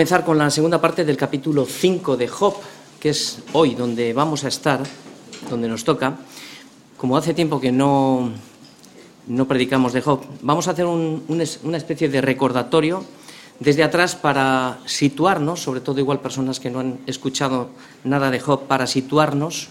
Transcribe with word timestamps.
comenzar 0.00 0.24
con 0.24 0.38
la 0.38 0.48
segunda 0.48 0.80
parte 0.80 1.04
del 1.04 1.18
capítulo 1.18 1.66
5 1.66 2.16
de 2.16 2.26
Job, 2.26 2.54
que 2.98 3.10
es 3.10 3.40
hoy 3.52 3.74
donde 3.74 4.14
vamos 4.14 4.44
a 4.44 4.48
estar, 4.48 4.80
donde 5.50 5.68
nos 5.68 5.84
toca. 5.84 6.16
Como 6.96 7.18
hace 7.18 7.34
tiempo 7.34 7.60
que 7.60 7.70
no, 7.70 8.30
no 9.26 9.46
predicamos 9.46 9.92
de 9.92 10.00
Job, 10.00 10.22
vamos 10.40 10.68
a 10.68 10.70
hacer 10.70 10.86
una 10.86 11.76
especie 11.76 12.08
de 12.08 12.22
recordatorio 12.22 13.04
desde 13.58 13.82
atrás 13.82 14.16
para 14.16 14.78
situarnos, 14.86 15.60
sobre 15.60 15.82
todo 15.82 16.00
igual 16.00 16.20
personas 16.20 16.60
que 16.60 16.70
no 16.70 16.80
han 16.80 17.00
escuchado 17.06 17.68
nada 18.02 18.30
de 18.30 18.40
Job, 18.40 18.62
para 18.62 18.86
situarnos 18.86 19.68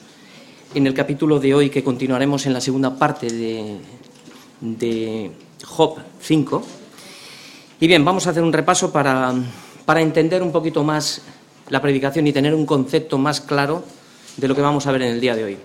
en 0.75 0.85
el 0.85 0.93
capítulo 0.93 1.39
de 1.39 1.55
hoy 1.55 1.71
que 1.71 1.83
continuaremos 1.83 2.45
en 2.45 2.53
la 2.53 2.61
segunda 2.61 2.95
parte 2.99 3.31
de, 3.31 3.77
de 4.61 5.31
Job 5.65 5.97
5. 6.21 6.63
Y 7.79 7.87
bien, 7.87 8.05
vamos 8.05 8.27
a 8.27 8.29
hacer 8.29 8.43
un 8.43 8.53
repaso 8.53 8.91
para, 8.91 9.33
para 9.89 10.03
entender 10.03 10.43
un 10.43 10.51
poquito 10.51 10.83
más 10.83 11.19
la 11.69 11.81
predicación 11.81 12.27
y 12.27 12.31
tener 12.31 12.53
un 12.53 12.67
concepto 12.67 13.17
más 13.17 13.41
claro 13.41 13.83
de 14.37 14.47
lo 14.47 14.53
que 14.53 14.61
vamos 14.61 14.85
a 14.85 14.91
ver 14.91 15.01
en 15.01 15.13
el 15.13 15.19
día 15.19 15.35
de 15.35 15.43
hoy. 15.43 15.57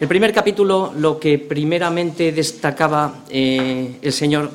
El 0.00 0.08
primer 0.08 0.32
capítulo, 0.32 0.94
lo 0.96 1.20
que 1.20 1.38
primeramente 1.38 2.32
destacaba 2.32 3.24
eh, 3.28 3.98
el 4.00 4.12
Señor 4.14 4.50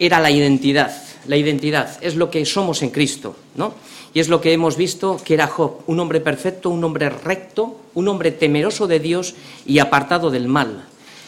era 0.00 0.18
la 0.18 0.32
identidad. 0.32 1.00
La 1.28 1.36
identidad 1.36 1.96
es 2.00 2.16
lo 2.16 2.28
que 2.28 2.44
somos 2.44 2.82
en 2.82 2.90
Cristo, 2.90 3.36
¿no? 3.54 3.74
Y 4.12 4.18
es 4.18 4.28
lo 4.28 4.40
que 4.40 4.52
hemos 4.52 4.76
visto 4.76 5.20
que 5.24 5.34
era 5.34 5.46
Job, 5.46 5.82
un 5.86 6.00
hombre 6.00 6.20
perfecto, 6.20 6.70
un 6.70 6.82
hombre 6.82 7.10
recto, 7.10 7.82
un 7.94 8.08
hombre 8.08 8.32
temeroso 8.32 8.88
de 8.88 8.98
Dios 8.98 9.36
y 9.64 9.78
apartado 9.78 10.28
del 10.28 10.48
mal. 10.48 10.86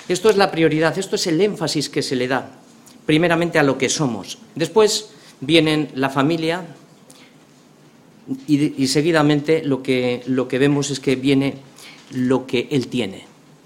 Esto 0.09 0.28
es 0.28 0.37
la 0.37 0.50
prioridad, 0.50 0.98
esto 0.98 1.15
es 1.15 1.28
el 1.28 1.41
énfasis 1.41 1.89
que 1.89 2.03
se 2.03 2.17
le 2.17 2.27
da, 2.27 2.50
primeramente 3.06 3.61
a 3.61 3.62
lo 3.62 3.78
que 3.78 3.89
somos. 3.89 4.39
Después 4.56 5.11
vienen 5.41 5.91
la 5.95 6.11
familia 6.11 6.65
y, 8.47 8.86
seguidamente 8.86 9.62
lo 9.64 9.83
que, 9.83 10.23
lo 10.27 10.47
que 10.47 10.59
vemos 10.59 10.91
es 10.91 11.00
que 11.00 11.17
viene 11.17 11.56
lo 12.12 12.47
que 12.47 12.69
él 12.70 12.89
tiene. 12.89 13.25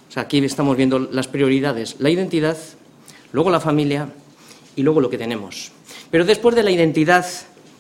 O 0.09 0.13
sea, 0.13 0.25
aquí 0.25 0.39
estamos 0.39 0.77
viendo 0.77 0.99
las 0.99 1.29
prioridades, 1.29 1.97
la 1.99 2.11
identidad, 2.11 2.57
luego 3.33 3.51
la 3.51 3.61
familia 3.61 4.09
y 4.77 4.83
luego 4.83 5.01
lo 5.01 5.11
que 5.11 5.19
tenemos. 5.19 5.73
Pero 6.11 6.25
después 6.25 6.55
de 6.55 6.63
la 6.63 6.71
identidad 6.71 7.27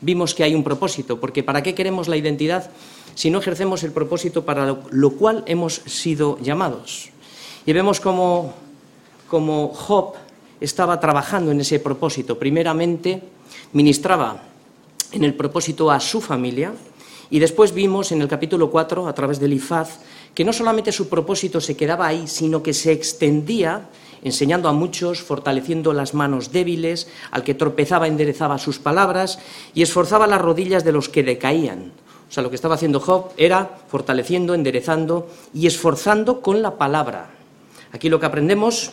vimos 0.00 0.34
que 0.34 0.44
hay 0.44 0.54
un 0.54 0.64
propósito, 0.64 1.20
porque 1.20 1.42
¿para 1.42 1.62
qué 1.62 1.74
queremos 1.74 2.08
la 2.08 2.16
identidad 2.16 2.70
si 3.14 3.30
no 3.30 3.38
ejercemos 3.38 3.82
el 3.84 3.92
propósito 3.92 4.44
para 4.44 4.76
lo, 4.90 5.10
cual 5.12 5.44
hemos 5.46 5.74
sido 5.86 6.38
llamados? 6.40 7.10
Y 7.64 7.72
vemos 7.72 8.00
cómo, 8.00 8.52
Job 9.30 10.14
estaba 10.60 11.00
trabajando 11.00 11.50
en 11.52 11.60
ese 11.60 11.78
propósito. 11.78 12.38
Primeramente, 12.38 13.22
ministraba 13.72 14.42
en 15.14 15.24
el 15.24 15.34
propósito 15.34 15.90
a 15.90 16.00
su 16.00 16.20
familia, 16.20 16.72
y 17.30 17.38
después 17.38 17.72
vimos 17.72 18.12
en 18.12 18.20
el 18.20 18.28
capítulo 18.28 18.70
4, 18.70 19.08
a 19.08 19.14
través 19.14 19.40
del 19.40 19.52
Ifaz, 19.52 20.00
que 20.34 20.44
no 20.44 20.52
solamente 20.52 20.92
su 20.92 21.08
propósito 21.08 21.60
se 21.60 21.76
quedaba 21.76 22.06
ahí, 22.06 22.26
sino 22.26 22.62
que 22.62 22.74
se 22.74 22.92
extendía 22.92 23.88
enseñando 24.22 24.68
a 24.68 24.72
muchos, 24.72 25.20
fortaleciendo 25.20 25.92
las 25.92 26.14
manos 26.14 26.50
débiles, 26.50 27.08
al 27.30 27.44
que 27.44 27.54
tropezaba 27.54 28.08
enderezaba 28.08 28.58
sus 28.58 28.78
palabras 28.78 29.38
y 29.74 29.82
esforzaba 29.82 30.26
las 30.26 30.40
rodillas 30.40 30.82
de 30.82 30.92
los 30.92 31.08
que 31.08 31.22
decaían. 31.22 31.92
O 32.28 32.32
sea, 32.32 32.42
lo 32.42 32.48
que 32.48 32.56
estaba 32.56 32.74
haciendo 32.74 33.00
Job 33.00 33.30
era 33.36 33.78
fortaleciendo, 33.88 34.54
enderezando 34.54 35.28
y 35.52 35.66
esforzando 35.66 36.40
con 36.40 36.62
la 36.62 36.76
palabra. 36.78 37.30
Aquí 37.92 38.08
lo 38.08 38.18
que 38.18 38.26
aprendemos 38.26 38.92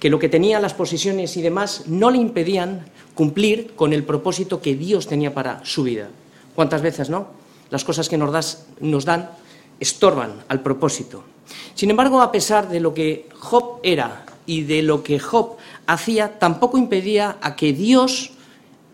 que 0.00 0.10
lo 0.10 0.18
que 0.18 0.28
tenía 0.28 0.60
las 0.60 0.74
posiciones 0.74 1.36
y 1.36 1.42
demás 1.42 1.84
no 1.86 2.10
le 2.10 2.18
impedían 2.18 2.86
cumplir 3.14 3.74
con 3.74 3.92
el 3.92 4.04
propósito 4.04 4.60
que 4.60 4.74
Dios 4.74 5.06
tenía 5.06 5.32
para 5.32 5.64
su 5.64 5.82
vida. 5.82 6.08
¿Cuántas 6.54 6.82
veces, 6.82 7.10
no? 7.10 7.28
Las 7.70 7.84
cosas 7.84 8.08
que 8.08 8.18
nos, 8.18 8.66
nos 8.80 9.04
dan 9.04 9.30
estorban 9.80 10.44
al 10.48 10.60
propósito. 10.60 11.24
Sin 11.74 11.90
embargo, 11.90 12.20
a 12.20 12.32
pesar 12.32 12.68
de 12.68 12.80
lo 12.80 12.94
que 12.94 13.28
Job 13.38 13.80
era 13.82 14.26
y 14.46 14.62
de 14.62 14.82
lo 14.82 15.02
que 15.02 15.18
Job 15.18 15.56
hacía, 15.86 16.38
tampoco 16.38 16.78
impedía 16.78 17.36
a 17.40 17.56
que 17.56 17.72
Dios 17.72 18.32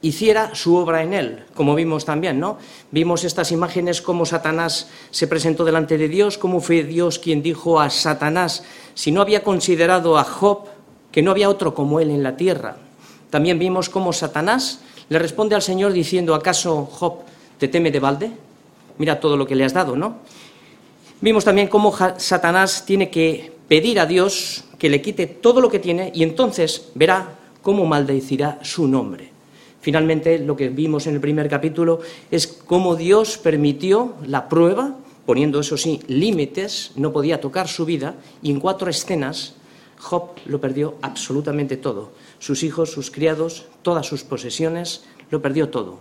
hiciera 0.02 0.54
su 0.54 0.74
obra 0.74 1.02
en 1.02 1.12
él, 1.14 1.44
como 1.54 1.76
vimos 1.76 2.04
también, 2.04 2.40
¿no? 2.40 2.58
Vimos 2.90 3.22
estas 3.22 3.52
imágenes 3.52 4.02
cómo 4.02 4.26
Satanás 4.26 4.90
se 5.12 5.28
presentó 5.28 5.64
delante 5.64 5.96
de 5.96 6.08
Dios, 6.08 6.38
cómo 6.38 6.60
fue 6.60 6.82
Dios 6.82 7.20
quien 7.20 7.40
dijo 7.40 7.80
a 7.80 7.88
Satanás, 7.88 8.64
si 8.94 9.12
no 9.12 9.22
había 9.22 9.44
considerado 9.44 10.18
a 10.18 10.24
Job, 10.24 10.66
que 11.12 11.22
no 11.22 11.30
había 11.30 11.48
otro 11.48 11.74
como 11.74 12.00
él 12.00 12.10
en 12.10 12.22
la 12.22 12.36
tierra. 12.36 12.76
También 13.30 13.58
vimos 13.58 13.88
cómo 13.88 14.12
Satanás 14.12 14.80
le 15.08 15.18
responde 15.18 15.54
al 15.54 15.62
Señor 15.62 15.92
diciendo, 15.92 16.34
¿acaso 16.34 16.86
Job 16.86 17.20
te 17.58 17.68
teme 17.68 17.90
de 17.90 18.00
balde? 18.00 18.32
Mira 18.98 19.20
todo 19.20 19.36
lo 19.36 19.46
que 19.46 19.54
le 19.54 19.64
has 19.64 19.72
dado, 19.72 19.94
¿no? 19.94 20.16
Vimos 21.20 21.44
también 21.44 21.68
cómo 21.68 21.94
Satanás 22.16 22.84
tiene 22.84 23.10
que 23.10 23.52
pedir 23.68 24.00
a 24.00 24.06
Dios 24.06 24.64
que 24.78 24.90
le 24.90 25.00
quite 25.00 25.26
todo 25.26 25.60
lo 25.60 25.70
que 25.70 25.78
tiene 25.78 26.10
y 26.14 26.24
entonces 26.24 26.90
verá 26.94 27.38
cómo 27.62 27.86
maldecirá 27.86 28.58
su 28.62 28.88
nombre. 28.88 29.30
Finalmente, 29.80 30.38
lo 30.38 30.56
que 30.56 30.68
vimos 30.68 31.06
en 31.06 31.14
el 31.14 31.20
primer 31.20 31.48
capítulo 31.48 32.00
es 32.30 32.46
cómo 32.46 32.96
Dios 32.96 33.38
permitió 33.38 34.14
la 34.26 34.48
prueba, 34.48 34.96
poniendo, 35.26 35.60
eso 35.60 35.76
sí, 35.76 36.00
límites, 36.06 36.92
no 36.96 37.12
podía 37.12 37.40
tocar 37.40 37.68
su 37.68 37.84
vida, 37.84 38.14
y 38.42 38.50
en 38.50 38.60
cuatro 38.60 38.90
escenas 38.90 39.54
Job 40.02 40.30
lo 40.46 40.60
perdió 40.60 40.96
absolutamente 41.00 41.76
todo. 41.76 42.10
Sus 42.40 42.64
hijos, 42.64 42.90
sus 42.90 43.12
criados, 43.12 43.66
todas 43.82 44.04
sus 44.04 44.24
posesiones, 44.24 45.04
lo 45.30 45.40
perdió 45.40 45.68
todo. 45.68 46.00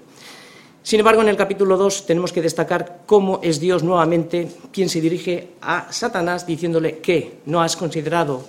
Sin 0.81 0.99
embargo, 0.99 1.21
en 1.21 1.29
el 1.29 1.37
capítulo 1.37 1.77
2 1.77 2.07
tenemos 2.07 2.33
que 2.33 2.41
destacar 2.41 3.03
cómo 3.05 3.39
es 3.43 3.59
Dios 3.59 3.83
nuevamente 3.83 4.49
quien 4.73 4.89
se 4.89 5.01
dirige 5.01 5.49
a 5.61 5.91
Satanás 5.91 6.47
diciéndole 6.47 6.97
que 6.97 7.41
no 7.45 7.61
has 7.61 7.77
considerado 7.77 8.41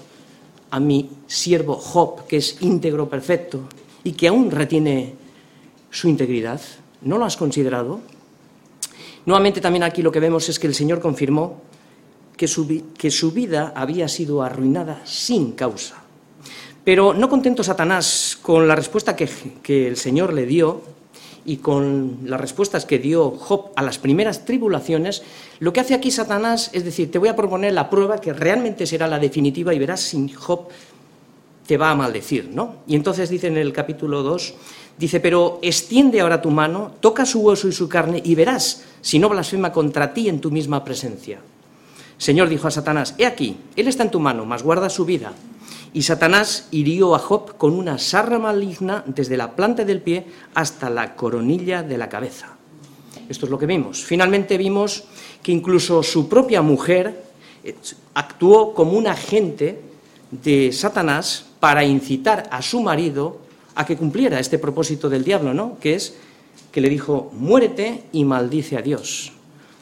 a 0.70 0.80
mi 0.80 1.10
siervo 1.26 1.74
Job, 1.74 2.26
que 2.26 2.38
es 2.38 2.62
íntegro, 2.62 3.10
perfecto, 3.10 3.68
y 4.04 4.12
que 4.12 4.28
aún 4.28 4.50
retiene 4.50 5.14
su 5.90 6.08
integridad. 6.08 6.62
¿No 7.02 7.18
lo 7.18 7.26
has 7.26 7.36
considerado? 7.36 8.00
Nuevamente 9.26 9.60
también 9.60 9.82
aquí 9.82 10.00
lo 10.00 10.10
que 10.10 10.20
vemos 10.20 10.48
es 10.48 10.58
que 10.58 10.66
el 10.66 10.74
Señor 10.74 10.98
confirmó 11.00 11.60
que 12.36 12.48
su, 12.48 13.32
vida 13.32 13.72
había 13.76 14.08
sido 14.08 14.42
arruinada 14.42 15.02
sin 15.04 15.52
causa. 15.52 16.02
Pero 16.84 17.14
no 17.14 17.28
contento 17.28 17.62
Satanás 17.62 18.38
con 18.42 18.66
la 18.66 18.74
respuesta 18.74 19.14
que, 19.14 19.28
que 19.62 19.86
el 19.86 19.96
Señor 19.96 20.32
le 20.32 20.46
dio, 20.46 20.82
y 21.44 21.56
con 21.56 22.18
las 22.24 22.40
respuestas 22.40 22.84
que 22.84 22.98
dio 22.98 23.30
Job 23.30 23.70
a 23.76 23.82
las 23.82 23.98
primeras 23.98 24.44
tribulaciones, 24.44 25.22
lo 25.58 25.72
que 25.72 25.80
hace 25.80 25.94
aquí 25.94 26.10
Satanás 26.10 26.70
es 26.72 26.84
decir, 26.84 27.10
te 27.10 27.18
voy 27.18 27.28
a 27.28 27.36
proponer 27.36 27.72
la 27.72 27.90
prueba 27.90 28.20
que 28.20 28.32
realmente 28.32 28.86
será 28.86 29.08
la 29.08 29.18
definitiva 29.18 29.74
y 29.74 29.78
verás 29.78 30.00
si 30.00 30.28
Job 30.28 30.68
te 31.66 31.76
va 31.76 31.90
a 31.90 31.96
maldecir, 31.96 32.50
¿no? 32.52 32.76
Y 32.86 32.96
entonces 32.96 33.28
dice 33.28 33.46
en 33.46 33.56
el 33.56 33.72
capítulo 33.72 34.22
2, 34.22 34.54
dice, 34.98 35.20
pero 35.20 35.58
extiende 35.62 36.20
ahora 36.20 36.42
tu 36.42 36.50
mano, 36.50 36.92
toca 37.00 37.24
su 37.24 37.40
hueso 37.40 37.68
y 37.68 37.72
su 37.72 37.88
carne 37.88 38.20
y 38.24 38.34
verás 38.34 38.84
si 39.00 39.18
no 39.18 39.28
blasfema 39.28 39.72
contra 39.72 40.12
ti 40.12 40.28
en 40.28 40.40
tu 40.40 40.50
misma 40.50 40.84
presencia. 40.84 41.40
Señor 42.22 42.48
dijo 42.48 42.68
a 42.68 42.70
Satanás, 42.70 43.16
he 43.18 43.26
aquí, 43.26 43.56
él 43.74 43.88
está 43.88 44.04
en 44.04 44.12
tu 44.12 44.20
mano, 44.20 44.44
mas 44.46 44.62
guarda 44.62 44.88
su 44.88 45.04
vida. 45.04 45.32
Y 45.92 46.02
Satanás 46.02 46.68
hirió 46.70 47.16
a 47.16 47.18
Job 47.18 47.56
con 47.56 47.74
una 47.74 47.98
sarra 47.98 48.38
maligna 48.38 49.02
desde 49.08 49.36
la 49.36 49.56
planta 49.56 49.84
del 49.84 50.00
pie 50.00 50.26
hasta 50.54 50.88
la 50.88 51.16
coronilla 51.16 51.82
de 51.82 51.98
la 51.98 52.08
cabeza. 52.08 52.54
Esto 53.28 53.46
es 53.46 53.50
lo 53.50 53.58
que 53.58 53.66
vimos. 53.66 54.04
Finalmente 54.04 54.56
vimos 54.56 55.02
que 55.42 55.50
incluso 55.50 56.04
su 56.04 56.28
propia 56.28 56.62
mujer 56.62 57.24
eh, 57.64 57.74
actuó 58.14 58.72
como 58.72 58.92
un 58.92 59.08
agente 59.08 59.80
de 60.30 60.70
Satanás 60.70 61.46
para 61.58 61.82
incitar 61.82 62.48
a 62.52 62.62
su 62.62 62.82
marido 62.82 63.40
a 63.74 63.84
que 63.84 63.96
cumpliera 63.96 64.38
este 64.38 64.60
propósito 64.60 65.08
del 65.08 65.24
diablo, 65.24 65.54
¿no? 65.54 65.76
Que 65.80 65.96
es 65.96 66.14
que 66.70 66.80
le 66.80 66.88
dijo, 66.88 67.32
muérete 67.34 68.04
y 68.12 68.24
maldice 68.24 68.76
a 68.76 68.80
Dios. 68.80 69.32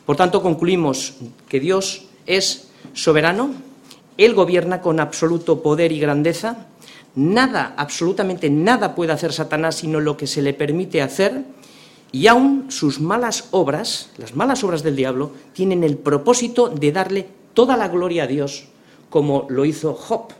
Por 0.07 0.17
tanto, 0.17 0.41
concluimos 0.41 1.17
que 1.47 1.61
Dios 1.61 2.07
es 2.37 2.69
soberano, 2.93 3.51
él 4.17 4.35
gobierna 4.35 4.83
con 4.83 5.01
absoluto 5.01 5.63
poder 5.63 5.93
y 5.93 6.01
grandeza. 6.01 6.67
Nada, 7.15 7.75
absolutamente 7.77 8.51
nada 8.51 8.95
puede 8.95 9.13
hacer 9.13 9.33
Satanás 9.33 9.77
sino 9.77 10.01
lo 10.01 10.17
que 10.17 10.27
se 10.27 10.43
le 10.43 10.55
permite 10.55 11.03
hacer. 11.03 11.43
Y 12.13 12.27
aún 12.27 12.67
sus 12.71 13.01
malas 13.01 13.49
obras, 13.51 14.11
las 14.19 14.35
malas 14.35 14.63
obras 14.63 14.83
del 14.83 14.97
diablo, 14.97 15.31
tienen 15.53 15.85
el 15.85 15.97
propósito 15.97 16.69
de 16.69 16.93
darle 16.93 17.27
toda 17.55 17.77
la 17.77 17.89
gloria 17.89 18.25
a 18.25 18.27
Dios, 18.27 18.65
como 19.09 19.47
lo 19.49 19.65
hizo 19.65 19.95
Job. 19.95 20.33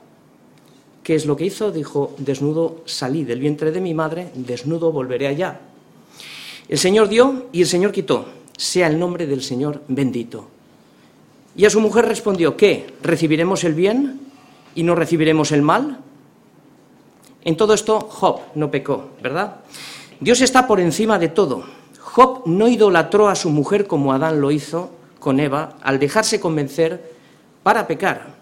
¿Qué 1.03 1.15
es 1.15 1.27
lo 1.27 1.37
que 1.37 1.47
hizo? 1.47 1.73
Dijo, 1.73 2.15
desnudo 2.19 2.83
salí 2.85 3.25
del 3.25 3.41
vientre 3.41 3.73
de 3.73 3.81
mi 3.81 3.95
madre, 3.95 4.31
desnudo 4.35 4.93
volveré 4.93 5.29
allá. 5.29 5.61
El 6.69 6.79
Señor 6.79 7.09
dio 7.09 7.47
y 7.53 7.63
el 7.63 7.67
Señor 7.67 7.93
quitó. 7.93 8.27
Sea 8.57 8.89
el 8.89 8.99
nombre 8.99 9.27
del 9.27 9.43
Señor 9.43 9.83
bendito. 9.89 10.60
Y 11.61 11.67
a 11.67 11.69
su 11.69 11.79
mujer 11.79 12.07
respondió, 12.07 12.57
¿qué? 12.57 12.87
¿Recibiremos 13.03 13.65
el 13.65 13.75
bien 13.75 14.19
y 14.75 14.83
no 14.83 14.95
recibiremos 14.95 15.53
el 15.53 15.61
mal? 15.61 15.99
En 17.45 17.55
todo 17.55 17.75
esto 17.75 18.01
Job 18.01 18.41
no 18.55 18.71
pecó, 18.71 19.11
¿verdad? 19.23 19.57
Dios 20.21 20.41
está 20.41 20.67
por 20.67 20.81
encima 20.81 21.19
de 21.19 21.29
todo. 21.29 21.65
Job 22.01 22.45
no 22.47 22.67
idolatró 22.67 23.29
a 23.29 23.35
su 23.35 23.51
mujer 23.51 23.87
como 23.87 24.15
Adán 24.15 24.41
lo 24.41 24.51
hizo 24.51 24.91
con 25.19 25.39
Eva 25.39 25.77
al 25.83 25.99
dejarse 25.99 26.41
convencer 26.41 27.13
para 27.63 27.87
pecar. 27.87 28.37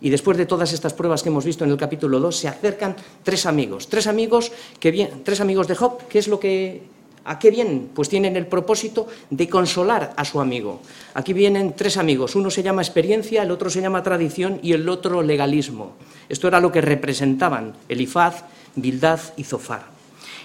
Y 0.00 0.08
después 0.08 0.38
de 0.38 0.46
todas 0.46 0.72
estas 0.72 0.94
pruebas 0.94 1.22
que 1.22 1.28
hemos 1.28 1.44
visto 1.44 1.64
en 1.64 1.72
el 1.72 1.76
capítulo 1.76 2.20
2, 2.20 2.34
se 2.34 2.48
acercan 2.48 2.96
tres 3.22 3.44
amigos, 3.44 3.86
tres 3.90 4.06
amigos 4.06 4.50
que 4.80 5.10
tres 5.22 5.42
amigos 5.42 5.68
de 5.68 5.74
Job, 5.74 5.98
¿qué 6.08 6.20
es 6.20 6.26
lo 6.26 6.40
que 6.40 6.80
¿A 7.24 7.38
qué 7.38 7.50
vienen? 7.50 7.90
Pues 7.94 8.08
tienen 8.08 8.36
el 8.36 8.46
propósito 8.46 9.06
de 9.30 9.48
consolar 9.48 10.12
a 10.16 10.24
su 10.24 10.40
amigo. 10.40 10.80
Aquí 11.14 11.32
vienen 11.32 11.74
tres 11.76 11.96
amigos, 11.96 12.34
uno 12.34 12.50
se 12.50 12.62
llama 12.62 12.82
experiencia, 12.82 13.42
el 13.42 13.50
otro 13.50 13.70
se 13.70 13.80
llama 13.80 14.02
tradición 14.02 14.58
y 14.62 14.72
el 14.72 14.88
otro 14.88 15.22
legalismo. 15.22 15.92
Esto 16.28 16.48
era 16.48 16.60
lo 16.60 16.72
que 16.72 16.80
representaban 16.80 17.74
Elifaz, 17.88 18.44
Bildad 18.74 19.20
y 19.36 19.44
Zofar. 19.44 19.92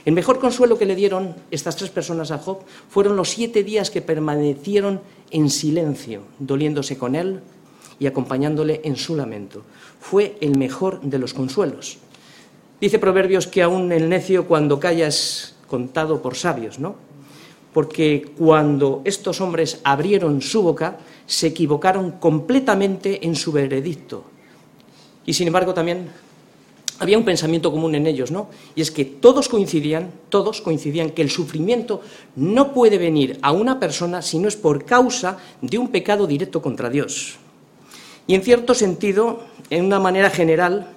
El 0.05 0.13
mejor 0.13 0.39
consuelo 0.39 0.77
que 0.77 0.85
le 0.85 0.95
dieron 0.95 1.35
estas 1.51 1.75
tres 1.75 1.89
personas 1.89 2.31
a 2.31 2.37
Job 2.37 2.59
fueron 2.89 3.17
los 3.17 3.29
siete 3.29 3.63
días 3.63 3.89
que 3.89 4.01
permanecieron 4.01 5.01
en 5.31 5.49
silencio, 5.49 6.21
doliéndose 6.39 6.97
con 6.97 7.15
él 7.15 7.41
y 7.99 8.07
acompañándole 8.07 8.79
en 8.85 8.95
su 8.95 9.17
lamento. 9.17 9.63
Fue 9.99 10.37
el 10.39 10.57
mejor 10.57 11.01
de 11.01 11.19
los 11.19 11.33
consuelos. 11.33 11.97
Dice 12.79 12.99
Proverbios 12.99 13.47
que 13.47 13.63
aún 13.63 13.91
el 13.91 14.07
necio 14.07 14.47
cuando 14.47 14.79
calla 14.79 15.07
es 15.07 15.56
contado 15.67 16.21
por 16.21 16.35
sabios, 16.35 16.79
¿no? 16.79 16.95
Porque 17.73 18.31
cuando 18.37 19.01
estos 19.05 19.39
hombres 19.41 19.81
abrieron 19.83 20.41
su 20.41 20.63
boca, 20.63 20.97
se 21.25 21.47
equivocaron 21.47 22.11
completamente 22.11 23.25
en 23.25 23.35
su 23.35 23.51
veredicto. 23.51 24.23
Y 25.25 25.33
sin 25.33 25.47
embargo 25.47 25.73
también 25.73 26.09
había 26.99 27.17
un 27.17 27.25
pensamiento 27.25 27.71
común 27.71 27.93
en 27.95 28.07
ellos, 28.07 28.31
¿no? 28.31 28.49
Y 28.75 28.81
es 28.81 28.89
que 28.89 29.05
todos 29.05 29.49
coincidían, 29.49 30.11
todos 30.29 30.61
coincidían 30.61 31.11
que 31.11 31.21
el 31.21 31.29
sufrimiento 31.29 32.01
no 32.35 32.73
puede 32.73 32.97
venir 32.97 33.37
a 33.41 33.51
una 33.51 33.79
persona 33.79 34.21
si 34.21 34.39
no 34.39 34.47
es 34.47 34.55
por 34.55 34.85
causa 34.85 35.37
de 35.61 35.77
un 35.77 35.89
pecado 35.89 36.25
directo 36.25 36.61
contra 36.61 36.89
Dios. 36.89 37.37
Y 38.25 38.35
en 38.35 38.41
cierto 38.41 38.73
sentido, 38.73 39.41
en 39.69 39.85
una 39.85 39.99
manera 39.99 40.29
general, 40.29 40.96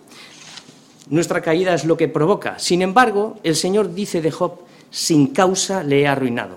nuestra 1.11 1.43
caída 1.43 1.75
es 1.75 1.85
lo 1.85 1.97
que 1.97 2.09
provoca. 2.09 2.59
Sin 2.59 2.83
embargo, 2.83 3.39
el 3.43 3.57
Señor 3.57 3.95
dice 3.95 4.23
de 4.23 4.31
Job, 4.31 4.61
sin 4.91 5.29
causa 5.29 5.83
le 5.83 6.01
he 6.01 6.07
arruinado, 6.09 6.57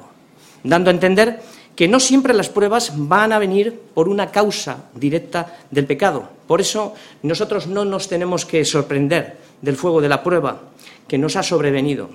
dando 0.64 0.90
a 0.90 0.94
entender 0.94 1.42
que 1.76 1.88
no 1.88 2.00
siempre 2.00 2.34
las 2.34 2.50
pruebas 2.50 2.94
van 2.96 3.34
a 3.34 3.40
venir 3.40 3.80
por 3.94 4.08
una 4.08 4.32
causa 4.32 4.86
directa 4.94 5.58
del 5.72 5.86
pecado. 5.86 6.30
Por 6.48 6.62
eso 6.62 6.94
nosotros 7.24 7.68
no 7.68 7.84
nos 7.84 8.08
tenemos 8.08 8.46
que 8.46 8.64
sorprender 8.64 9.38
del 9.62 9.76
fuego 9.76 10.02
de 10.02 10.10
la 10.10 10.24
prueba 10.24 10.62
que 11.08 11.18
nos 11.18 11.36
ha 11.36 11.44
sobrevenido, 11.44 12.10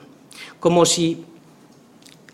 como 0.61 0.87
si 0.87 1.25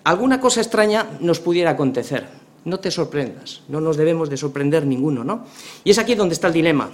alguna 0.04 0.40
cosa 0.40 0.60
extraña 0.60 1.06
nos 1.20 1.40
pudiera 1.40 1.70
acontecer. 1.70 2.26
No 2.64 2.80
te 2.80 2.90
sorprendas, 2.90 3.62
no 3.68 3.80
nos 3.80 3.96
debemos 3.96 4.30
de 4.30 4.36
sorprender 4.36 4.86
ninguno, 4.86 5.24
¿no? 5.24 5.44
Y 5.82 5.90
es 5.90 5.98
aquí 5.98 6.14
donde 6.14 6.34
está 6.34 6.48
el 6.48 6.54
dilema. 6.54 6.90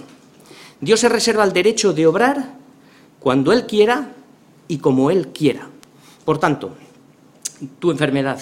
Dios 0.81 0.99
se 0.99 1.09
reserva 1.09 1.43
el 1.43 1.53
derecho 1.53 1.93
de 1.93 2.07
obrar 2.07 2.60
cuando 3.21 3.53
Él 3.53 3.67
quiera 3.67 4.13
y 4.67 4.79
como 4.79 5.11
Él 5.11 5.29
quiera. 5.29 5.69
Por 6.25 6.39
tanto, 6.39 6.71
tu 7.79 7.91
enfermedad, 7.91 8.39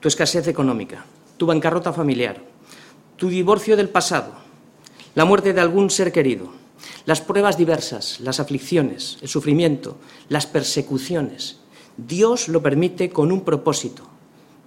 tu 0.00 0.08
escasez 0.08 0.48
económica, 0.48 1.04
tu 1.36 1.46
bancarrota 1.46 1.92
familiar, 1.92 2.42
tu 3.16 3.28
divorcio 3.28 3.76
del 3.76 3.90
pasado, 3.90 4.32
la 5.14 5.26
muerte 5.26 5.52
de 5.52 5.60
algún 5.60 5.90
ser 5.90 6.12
querido, 6.12 6.50
las 7.04 7.20
pruebas 7.20 7.58
diversas, 7.58 8.20
las 8.20 8.40
aflicciones, 8.40 9.18
el 9.20 9.28
sufrimiento, 9.28 9.98
las 10.28 10.46
persecuciones, 10.46 11.58
Dios 11.96 12.48
lo 12.48 12.62
permite 12.62 13.10
con 13.10 13.30
un 13.30 13.42
propósito. 13.42 14.04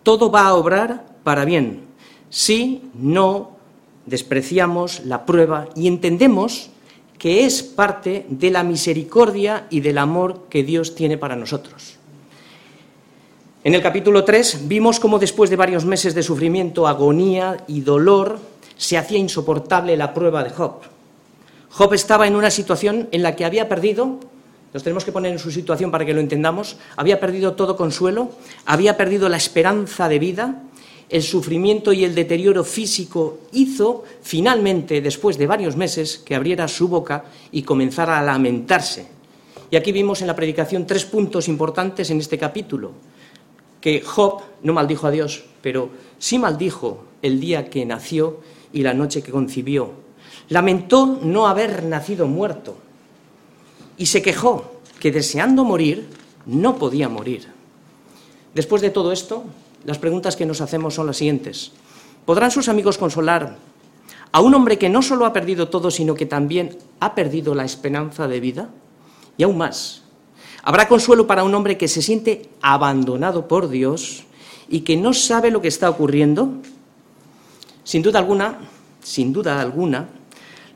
Todo 0.04 0.30
va 0.30 0.46
a 0.46 0.54
obrar 0.54 1.06
para 1.24 1.46
bien 1.46 1.86
si 2.30 2.84
no 2.94 3.58
despreciamos 4.06 5.06
la 5.06 5.26
prueba 5.26 5.70
y 5.76 5.88
entendemos 5.88 6.70
que 7.18 7.46
es 7.46 7.64
parte 7.64 8.26
de 8.30 8.52
la 8.52 8.64
misericordia 8.64 9.68
y 9.70 9.80
del 9.80 9.98
amor 9.98 10.46
que 10.50 10.64
Dios 10.64 10.96
tiene 10.96 11.18
para 11.18 11.36
nosotros. 11.36 11.98
En 13.64 13.74
el 13.74 13.82
capítulo 13.82 14.26
3 14.26 14.68
vimos 14.68 15.00
cómo 15.00 15.20
después 15.20 15.50
de 15.50 15.56
varios 15.56 15.86
meses 15.86 16.14
de 16.14 16.22
sufrimiento, 16.22 16.86
agonía 16.86 17.64
y 17.68 17.80
dolor, 17.82 18.40
se 18.76 18.98
hacía 18.98 19.18
insoportable 19.18 19.96
la 19.96 20.14
prueba 20.14 20.44
de 20.44 20.50
Job. 20.50 20.82
Job 21.70 21.94
estaba 21.94 22.28
en 22.28 22.36
una 22.36 22.52
situación 22.52 23.08
en 23.12 23.24
la 23.24 23.36
que 23.36 23.46
había 23.46 23.70
perdido, 23.70 24.20
nos 24.74 24.84
tenemos 24.84 25.06
que 25.06 25.12
poner 25.12 25.32
en 25.32 25.40
su 25.40 25.50
situación 25.50 25.92
para 25.92 26.06
que 26.06 26.14
lo 26.14 26.20
entendamos, 26.20 26.78
había 26.98 27.20
perdido 27.20 27.54
todo 27.54 27.78
consuelo, 27.78 28.32
había 28.66 28.98
perdido 28.98 29.30
la 29.30 29.38
esperanza 29.38 30.10
de 30.10 30.20
vida, 30.20 30.62
el 31.10 31.24
sufrimiento 31.24 31.94
y 31.94 32.04
el 32.04 32.16
deterioro 32.16 32.64
físico 32.64 33.40
hizo 33.52 34.04
finalmente, 34.22 35.02
después 35.02 35.38
de 35.38 35.48
varios 35.48 35.76
meses, 35.76 36.18
que 36.18 36.36
abriera 36.36 36.68
su 36.68 36.88
boca 36.88 37.26
y 37.52 37.64
comenzara 37.64 38.18
a 38.18 38.24
lamentarse. 38.24 39.08
Y 39.70 39.76
aquí 39.76 39.92
vimos 39.92 40.22
en 40.22 40.28
la 40.28 40.36
predicación 40.36 40.86
tres 40.86 41.06
puntos 41.06 41.48
importantes 41.48 42.10
en 42.10 42.20
este 42.20 42.38
capítulo, 42.38 42.92
que 43.82 44.02
Job 44.02 44.42
no 44.64 44.74
maldijo 44.74 45.08
a 45.08 45.12
Dios, 45.12 45.44
pero 45.62 45.90
sí 46.20 46.40
maldijo 46.40 47.06
el 47.22 47.40
día 47.40 47.70
que 47.70 47.86
nació 47.86 48.40
y 48.72 48.84
la 48.84 48.94
noche 48.94 49.22
que 49.22 49.32
concibió. 49.32 49.92
Lamentó 50.50 51.20
no 51.22 51.48
haber 51.48 51.84
nacido 51.84 52.28
muerto 52.28 52.76
y 53.98 54.06
se 54.06 54.22
quejó 54.22 54.74
que 55.00 55.12
deseando 55.12 55.64
morir 55.64 56.08
no 56.46 56.78
podía 56.78 57.10
morir. 57.10 57.48
Después 58.54 58.82
de 58.82 58.90
todo 58.90 59.12
esto, 59.12 59.44
las 59.86 59.98
preguntas 59.98 60.36
que 60.36 60.46
nos 60.46 60.62
hacemos 60.62 60.94
son 60.94 61.08
las 61.08 61.18
siguientes. 61.18 61.72
¿Podrán 62.26 62.52
sus 62.52 62.70
amigos 62.70 62.98
consolar 62.98 63.58
a 64.32 64.42
un 64.42 64.56
hombre 64.56 64.78
que 64.78 64.90
no 64.90 65.02
solo 65.02 65.26
ha 65.26 65.34
perdido 65.34 65.68
todo, 65.70 65.92
sino 65.92 66.16
que 66.16 66.26
también 66.26 66.78
ha 67.00 67.16
perdido 67.16 67.54
la 67.54 67.66
esperanza 67.66 68.28
de 68.28 68.40
vida? 68.40 68.70
Y 69.38 69.44
aún 69.44 69.58
más, 69.58 70.04
¿habrá 70.64 70.88
consuelo 70.88 71.28
para 71.28 71.44
un 71.44 71.54
hombre 71.54 71.78
que 71.78 71.88
se 71.88 72.02
siente 72.02 72.50
abandonado 72.62 73.48
por 73.48 73.70
Dios 73.70 74.24
y 74.70 74.82
que 74.82 74.96
no 74.96 75.14
sabe 75.14 75.52
lo 75.52 75.62
que 75.62 75.68
está 75.68 75.90
ocurriendo? 75.90 76.54
Sin 77.84 78.02
duda 78.02 78.20
alguna, 78.20 78.60
sin 79.02 79.34
duda 79.34 79.60
alguna, 79.60 80.08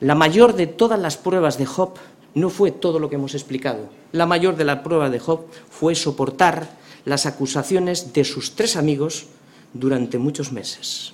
la 0.01 0.15
mayor 0.15 0.55
de 0.55 0.67
todas 0.67 0.99
las 0.99 1.17
pruebas 1.17 1.57
de 1.57 1.65
Job 1.65 1.93
no 2.35 2.49
fue 2.49 2.71
todo 2.71 2.99
lo 2.99 3.09
que 3.09 3.15
hemos 3.15 3.33
explicado. 3.33 3.89
La 4.11 4.25
mayor 4.25 4.57
de 4.57 4.65
las 4.65 4.79
pruebas 4.79 5.11
de 5.11 5.19
Job 5.19 5.45
fue 5.69 5.95
soportar 5.95 6.69
las 7.07 7.25
acusaciones 7.25 8.11
de 8.11 8.25
sus 8.25 8.53
tres 8.53 8.75
amigos 8.75 9.27
durante 9.71 10.17
muchos 10.17 10.51
meses. 10.51 11.13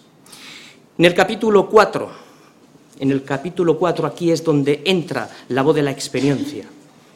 En 0.98 1.06
el 1.06 1.14
capítulo 1.14 1.70
4, 1.70 2.10
en 3.00 3.12
el 3.12 3.24
capítulo 3.24 3.78
4 3.78 4.08
aquí 4.08 4.32
es 4.32 4.44
donde 4.44 4.82
entra 4.86 5.30
la 5.50 5.62
voz 5.62 5.76
de 5.76 5.84
la 5.84 5.92
experiencia. 5.92 6.66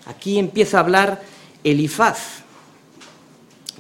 Aquí 0.06 0.38
empieza 0.38 0.78
a 0.78 0.82
hablar 0.82 1.24
Elifaz. 1.64 2.44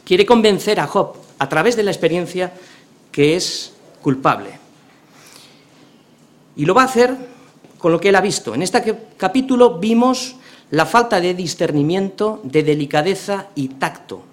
Quiere 0.04 0.25
convencer 0.25 0.80
a 0.80 0.88
Job 0.88 1.13
a 1.38 1.48
través 1.48 1.75
de 1.75 1.84
la 1.84 1.92
experiencia 1.92 2.54
que 3.12 3.36
es 3.36 3.74
culpable. 4.01 4.50
Y 6.56 6.66
lo 6.66 6.74
va 6.74 6.82
a 6.82 6.86
hacer 6.86 7.16
con 7.77 7.92
lo 7.92 8.00
que 8.00 8.10
él 8.10 8.16
ha 8.16 8.22
visto. 8.22 8.56
En 8.56 8.63
este 8.63 8.98
capítulo 9.16 9.77
vimos 9.77 10.38
la 10.72 10.88
falta 10.88 11.22
de 11.22 11.36
discernimiento, 11.36 12.42
de 12.44 12.63
delicadeza 12.63 13.50
y 13.54 13.68
tacto 13.68 14.24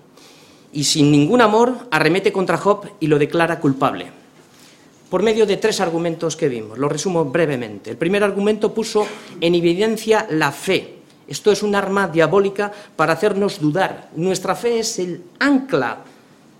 y 0.74 0.84
sin 0.84 1.10
ningún 1.10 1.40
amor 1.40 1.88
arremete 1.90 2.32
contra 2.32 2.58
Job 2.58 2.86
y 3.00 3.06
lo 3.06 3.18
declara 3.18 3.60
culpable. 3.60 4.10
Por 5.08 5.22
medio 5.22 5.46
de 5.46 5.56
tres 5.56 5.80
argumentos 5.80 6.36
que 6.36 6.48
vimos, 6.48 6.76
lo 6.76 6.88
resumo 6.88 7.24
brevemente. 7.24 7.90
El 7.90 7.96
primer 7.96 8.24
argumento 8.24 8.74
puso 8.74 9.06
en 9.40 9.54
evidencia 9.54 10.26
la 10.30 10.50
fe. 10.50 10.96
Esto 11.28 11.52
es 11.52 11.62
un 11.62 11.74
arma 11.74 12.08
diabólica 12.08 12.72
para 12.96 13.12
hacernos 13.12 13.60
dudar. 13.60 14.10
Nuestra 14.16 14.56
fe 14.56 14.80
es 14.80 14.98
el 14.98 15.22
ancla 15.38 15.98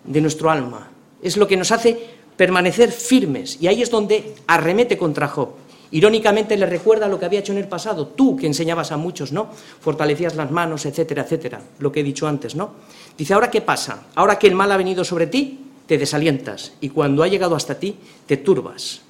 de 0.05 0.21
nuestro 0.21 0.51
alma, 0.51 0.89
es 1.21 1.37
lo 1.37 1.49
que 1.49 1.57
nos 1.57 1.73
hace 1.73 1.99
permanecer 2.37 2.93
firmes 2.93 3.59
y 3.61 3.67
ahí 3.67 3.83
es 3.83 3.91
donde 3.91 4.35
arremete 4.47 4.97
contra 4.97 5.29
Job. 5.29 5.51
Irónicamente 5.95 6.57
le 6.57 6.67
recuerda 6.67 7.07
lo 7.07 7.21
que 7.21 7.25
había 7.25 7.39
hecho 7.39 7.53
en 7.53 7.59
el 7.59 7.69
pasado, 7.69 8.09
tú 8.09 8.35
que 8.37 8.49
enseñabas 8.49 8.91
a 8.91 8.97
muchos, 8.97 9.31
¿no? 9.31 9.49
Fortalecías 9.81 10.35
las 10.35 10.51
manos, 10.51 10.87
etcétera, 10.87 11.23
etcétera, 11.23 11.61
lo 11.79 11.93
que 11.93 12.01
he 12.01 12.03
dicho 12.03 12.27
antes, 12.27 12.57
¿no? 12.57 12.73
Dice, 13.17 13.33
¿ahora 13.33 13.49
qué 13.49 13.61
pasa? 13.61 14.07
Ahora 14.17 14.37
que 14.37 14.49
el 14.49 14.57
mal 14.57 14.73
ha 14.73 14.77
venido 14.77 15.05
sobre 15.05 15.29
ti, 15.29 15.61
te 15.87 15.97
desalientas 15.97 16.73
y 16.81 16.89
cuando 16.89 17.23
ha 17.23 17.29
llegado 17.29 17.55
hasta 17.55 17.79
ti, 17.79 17.95
te 18.27 18.39
turbas. 18.39 19.03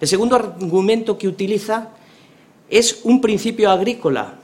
El 0.00 0.06
segundo 0.06 0.36
argumento 0.36 1.18
que 1.18 1.26
utiliza 1.26 1.88
es 2.70 3.00
un 3.02 3.20
principio 3.20 3.72
agrícola. 3.72 4.36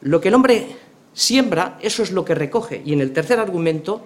Lo 0.00 0.20
que 0.20 0.28
el 0.28 0.34
hombre 0.34 0.66
siembra, 1.12 1.78
eso 1.80 2.02
es 2.02 2.10
lo 2.10 2.24
que 2.24 2.34
recoge. 2.34 2.82
Y 2.84 2.92
en 2.92 3.02
el 3.02 3.12
tercer 3.12 3.38
argumento, 3.38 4.04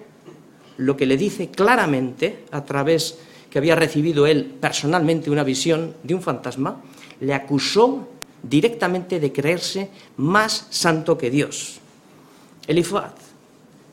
lo 0.77 0.95
que 0.95 1.07
le 1.07 1.17
dice 1.17 1.49
claramente, 1.49 2.45
a 2.51 2.63
través 2.65 3.17
que 3.49 3.57
había 3.57 3.73
recibido 3.73 4.27
él 4.27 4.45
personalmente 4.59 5.31
una 5.31 5.43
visión 5.43 5.95
de 6.03 6.13
un 6.13 6.21
fantasma, 6.21 6.83
le 7.19 7.33
acusó 7.33 8.07
directamente 8.43 9.19
de 9.19 9.31
creerse 9.31 9.89
más 10.17 10.67
santo 10.69 11.17
que 11.17 11.29
Dios. 11.29 11.79
Elifaz, 12.67 13.13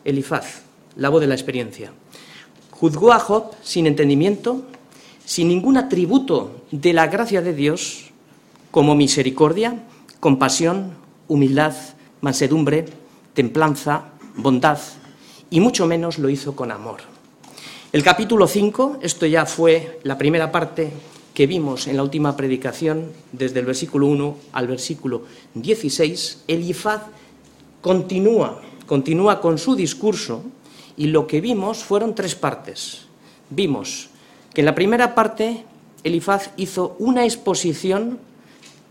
Elifaz, 0.05 0.63
la 0.97 1.09
voz 1.09 1.21
de 1.21 1.27
la 1.27 1.35
experiencia. 1.35 1.93
juzgó 2.71 3.13
a 3.13 3.21
Job 3.21 3.53
sin 3.63 3.87
entendimiento, 3.87 4.63
sin 5.25 5.49
ningún 5.49 5.77
atributo 5.77 6.65
de 6.73 6.93
la 6.93 7.07
gracia 7.07 7.41
de 7.41 7.55
Dios, 7.55 8.11
como 8.73 8.97
misericordia, 8.97 9.85
compasión, 10.19 10.95
humildad, 11.29 11.75
mansedumbre, 12.21 12.87
templanza, 13.35 14.07
bondad, 14.37 14.79
y 15.51 15.61
mucho 15.61 15.87
menos 15.87 16.19
lo 16.19 16.29
hizo 16.29 16.57
con 16.57 16.73
amor. 16.73 17.01
El 17.93 18.03
capítulo 18.03 18.49
5, 18.49 18.99
esto 19.03 19.27
ya 19.27 19.45
fue 19.47 20.01
la 20.03 20.17
primera 20.17 20.51
parte 20.51 20.91
que 21.35 21.47
vimos 21.47 21.87
en 21.87 21.97
la 21.97 22.03
última 22.03 22.37
predicación, 22.37 23.11
desde 23.33 23.61
el 23.61 23.67
versículo 23.67 24.07
1 24.07 24.37
al 24.53 24.67
versículo 24.67 25.23
16, 25.55 26.45
Elifaz 26.47 27.03
continúa, 27.81 28.61
continúa 28.87 29.41
con 29.41 29.59
su 29.59 29.75
discurso 29.75 30.43
y 30.97 31.07
lo 31.07 31.27
que 31.27 31.41
vimos 31.41 31.79
fueron 31.79 32.15
tres 32.15 32.35
partes. 32.35 33.03
Vimos 33.49 34.11
que 34.53 34.61
en 34.61 34.67
la 34.67 34.75
primera 34.75 35.15
parte 35.15 35.65
Elifaz 36.05 36.51
hizo 36.57 36.97
una 36.99 37.25
exposición 37.25 38.19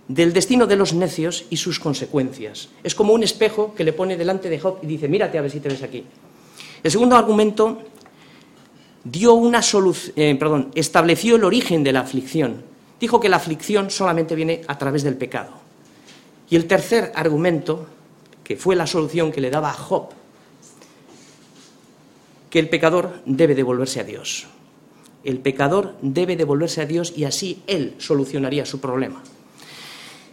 del 0.07 0.33
destino 0.33 0.65
de 0.67 0.75
los 0.75 0.93
necios 0.93 1.45
y 1.49 1.57
sus 1.57 1.79
consecuencias. 1.79 2.69
Es 2.83 2.95
como 2.95 3.13
un 3.13 3.23
espejo 3.23 3.73
que 3.75 3.83
le 3.83 3.93
pone 3.93 4.17
delante 4.17 4.49
de 4.49 4.59
Job 4.59 4.79
y 4.81 4.87
dice, 4.87 5.07
mírate 5.07 5.37
a 5.37 5.41
ver 5.41 5.51
si 5.51 5.59
te 5.59 5.69
ves 5.69 5.83
aquí. 5.83 6.03
El 6.83 6.91
segundo 6.91 7.15
argumento 7.15 7.79
dio 9.03 9.33
una 9.33 9.61
solución, 9.61 10.13
eh, 10.15 10.35
perdón, 10.35 10.71
estableció 10.75 11.35
el 11.35 11.43
origen 11.43 11.83
de 11.83 11.93
la 11.93 12.01
aflicción. 12.01 12.63
Dijo 12.99 13.19
que 13.19 13.29
la 13.29 13.37
aflicción 13.37 13.89
solamente 13.89 14.35
viene 14.35 14.61
a 14.67 14.77
través 14.77 15.03
del 15.03 15.17
pecado. 15.17 15.51
Y 16.49 16.55
el 16.55 16.67
tercer 16.67 17.11
argumento, 17.15 17.87
que 18.43 18.57
fue 18.57 18.75
la 18.75 18.85
solución 18.85 19.31
que 19.31 19.41
le 19.41 19.49
daba 19.49 19.69
a 19.69 19.73
Job, 19.73 20.09
que 22.49 22.59
el 22.59 22.69
pecador 22.69 23.21
debe 23.25 23.55
devolverse 23.55 24.01
a 24.01 24.03
Dios. 24.03 24.47
El 25.23 25.39
pecador 25.39 25.95
debe 26.01 26.35
devolverse 26.35 26.81
a 26.81 26.85
Dios 26.85 27.13
y 27.15 27.23
así 27.23 27.63
él 27.67 27.95
solucionaría 27.97 28.65
su 28.65 28.79
problema. 28.79 29.23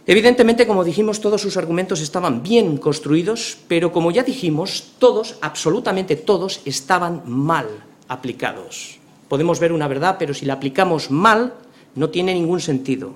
Evidentemente, 0.05 0.67
como 0.67 0.83
dijimos, 0.83 1.21
todos 1.21 1.41
sus 1.41 1.55
argumentos 1.55 2.01
estaban 2.01 2.41
bien 2.41 2.77
construidos, 2.77 3.57
pero 3.67 3.91
como 3.91 4.11
ya 4.11 4.23
dijimos, 4.23 4.93
todos, 4.97 5.37
absolutamente 5.41 6.15
todos, 6.15 6.61
estaban 6.65 7.21
mal 7.25 7.67
aplicados. 8.09 8.99
Podemos 9.29 9.59
ver 9.59 9.71
una 9.71 9.87
verdad, 9.87 10.17
pero 10.19 10.33
si 10.33 10.45
la 10.45 10.55
aplicamos 10.55 11.09
mal, 11.09 11.53
no 11.95 12.09
tiene 12.09 12.33
ningún 12.33 12.59
sentido. 12.59 13.13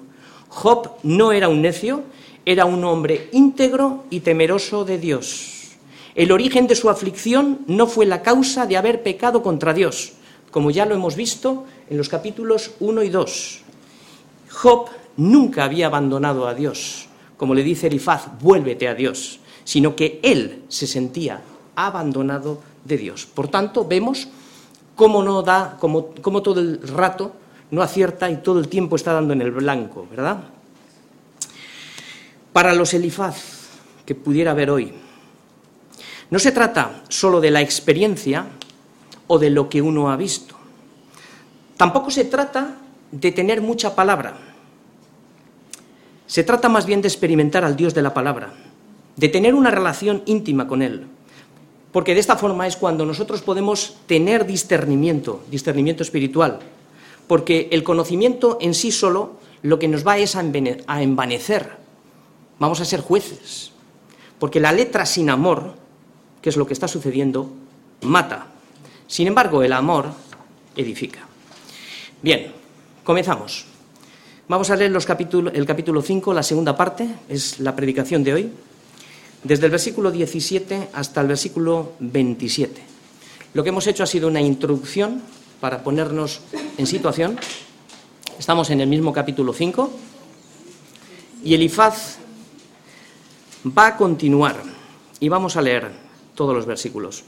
Job 0.48 0.92
no 1.04 1.32
era 1.32 1.50
un 1.50 1.62
necio, 1.62 2.04
era 2.46 2.66
un 2.66 2.84
hombre 2.84 3.30
íntegro 3.34 4.06
y 4.10 4.22
temeroso 4.22 4.86
de 4.86 5.00
Dios. 5.00 5.72
El 6.16 6.32
origen 6.32 6.68
de 6.68 6.76
su 6.76 6.90
aflicción 6.90 7.62
no 7.68 7.88
fue 7.88 8.06
la 8.06 8.22
causa 8.22 8.68
de 8.68 8.78
haber 8.78 9.02
pecado 9.02 9.42
contra 9.42 9.74
Dios, 9.74 10.14
como 10.52 10.70
ya 10.70 10.86
lo 10.86 10.94
hemos 10.94 11.16
visto 11.16 11.66
en 11.90 11.98
los 11.98 12.08
capítulos 12.08 12.72
1 12.80 13.04
y 13.04 13.10
2. 13.10 13.62
Job 14.52 14.90
nunca 15.18 15.64
había 15.64 15.88
abandonado 15.88 16.48
a 16.48 16.54
Dios, 16.54 17.08
como 17.38 17.56
le 17.56 17.64
dice 17.64 17.88
Elifaz, 17.88 18.28
vuélvete 18.40 18.88
a 18.88 18.94
Dios, 18.94 19.40
sino 19.64 19.96
que 19.96 20.20
él 20.22 20.64
se 20.68 20.86
sentía 20.86 21.42
abandonado 21.76 22.62
de 22.86 22.98
Dios. 22.98 23.26
Por 23.26 23.48
tanto, 23.48 23.86
vemos 23.86 24.28
cómo 24.96 25.24
no 25.24 25.42
da, 25.42 25.78
cómo, 25.80 26.04
todo 26.42 26.60
el 26.60 26.82
rato 26.88 27.34
no 27.72 27.82
acierta 27.82 28.30
y 28.30 28.38
todo 28.38 28.60
el 28.60 28.68
tiempo 28.68 28.96
está 28.96 29.14
dando 29.14 29.34
en 29.34 29.42
el 29.42 29.52
blanco, 29.52 30.08
¿verdad? 30.10 30.44
Para 32.52 32.74
los 32.74 32.94
Elifaz 32.94 33.70
que 34.06 34.16
pudiera 34.16 34.52
haber 34.52 34.70
hoy, 34.70 34.94
no 36.30 36.40
se 36.40 36.52
trata 36.52 37.04
solo 37.10 37.42
de 37.42 37.52
la 37.52 37.62
experiencia 37.62 38.48
o 39.28 39.40
de 39.40 39.50
lo 39.50 39.70
que 39.70 39.82
uno 39.82 40.12
ha 40.12 40.18
visto. 40.18 40.56
Tampoco 41.78 42.12
se 42.12 42.26
trata 42.26 42.78
de 43.12 43.32
tener 43.32 43.62
mucha 43.62 43.96
palabra. 43.96 44.36
Se 46.28 46.44
trata 46.44 46.70
más 46.70 46.86
bien 46.86 47.02
de 47.02 47.08
experimentar 47.08 47.64
al 47.64 47.76
Dios 47.76 47.94
de 47.94 48.02
la 48.02 48.14
palabra, 48.14 48.54
de 49.16 49.30
tener 49.30 49.54
una 49.54 49.70
relación 49.70 50.24
íntima 50.26 50.68
con 50.68 50.82
Él, 50.82 51.08
porque 51.94 52.16
de 52.16 52.20
esta 52.20 52.36
forma 52.36 52.66
es 52.68 52.76
cuando 52.76 53.06
nosotros 53.06 53.44
podemos 53.44 53.98
tener 54.08 54.46
discernimiento, 54.46 55.44
discernimiento 55.50 56.02
espiritual, 56.02 56.60
porque 57.28 57.70
el 57.72 57.84
conocimiento 57.84 58.58
en 58.60 58.74
sí 58.74 58.92
solo 58.92 59.38
lo 59.62 59.78
que 59.80 59.88
nos 59.88 60.06
va 60.06 60.18
es 60.18 60.36
a 60.36 61.02
envanecer, 61.02 61.70
vamos 62.60 62.82
a 62.82 62.86
ser 62.86 63.00
jueces, 63.00 63.72
porque 64.40 64.60
la 64.60 64.72
letra 64.72 65.06
sin 65.06 65.30
amor, 65.30 65.76
que 66.42 66.50
es 66.50 66.58
lo 66.58 66.66
que 66.66 66.74
está 66.74 66.88
sucediendo, 66.88 67.50
mata. 68.02 68.48
Sin 69.06 69.28
embargo, 69.28 69.62
el 69.62 69.72
amor 69.72 70.08
edifica. 70.76 71.20
Bien, 72.24 72.52
comenzamos. 73.04 73.68
Vamos 74.48 74.72
a 74.72 74.76
leer 74.76 74.92
los 74.92 75.08
el 75.08 75.66
capítulo 75.66 76.02
5, 76.02 76.34
la 76.34 76.44
segunda 76.44 76.76
parte, 76.76 77.08
es 77.30 77.60
la 77.60 77.76
predicación 77.76 78.24
de 78.24 78.34
hoy 78.34 78.52
desde 79.44 79.66
el 79.66 79.72
versículo 79.72 80.12
17 80.12 80.90
hasta 80.94 81.22
el 81.22 81.28
versículo 81.28 81.94
27. 82.00 82.82
Lo 83.54 83.64
que 83.64 83.70
hemos 83.70 83.88
hecho 83.88 84.04
ha 84.04 84.08
sido 84.08 84.28
una 84.28 84.42
introducción 84.42 85.22
para 85.60 85.84
ponernos 85.84 86.42
en 86.78 86.88
situación. 86.88 87.38
Estamos 88.40 88.70
en 88.70 88.82
el 88.82 88.88
mismo 88.88 89.14
capítulo 89.14 89.54
5 89.54 89.92
y 91.44 91.54
Elifaz 91.54 92.18
va 93.66 93.88
a 93.88 93.98
continuar 93.98 94.62
y 95.20 95.30
vamos 95.30 95.56
a 95.56 95.62
leer 95.62 95.92
todos 96.36 96.56
los 96.56 96.66
versículos. 96.66 97.24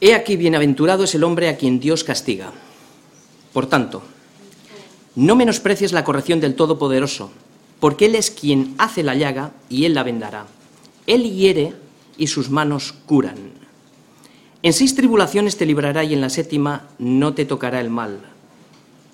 He 0.00 0.14
aquí 0.14 0.36
bienaventurado 0.36 1.04
es 1.04 1.14
el 1.14 1.24
hombre 1.24 1.48
a 1.48 1.56
quien 1.56 1.80
Dios 1.80 2.04
castiga. 2.04 2.52
Por 3.52 3.66
tanto, 3.66 4.02
no 5.14 5.36
menosprecies 5.36 5.92
la 5.92 6.04
corrección 6.04 6.40
del 6.40 6.56
Todopoderoso, 6.56 7.30
porque 7.78 8.06
Él 8.06 8.16
es 8.16 8.30
quien 8.30 8.74
hace 8.78 9.02
la 9.02 9.14
llaga 9.14 9.52
y 9.68 9.84
Él 9.84 9.94
la 9.94 10.02
vendará. 10.02 10.46
Él 11.06 11.30
hiere 11.30 11.74
y 12.16 12.28
sus 12.28 12.50
manos 12.50 12.94
curan. 13.06 13.36
En 14.62 14.72
seis 14.72 14.94
tribulaciones 14.94 15.56
te 15.56 15.66
librará 15.66 16.04
y 16.04 16.14
en 16.14 16.22
la 16.22 16.30
séptima 16.30 16.88
no 16.98 17.34
te 17.34 17.44
tocará 17.44 17.80
el 17.80 17.90
mal. 17.90 18.20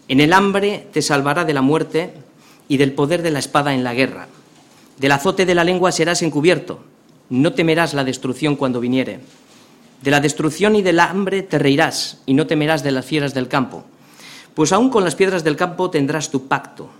En 0.07 0.21
el 0.21 0.33
hambre 0.33 0.87
te 0.93 1.03
salvará 1.03 1.45
de 1.45 1.55
la 1.55 1.63
muerte 1.63 2.15
y 2.69 2.77
del 2.77 2.93
poder 2.93 3.23
de 3.23 3.33
la 3.33 3.41
espada 3.41 3.75
en 3.75 3.83
la 3.83 3.95
guerra. 3.95 4.29
Del 4.99 5.13
azote 5.13 5.47
de 5.47 5.55
la 5.55 5.65
lengua 5.65 5.91
serás 5.91 6.23
encubierto. 6.23 6.85
No 7.31 7.53
temerás 7.53 7.95
la 7.95 8.05
destrucción 8.05 8.55
cuando 8.55 8.79
viniere. 8.79 9.21
De 10.03 10.11
la 10.13 10.21
destrucción 10.21 10.77
y 10.77 10.83
del 10.83 11.01
hambre 11.01 11.43
te 11.43 11.59
reirás 11.59 12.19
y 12.27 12.35
no 12.35 12.47
temerás 12.47 12.85
de 12.85 12.93
las 12.93 13.05
fieras 13.05 13.35
del 13.35 13.49
campo. 13.49 13.85
Pues 14.55 14.73
aún 14.73 14.91
con 14.91 15.03
las 15.03 15.17
piedras 15.17 15.43
del 15.43 15.57
campo 15.57 15.91
tendrás 15.91 16.31
tu 16.31 16.47
pacto 16.47 16.91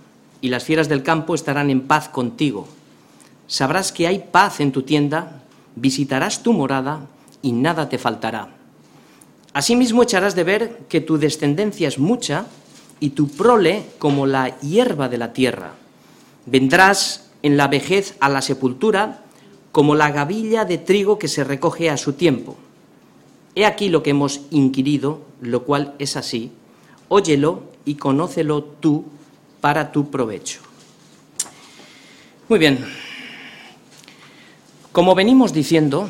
y 0.41 0.49
las 0.49 0.63
fieras 0.65 0.89
del 0.89 1.03
campo 1.03 1.35
estarán 1.35 1.69
en 1.69 1.81
paz 1.81 2.09
contigo 2.09 2.67
sabrás 3.51 3.91
que 3.91 4.07
hay 4.07 4.19
paz 4.31 4.61
en 4.61 4.71
tu 4.71 4.83
tienda, 4.83 5.43
visitarás 5.75 6.41
tu 6.41 6.53
morada 6.53 7.07
y 7.41 7.51
nada 7.51 7.89
te 7.89 7.97
faltará. 7.97 8.47
Asimismo 9.51 10.03
echarás 10.03 10.35
de 10.35 10.45
ver 10.45 10.77
que 10.87 11.01
tu 11.01 11.17
descendencia 11.17 11.89
es 11.89 11.99
mucha 11.99 12.45
y 13.01 13.09
tu 13.09 13.27
prole 13.27 13.87
como 13.99 14.25
la 14.25 14.57
hierba 14.61 15.09
de 15.09 15.17
la 15.17 15.33
tierra. 15.33 15.73
Vendrás 16.45 17.29
en 17.43 17.57
la 17.57 17.67
vejez 17.67 18.15
a 18.21 18.29
la 18.29 18.41
sepultura 18.41 19.25
como 19.73 19.95
la 19.95 20.11
gavilla 20.11 20.63
de 20.63 20.77
trigo 20.77 21.19
que 21.19 21.27
se 21.27 21.43
recoge 21.43 21.89
a 21.89 21.97
su 21.97 22.13
tiempo. 22.13 22.55
He 23.53 23.65
aquí 23.65 23.89
lo 23.89 24.01
que 24.01 24.11
hemos 24.11 24.43
inquirido, 24.51 25.23
lo 25.41 25.63
cual 25.63 25.93
es 25.99 26.15
así. 26.15 26.53
Óyelo 27.09 27.63
y 27.83 27.95
conócelo 27.95 28.63
tú 28.63 29.03
para 29.59 29.91
tu 29.91 30.09
provecho. 30.09 30.61
Muy 32.47 32.59
bien, 32.59 32.85
como 34.91 35.15
venimos 35.15 35.53
diciendo, 35.53 36.09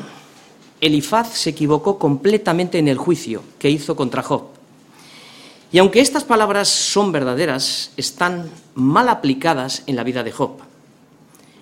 Elifaz 0.80 1.34
se 1.34 1.50
equivocó 1.50 1.98
completamente 1.98 2.78
en 2.78 2.88
el 2.88 2.98
juicio 2.98 3.42
que 3.58 3.70
hizo 3.70 3.94
contra 3.94 4.22
Job. 4.22 4.46
Y 5.70 5.78
aunque 5.78 6.00
estas 6.00 6.24
palabras 6.24 6.68
son 6.68 7.12
verdaderas, 7.12 7.92
están 7.96 8.50
mal 8.74 9.08
aplicadas 9.08 9.84
en 9.86 9.96
la 9.96 10.04
vida 10.04 10.22
de 10.22 10.32
Job. 10.32 10.58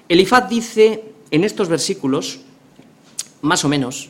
Elifaz 0.08 0.48
dice 0.48 1.04
en 1.30 1.44
estos 1.44 1.68
versículos, 1.68 2.40
más 3.42 3.64
o 3.64 3.68
menos, 3.68 4.08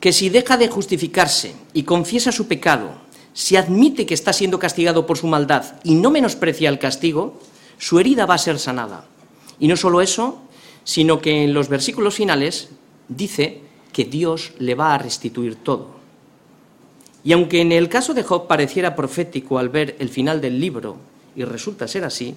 que 0.00 0.12
si 0.12 0.30
deja 0.30 0.56
de 0.56 0.68
justificarse 0.68 1.54
y 1.72 1.82
confiesa 1.82 2.32
su 2.32 2.48
pecado, 2.48 2.90
si 3.34 3.56
admite 3.56 4.06
que 4.06 4.14
está 4.14 4.32
siendo 4.32 4.58
castigado 4.58 5.06
por 5.06 5.18
su 5.18 5.26
maldad 5.26 5.76
y 5.84 5.94
no 5.94 6.10
menosprecia 6.10 6.68
el 6.68 6.78
castigo, 6.78 7.38
su 7.78 8.00
herida 8.00 8.26
va 8.26 8.34
a 8.34 8.38
ser 8.38 8.58
sanada. 8.58 9.04
Y 9.60 9.68
no 9.68 9.76
solo 9.76 10.00
eso, 10.00 10.40
sino 10.88 11.20
que 11.20 11.44
en 11.44 11.52
los 11.52 11.68
versículos 11.68 12.14
finales 12.14 12.70
dice 13.08 13.60
que 13.92 14.06
Dios 14.06 14.54
le 14.58 14.74
va 14.74 14.94
a 14.94 14.98
restituir 14.98 15.56
todo. 15.56 15.88
Y 17.22 17.32
aunque 17.32 17.60
en 17.60 17.72
el 17.72 17.90
caso 17.90 18.14
de 18.14 18.22
Job 18.22 18.46
pareciera 18.46 18.96
profético 18.96 19.58
al 19.58 19.68
ver 19.68 19.96
el 19.98 20.08
final 20.08 20.40
del 20.40 20.58
libro, 20.58 20.96
y 21.36 21.44
resulta 21.44 21.86
ser 21.86 22.06
así, 22.06 22.36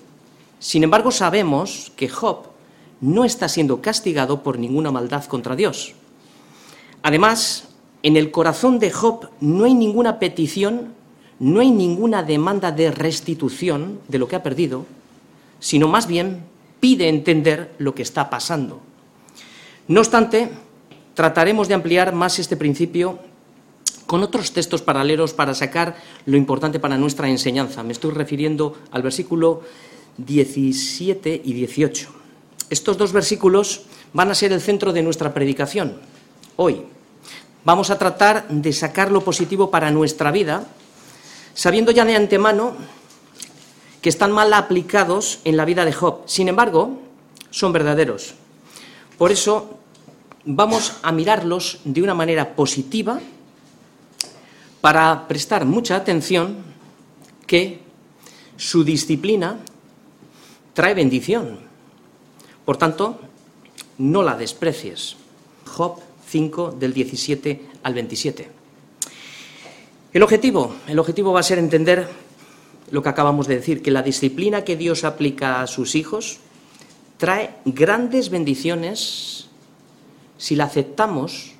sin 0.60 0.84
embargo 0.84 1.12
sabemos 1.12 1.94
que 1.96 2.10
Job 2.10 2.48
no 3.00 3.24
está 3.24 3.48
siendo 3.48 3.82
castigado 3.82 4.44
por 4.44 4.60
ninguna 4.60 4.92
maldad 4.92 5.24
contra 5.28 5.56
Dios. 5.56 5.94
Además, 7.04 7.70
en 8.04 8.18
el 8.18 8.32
corazón 8.32 8.80
de 8.80 8.92
Job 8.92 9.30
no 9.40 9.64
hay 9.64 9.76
ninguna 9.76 10.20
petición, 10.20 10.94
no 11.40 11.62
hay 11.62 11.72
ninguna 11.72 12.22
demanda 12.22 12.74
de 12.74 12.92
restitución 12.92 14.02
de 14.10 14.20
lo 14.20 14.28
que 14.28 14.36
ha 14.36 14.44
perdido, 14.44 14.86
sino 15.62 15.88
más 15.88 16.06
bien 16.06 16.51
pide 16.82 17.08
entender 17.08 17.74
lo 17.78 17.96
que 17.96 18.02
está 18.02 18.30
pasando. 18.30 18.82
No 19.88 20.02
obstante, 20.02 20.50
trataremos 21.14 21.70
de 21.70 21.76
ampliar 21.76 22.14
más 22.14 22.40
este 22.40 22.58
principio 22.58 23.20
con 24.06 24.24
otros 24.24 24.52
textos 24.52 24.82
paralelos 24.82 25.34
para 25.34 25.54
sacar 25.54 25.96
lo 26.26 26.36
importante 26.36 26.80
para 26.80 26.98
nuestra 26.98 27.30
enseñanza. 27.30 27.84
Me 27.84 27.94
estoy 27.94 28.12
refiriendo 28.12 28.76
al 28.92 29.04
versículo 29.04 29.62
17 30.18 31.42
y 31.46 31.54
18. 31.54 32.10
Estos 32.70 32.98
dos 32.98 33.14
versículos 33.14 33.84
van 34.12 34.32
a 34.32 34.36
ser 34.36 34.52
el 34.52 34.60
centro 34.60 34.92
de 34.92 35.04
nuestra 35.04 35.34
predicación 35.34 35.96
hoy. 36.58 36.82
Vamos 37.64 37.90
a 37.92 37.98
tratar 37.98 38.48
de 38.50 38.74
sacar 38.74 39.12
lo 39.12 39.22
positivo 39.22 39.70
para 39.70 39.92
nuestra 39.92 40.32
vida, 40.32 40.66
sabiendo 41.54 41.92
ya 41.92 42.06
de 42.06 42.16
antemano 42.16 42.74
que 44.02 44.10
están 44.10 44.32
mal 44.32 44.54
aplicados 44.54 45.40
en 45.46 45.58
la 45.58 45.66
vida 45.66 45.86
de 45.86 45.94
Job. 45.94 46.24
Sin 46.26 46.48
embargo, 46.48 47.00
son 47.52 47.72
verdaderos. 47.72 48.34
Por 49.18 49.32
eso 49.32 49.78
vamos 50.46 50.94
a 51.04 51.12
mirarlos 51.12 51.80
de 51.86 52.02
una 52.02 52.16
manera 52.16 52.56
positiva 52.56 53.20
para 54.82 55.28
prestar 55.28 55.66
mucha 55.66 55.96
atención 55.96 56.58
que 57.46 57.80
su 58.58 58.84
disciplina 58.84 59.60
trae 60.74 60.94
bendición. 60.94 61.60
Por 62.66 62.78
tanto, 62.78 63.20
no 64.00 64.24
la 64.24 64.36
desprecies. 64.36 65.18
Job 65.68 66.00
5 66.28 66.72
del 66.72 66.94
17 66.94 67.70
al 67.84 67.94
27. 67.94 68.50
El 70.14 70.24
objetivo, 70.24 70.76
el 70.88 71.00
objetivo 71.00 71.32
va 71.32 71.40
a 71.42 71.44
ser 71.44 71.60
entender 71.60 72.08
lo 72.92 73.02
que 73.02 73.10
acabamos 73.10 73.48
de 73.48 73.56
decir, 73.56 73.82
que 73.82 73.92
la 73.92 74.04
disciplina 74.04 74.64
que 74.64 74.76
Dios 74.76 75.04
aplica 75.04 75.62
a 75.62 75.68
sus 75.68 75.96
hijos 75.96 76.40
trae 77.18 77.56
grandes 77.66 78.30
bendiciones 78.30 79.48
si 80.38 80.56
la 80.56 80.66
aceptamos 80.66 81.54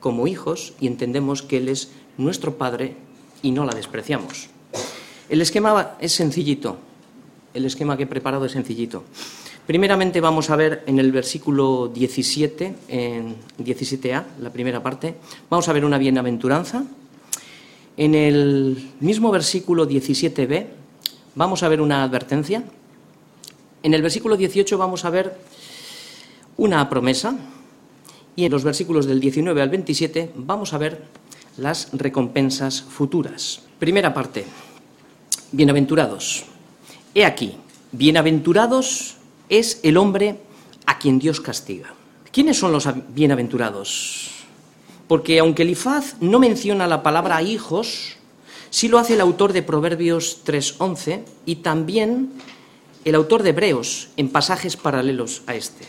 como 0.00 0.26
hijos 0.26 0.74
y 0.80 0.86
entendemos 0.86 1.42
que 1.42 1.56
Él 1.56 1.68
es 1.68 1.90
nuestro 2.18 2.58
Padre 2.58 2.96
y 3.42 3.52
no 3.52 3.64
la 3.64 3.74
despreciamos. 3.74 4.48
El 5.28 5.40
esquema 5.40 5.96
es 6.00 6.12
sencillito, 6.12 6.76
el 7.54 7.64
esquema 7.64 7.96
que 7.96 8.02
he 8.02 8.06
preparado 8.06 8.44
es 8.44 8.52
sencillito. 8.52 9.04
Primeramente 9.66 10.20
vamos 10.20 10.50
a 10.50 10.56
ver 10.56 10.82
en 10.86 10.98
el 10.98 11.10
versículo 11.10 11.88
17, 11.88 12.74
en 12.88 13.36
17a, 13.58 14.24
la 14.40 14.50
primera 14.50 14.82
parte, 14.82 15.14
vamos 15.48 15.66
a 15.68 15.72
ver 15.72 15.86
una 15.86 15.96
bienaventuranza. 15.96 16.84
En 17.96 18.14
el 18.14 18.92
mismo 19.00 19.30
versículo 19.30 19.88
17b 19.88 20.66
vamos 21.34 21.62
a 21.62 21.68
ver 21.68 21.80
una 21.80 22.02
advertencia. 22.02 22.64
En 23.82 23.94
el 23.94 24.02
versículo 24.02 24.36
18 24.36 24.76
vamos 24.78 25.04
a 25.04 25.10
ver 25.10 25.38
una 26.56 26.88
promesa. 26.88 27.36
Y 28.36 28.44
en 28.44 28.52
los 28.52 28.64
versículos 28.64 29.06
del 29.06 29.20
19 29.20 29.62
al 29.62 29.68
27 29.68 30.32
vamos 30.34 30.72
a 30.72 30.78
ver 30.78 31.04
las 31.56 31.90
recompensas 31.92 32.82
futuras. 32.82 33.62
Primera 33.78 34.12
parte. 34.12 34.44
Bienaventurados. 35.52 36.46
He 37.14 37.24
aquí, 37.24 37.54
bienaventurados 37.92 39.18
es 39.48 39.78
el 39.84 39.96
hombre 39.98 40.40
a 40.86 40.98
quien 40.98 41.20
Dios 41.20 41.40
castiga. 41.40 41.94
¿Quiénes 42.32 42.58
son 42.58 42.72
los 42.72 42.88
bienaventurados? 43.14 44.43
Porque 45.08 45.38
aunque 45.38 45.62
Elifaz 45.62 46.16
no 46.20 46.38
menciona 46.38 46.86
la 46.86 47.02
palabra 47.02 47.42
hijos, 47.42 48.16
sí 48.70 48.88
lo 48.88 48.98
hace 48.98 49.14
el 49.14 49.20
autor 49.20 49.52
de 49.52 49.62
Proverbios 49.62 50.40
3.11 50.44 51.22
y 51.46 51.56
también 51.56 52.32
el 53.04 53.14
autor 53.14 53.42
de 53.42 53.50
Hebreos 53.50 54.08
en 54.16 54.30
pasajes 54.30 54.76
paralelos 54.76 55.42
a 55.46 55.54
este. 55.54 55.84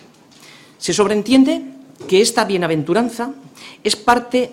Se 0.78 0.94
sobreentiende 0.94 1.64
que 2.08 2.22
esta 2.22 2.46
bienaventuranza 2.46 3.34
es 3.84 3.96
parte, 3.96 4.52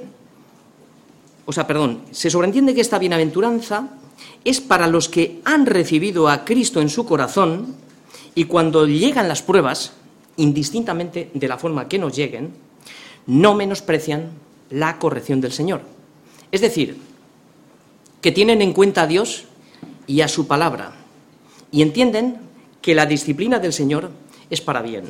o 1.45 1.53
sea, 1.53 1.67
perdón, 1.67 2.03
se 2.13 2.31
sobreentiende 2.31 2.75
que 2.75 2.81
esta 2.81 2.99
bienaventuranza 2.99 3.89
es 4.45 4.61
para 4.61 4.87
los 4.87 5.09
que 5.09 5.41
han 5.45 5.67
recibido 5.67 6.29
a 6.29 6.45
Cristo 6.45 6.81
en 6.81 6.89
su 6.89 7.05
corazón 7.05 7.75
y 8.35 8.45
cuando 8.45 8.87
llegan 8.87 9.29
las 9.29 9.43
pruebas, 9.43 9.93
indistintamente 10.37 11.31
de 11.35 11.49
la 11.49 11.59
forma 11.59 11.89
que 11.89 11.99
nos 11.99 12.15
lleguen, 12.17 12.53
no 13.27 13.55
menosprecian 13.55 14.31
la 14.73 14.99
corrección 14.99 15.41
del 15.41 15.53
Señor. 15.53 15.83
Es 16.51 16.61
decir, 16.61 16.99
que 18.21 18.33
tienen 18.33 18.63
en 18.63 18.73
cuenta 18.73 19.03
a 19.03 19.07
Dios 19.07 19.45
y 20.07 20.23
a 20.23 20.29
su 20.29 20.47
palabra 20.47 20.95
y 21.71 21.83
entienden 21.83 22.39
que 22.81 22.95
la 22.95 23.07
disciplina 23.07 23.59
del 23.59 23.73
Señor 23.73 24.11
es 24.51 24.61
para 24.61 24.83
bien. 24.83 25.05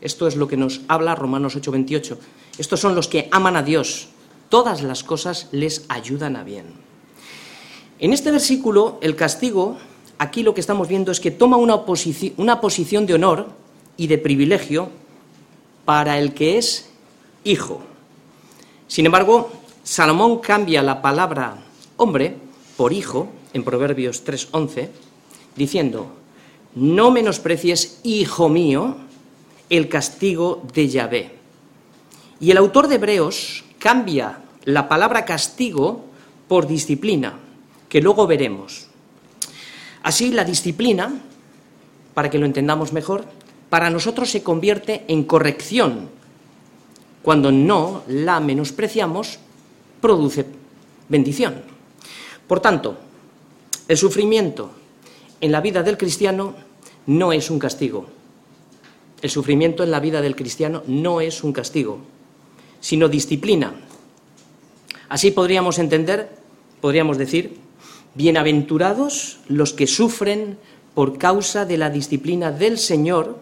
Esto 0.00 0.26
es 0.26 0.36
lo 0.36 0.48
que 0.48 0.56
nos 0.56 0.82
habla 0.88 1.14
Romanos 1.14 1.56
8:28. 1.56 2.18
Estos 2.58 2.80
son 2.80 2.94
los 2.94 3.08
que 3.08 3.28
aman 3.30 3.56
a 3.56 3.62
Dios. 3.62 4.08
Todas 4.48 4.82
las 4.82 5.02
cosas 5.02 5.48
les 5.52 5.84
ayudan 5.88 6.36
a 6.36 6.44
bien. 6.44 6.66
En 7.98 8.12
este 8.12 8.30
versículo, 8.30 8.98
el 9.00 9.16
castigo 9.16 9.78
aquí 10.18 10.42
lo 10.42 10.54
que 10.54 10.60
estamos 10.60 10.88
viendo 10.88 11.10
es 11.10 11.20
que 11.20 11.30
toma 11.30 11.56
una, 11.56 11.82
una 12.36 12.60
posición 12.60 13.06
de 13.06 13.14
honor 13.14 13.48
y 13.96 14.06
de 14.06 14.18
privilegio 14.18 14.90
para 15.84 16.18
el 16.18 16.34
que 16.34 16.58
es 16.58 16.90
hijo. 17.44 17.82
Sin 18.94 19.06
embargo, 19.06 19.50
Salomón 19.82 20.38
cambia 20.38 20.80
la 20.80 21.02
palabra 21.02 21.56
hombre 21.96 22.36
por 22.76 22.92
hijo 22.92 23.28
en 23.52 23.64
Proverbios 23.64 24.24
3:11, 24.24 24.88
diciendo, 25.56 26.14
no 26.76 27.10
menosprecies, 27.10 27.98
hijo 28.04 28.48
mío, 28.48 28.94
el 29.68 29.88
castigo 29.88 30.62
de 30.72 30.86
Yahvé. 30.86 31.34
Y 32.38 32.52
el 32.52 32.56
autor 32.56 32.86
de 32.86 32.94
Hebreos 32.94 33.64
cambia 33.80 34.38
la 34.62 34.88
palabra 34.88 35.24
castigo 35.24 36.04
por 36.46 36.68
disciplina, 36.68 37.34
que 37.88 38.00
luego 38.00 38.28
veremos. 38.28 38.86
Así, 40.04 40.30
la 40.30 40.44
disciplina, 40.44 41.12
para 42.14 42.30
que 42.30 42.38
lo 42.38 42.46
entendamos 42.46 42.92
mejor, 42.92 43.24
para 43.70 43.90
nosotros 43.90 44.30
se 44.30 44.44
convierte 44.44 45.02
en 45.08 45.24
corrección. 45.24 46.10
Cuando 47.24 47.50
no 47.50 48.02
la 48.06 48.38
menospreciamos, 48.38 49.38
produce 50.02 50.44
bendición. 51.08 51.62
Por 52.46 52.60
tanto, 52.60 52.98
el 53.88 53.96
sufrimiento 53.96 54.70
en 55.40 55.50
la 55.50 55.62
vida 55.62 55.82
del 55.82 55.96
cristiano 55.96 56.54
no 57.06 57.32
es 57.32 57.48
un 57.48 57.58
castigo. 57.58 58.04
El 59.22 59.30
sufrimiento 59.30 59.82
en 59.82 59.90
la 59.90 60.00
vida 60.00 60.20
del 60.20 60.36
cristiano 60.36 60.82
no 60.86 61.22
es 61.22 61.42
un 61.42 61.54
castigo, 61.54 61.98
sino 62.80 63.08
disciplina. 63.08 63.72
Así 65.08 65.30
podríamos 65.30 65.78
entender, 65.78 66.28
podríamos 66.82 67.16
decir, 67.16 67.56
Bienaventurados 68.16 69.38
los 69.48 69.72
que 69.72 69.86
sufren 69.86 70.58
por 70.94 71.16
causa 71.16 71.64
de 71.64 71.78
la 71.78 71.88
disciplina 71.88 72.52
del 72.52 72.78
Señor, 72.78 73.38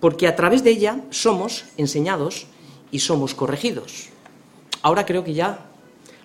porque 0.00 0.26
a 0.26 0.34
través 0.34 0.64
de 0.64 0.70
ella 0.70 1.00
somos 1.10 1.66
enseñados 1.76 2.48
y 2.92 3.00
somos 3.00 3.34
corregidos. 3.34 4.10
Ahora 4.82 5.04
creo 5.04 5.24
que 5.24 5.34
ya 5.34 5.66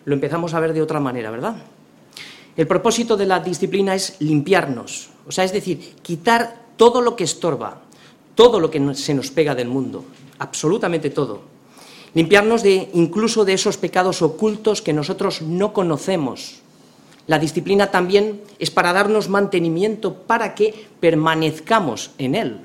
lo 0.05 0.13
empezamos 0.13 0.53
a 0.53 0.59
ver 0.59 0.73
de 0.73 0.83
otra 0.83 0.99
manera, 0.99 1.31
¿verdad? 1.31 1.55
El 2.55 2.67
propósito 2.67 3.17
de 3.17 3.25
la 3.25 3.39
disciplina 3.39 3.95
es 3.95 4.17
limpiarnos, 4.19 5.09
o 5.27 5.31
sea, 5.31 5.43
es 5.43 5.51
decir, 5.53 5.95
quitar 6.03 6.67
todo 6.77 7.01
lo 7.01 7.15
que 7.15 7.23
estorba, 7.23 7.81
todo 8.35 8.59
lo 8.59 8.69
que 8.69 8.93
se 8.93 9.15
nos 9.15 9.31
pega 9.31 9.55
del 9.55 9.67
mundo, 9.67 10.05
absolutamente 10.37 11.09
todo. 11.09 11.41
Limpiarnos 12.13 12.61
de 12.61 12.89
incluso 12.93 13.45
de 13.45 13.53
esos 13.53 13.77
pecados 13.77 14.21
ocultos 14.21 14.83
que 14.83 14.93
nosotros 14.93 15.41
no 15.41 15.73
conocemos 15.73 16.61
la 17.27 17.39
disciplina 17.39 17.91
también 17.91 18.41
es 18.57 18.71
para 18.71 18.93
darnos 18.93 19.27
mantenimiento 19.27 20.15
para 20.15 20.55
que 20.55 20.87
permanezcamos 21.01 22.11
en 22.17 22.35
Él, 22.35 22.61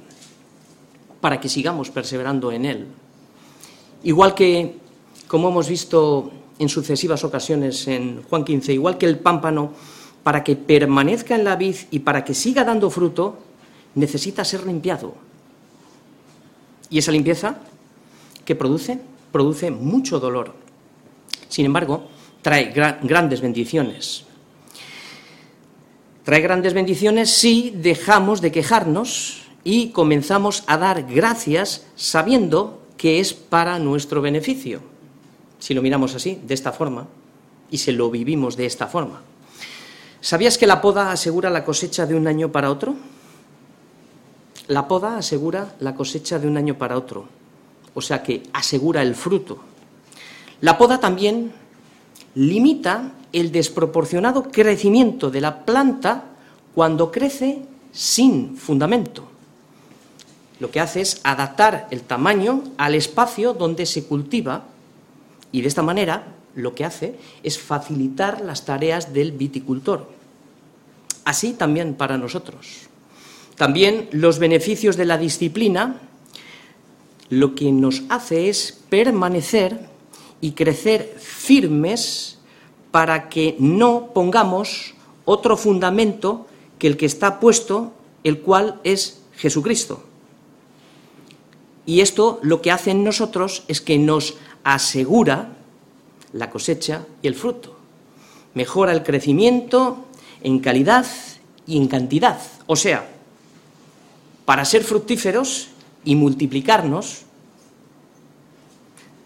para 1.20 1.40
que 1.40 1.48
sigamos 1.48 1.90
perseverando 1.90 2.52
en 2.52 2.64
Él. 2.64 2.86
Igual 4.04 4.34
que, 4.34 4.76
como 5.28 5.48
hemos 5.48 5.68
visto 5.68 6.32
en 6.58 6.68
sucesivas 6.68 7.24
ocasiones 7.24 7.86
en 7.88 8.22
Juan 8.24 8.44
15, 8.44 8.72
igual 8.72 8.98
que 8.98 9.06
el 9.06 9.18
pámpano, 9.18 9.72
para 10.22 10.44
que 10.44 10.56
permanezca 10.56 11.34
en 11.34 11.44
la 11.44 11.56
vid 11.56 11.76
y 11.90 12.00
para 12.00 12.24
que 12.24 12.34
siga 12.34 12.64
dando 12.64 12.90
fruto, 12.90 13.38
necesita 13.94 14.44
ser 14.44 14.66
limpiado. 14.66 15.14
Y 16.90 16.98
esa 16.98 17.12
limpieza, 17.12 17.56
¿qué 18.44 18.54
produce? 18.54 18.98
Produce 19.30 19.70
mucho 19.70 20.20
dolor. 20.20 20.54
Sin 21.48 21.66
embargo, 21.66 22.08
trae 22.42 22.72
grandes 23.02 23.40
bendiciones. 23.40 24.24
Trae 26.24 26.40
grandes 26.40 26.74
bendiciones 26.74 27.30
si 27.30 27.70
dejamos 27.70 28.40
de 28.40 28.52
quejarnos 28.52 29.42
y 29.64 29.88
comenzamos 29.88 30.64
a 30.66 30.76
dar 30.76 31.04
gracias 31.04 31.86
sabiendo 31.96 32.81
que 33.02 33.18
es 33.18 33.34
para 33.34 33.80
nuestro 33.80 34.22
beneficio, 34.22 34.78
si 35.58 35.74
lo 35.74 35.82
miramos 35.82 36.14
así, 36.14 36.38
de 36.46 36.54
esta 36.54 36.70
forma, 36.70 37.08
y 37.68 37.78
se 37.78 37.90
lo 37.90 38.08
vivimos 38.12 38.56
de 38.56 38.64
esta 38.64 38.86
forma. 38.86 39.22
¿Sabías 40.20 40.56
que 40.56 40.68
la 40.68 40.80
poda 40.80 41.10
asegura 41.10 41.50
la 41.50 41.64
cosecha 41.64 42.06
de 42.06 42.14
un 42.14 42.28
año 42.28 42.52
para 42.52 42.70
otro? 42.70 42.94
La 44.68 44.86
poda 44.86 45.16
asegura 45.16 45.74
la 45.80 45.96
cosecha 45.96 46.38
de 46.38 46.46
un 46.46 46.56
año 46.56 46.78
para 46.78 46.96
otro, 46.96 47.26
o 47.92 48.00
sea 48.00 48.22
que 48.22 48.44
asegura 48.52 49.02
el 49.02 49.16
fruto. 49.16 49.58
La 50.60 50.78
poda 50.78 51.00
también 51.00 51.50
limita 52.36 53.14
el 53.32 53.50
desproporcionado 53.50 54.44
crecimiento 54.44 55.28
de 55.28 55.40
la 55.40 55.64
planta 55.64 56.26
cuando 56.72 57.10
crece 57.10 57.62
sin 57.90 58.56
fundamento 58.56 59.31
lo 60.62 60.70
que 60.70 60.78
hace 60.78 61.00
es 61.00 61.20
adaptar 61.24 61.88
el 61.90 62.02
tamaño 62.02 62.62
al 62.76 62.94
espacio 62.94 63.52
donde 63.52 63.84
se 63.84 64.04
cultiva 64.04 64.62
y 65.50 65.60
de 65.60 65.66
esta 65.66 65.82
manera 65.82 66.36
lo 66.54 66.72
que 66.76 66.84
hace 66.84 67.16
es 67.42 67.58
facilitar 67.58 68.40
las 68.42 68.64
tareas 68.64 69.12
del 69.12 69.32
viticultor. 69.32 70.08
Así 71.24 71.54
también 71.54 71.94
para 71.94 72.16
nosotros. 72.16 72.86
También 73.56 74.08
los 74.12 74.38
beneficios 74.38 74.96
de 74.96 75.04
la 75.04 75.18
disciplina 75.18 75.96
lo 77.28 77.56
que 77.56 77.72
nos 77.72 78.04
hace 78.08 78.48
es 78.48 78.84
permanecer 78.88 79.88
y 80.40 80.52
crecer 80.52 81.16
firmes 81.18 82.38
para 82.92 83.28
que 83.28 83.56
no 83.58 84.12
pongamos 84.14 84.94
otro 85.24 85.56
fundamento 85.56 86.46
que 86.78 86.86
el 86.86 86.96
que 86.96 87.06
está 87.06 87.40
puesto, 87.40 87.92
el 88.22 88.38
cual 88.42 88.80
es 88.84 89.22
Jesucristo. 89.34 90.11
Y 91.86 92.00
esto 92.00 92.38
lo 92.42 92.62
que 92.62 92.70
hace 92.70 92.92
en 92.92 93.04
nosotros 93.04 93.64
es 93.68 93.80
que 93.80 93.98
nos 93.98 94.34
asegura 94.64 95.56
la 96.32 96.50
cosecha 96.50 97.04
y 97.20 97.26
el 97.26 97.34
fruto. 97.34 97.76
Mejora 98.54 98.92
el 98.92 99.02
crecimiento 99.02 100.06
en 100.42 100.60
calidad 100.60 101.06
y 101.66 101.76
en 101.76 101.88
cantidad. 101.88 102.40
O 102.66 102.76
sea, 102.76 103.08
para 104.44 104.64
ser 104.64 104.84
fructíferos 104.84 105.68
y 106.04 106.14
multiplicarnos, 106.14 107.22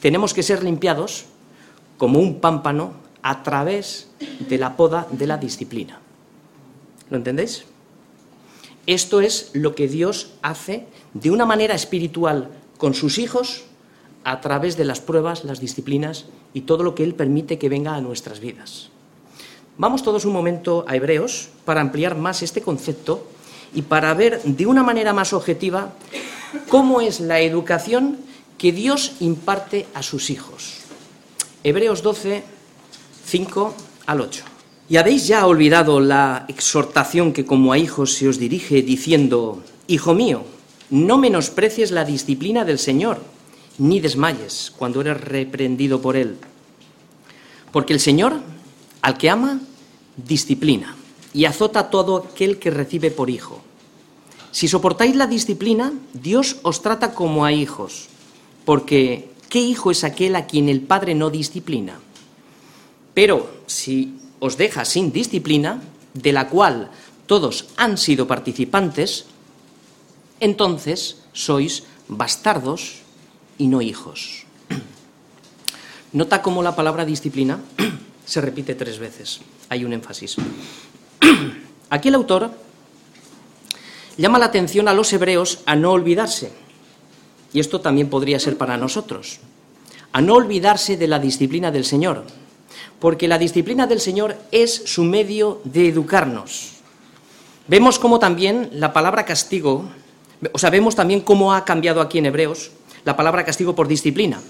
tenemos 0.01 0.35
que 0.35 0.43
ser 0.43 0.63
limpiados 0.63 1.27
como 1.99 2.19
un 2.19 2.41
pámpano 2.41 2.93
a 3.23 3.43
través 3.43 4.09
de 4.49 4.59
la 4.59 4.77
poda 4.77 5.07
de 5.11 5.27
la 5.27 5.39
disciplina. 5.39 6.01
¿Lo 7.11 7.17
entendéis? 7.17 7.65
Esto 8.87 9.21
es 9.21 9.51
lo 9.53 9.75
que 9.75 9.89
Dios 9.89 10.31
hace 10.43 10.87
de 11.13 11.31
una 11.31 11.45
manera 11.45 11.75
espiritual 11.75 12.51
con 12.79 12.95
sus 12.95 13.19
hijos 13.19 13.65
a 14.23 14.41
través 14.41 14.77
de 14.77 14.85
las 14.85 15.01
pruebas, 15.01 15.45
las 15.45 15.61
disciplinas 15.61 16.27
y 16.55 16.63
todo 16.63 16.83
lo 16.83 16.95
que 16.95 17.05
Él 17.05 17.15
permite 17.15 17.59
que 17.59 17.69
venga 17.69 17.95
a 17.95 18.01
nuestras 18.01 18.41
vidas. 18.41 18.91
Vamos 19.79 20.03
todos 20.03 20.25
un 20.25 20.33
momento 20.33 20.85
a 20.89 20.97
Hebreos 20.97 21.49
para 21.65 21.81
ampliar 21.81 22.17
más 22.17 22.43
este 22.43 22.63
concepto 22.63 23.27
y 23.75 23.83
para 23.83 24.15
ver 24.15 24.43
de 24.43 24.67
una 24.67 24.83
manera 24.83 25.13
más 25.13 25.33
objetiva 25.33 25.93
cómo 26.69 27.01
es 27.01 27.21
la 27.21 27.41
educación 27.41 28.19
que 28.57 28.73
Dios 28.73 29.13
imparte 29.21 29.87
a 29.95 30.03
sus 30.03 30.31
hijos. 30.31 30.79
Hebreos 31.63 32.03
12, 32.03 32.43
5 33.27 33.75
al 34.07 34.21
8. 34.21 34.56
¿Y 34.89 34.99
habéis 34.99 35.27
ya 35.27 35.47
olvidado 35.47 35.99
la 35.99 36.45
exhortación 36.49 37.33
que 37.33 37.45
como 37.45 37.73
a 37.73 37.79
hijos 37.79 38.13
se 38.15 38.29
os 38.29 38.39
dirige 38.39 38.83
diciendo, 38.83 39.63
Hijo 39.89 40.15
mío, 40.15 40.45
no 40.91 41.19
menosprecies 41.19 41.91
la 41.91 42.05
disciplina 42.05 42.65
del 42.65 42.79
Señor, 42.79 43.21
ni 43.79 43.99
desmayes 43.99 44.73
cuando 44.77 45.01
eres 45.01 45.21
reprendido 45.21 46.01
por 46.01 46.17
Él? 46.17 46.37
Porque 47.73 47.93
el 47.93 48.01
Señor, 48.01 48.41
al 49.03 49.19
que 49.19 49.29
ama, 49.29 49.61
disciplina 50.17 50.95
y 51.35 51.45
azota 51.45 51.81
a 51.81 51.91
todo 51.91 52.29
aquel 52.31 52.59
que 52.59 52.71
recibe 52.71 53.11
por 53.11 53.29
hijo. 53.29 53.63
Si 54.53 54.69
soportáis 54.69 55.17
la 55.17 55.27
disciplina, 55.27 55.93
Dios 56.15 56.59
os 56.63 56.81
trata 56.81 57.13
como 57.13 57.45
a 57.45 57.53
hijos, 57.53 58.07
porque 58.65 59.31
¿qué 59.49 59.59
hijo 59.59 59.91
es 59.91 60.05
aquel 60.05 60.37
a 60.37 60.47
quien 60.47 60.69
el 60.69 60.81
Padre 60.81 61.15
no 61.15 61.29
disciplina? 61.29 61.99
Pero 63.13 63.51
si 63.67 64.15
os 64.41 64.57
deja 64.57 64.85
sin 64.85 65.13
disciplina, 65.13 65.81
de 66.15 66.33
la 66.33 66.49
cual 66.49 66.91
todos 67.27 67.67
han 67.77 67.99
sido 67.99 68.27
participantes, 68.27 69.27
entonces 70.41 71.23
sois 71.33 71.85
bastardos 72.09 73.03
y 73.59 73.69
no 73.69 73.83
hijos. 73.83 74.45
Nota 76.13 76.41
cómo 76.41 76.63
la 76.63 76.77
palabra 76.77 77.05
disciplina 77.05 77.61
se 78.25 78.41
repite 78.41 78.75
tres 78.75 78.99
veces. 78.99 79.41
Hay 79.69 79.85
un 79.85 79.93
énfasis. 79.93 80.37
Aquí 81.91 82.09
el 82.09 82.15
autor 82.15 82.51
llama 84.17 84.39
la 84.39 84.47
atención 84.47 84.89
a 84.89 84.95
los 84.95 85.13
hebreos 85.13 85.61
a 85.67 85.77
no 85.77 85.93
olvidarse, 85.93 86.53
y 87.53 87.61
esto 87.61 87.81
también 87.81 88.09
podría 88.09 88.41
ser 88.41 88.57
para 88.57 88.77
nosotros, 88.77 89.41
a 90.13 90.21
no 90.21 90.35
olvidarse 90.35 90.97
de 90.97 91.09
la 91.09 91.19
disciplina 91.19 91.71
del 91.71 91.85
Señor, 91.85 92.25
porque 92.99 93.29
la 93.29 93.39
disciplina 93.39 93.87
del 93.87 94.01
Señor 94.01 94.37
es 94.53 94.75
su 94.75 95.05
medio 95.05 95.61
de 95.65 95.89
educarnos. 95.89 96.73
Vemos 97.69 97.99
cómo 97.99 98.19
también 98.19 98.71
la 98.73 98.93
palabra 98.93 99.25
castigo, 99.25 99.85
o 100.53 100.59
sea, 100.59 100.71
vemos 100.71 100.95
también 100.95 101.21
cómo 101.21 101.53
ha 101.53 101.65
cambiado 101.65 102.01
aquí 102.01 102.19
en 102.19 102.27
Hebreos 102.27 102.71
la 103.05 103.17
palabra 103.17 103.45
castigo 103.45 103.75
por 103.75 103.89
disciplina. 103.89 104.41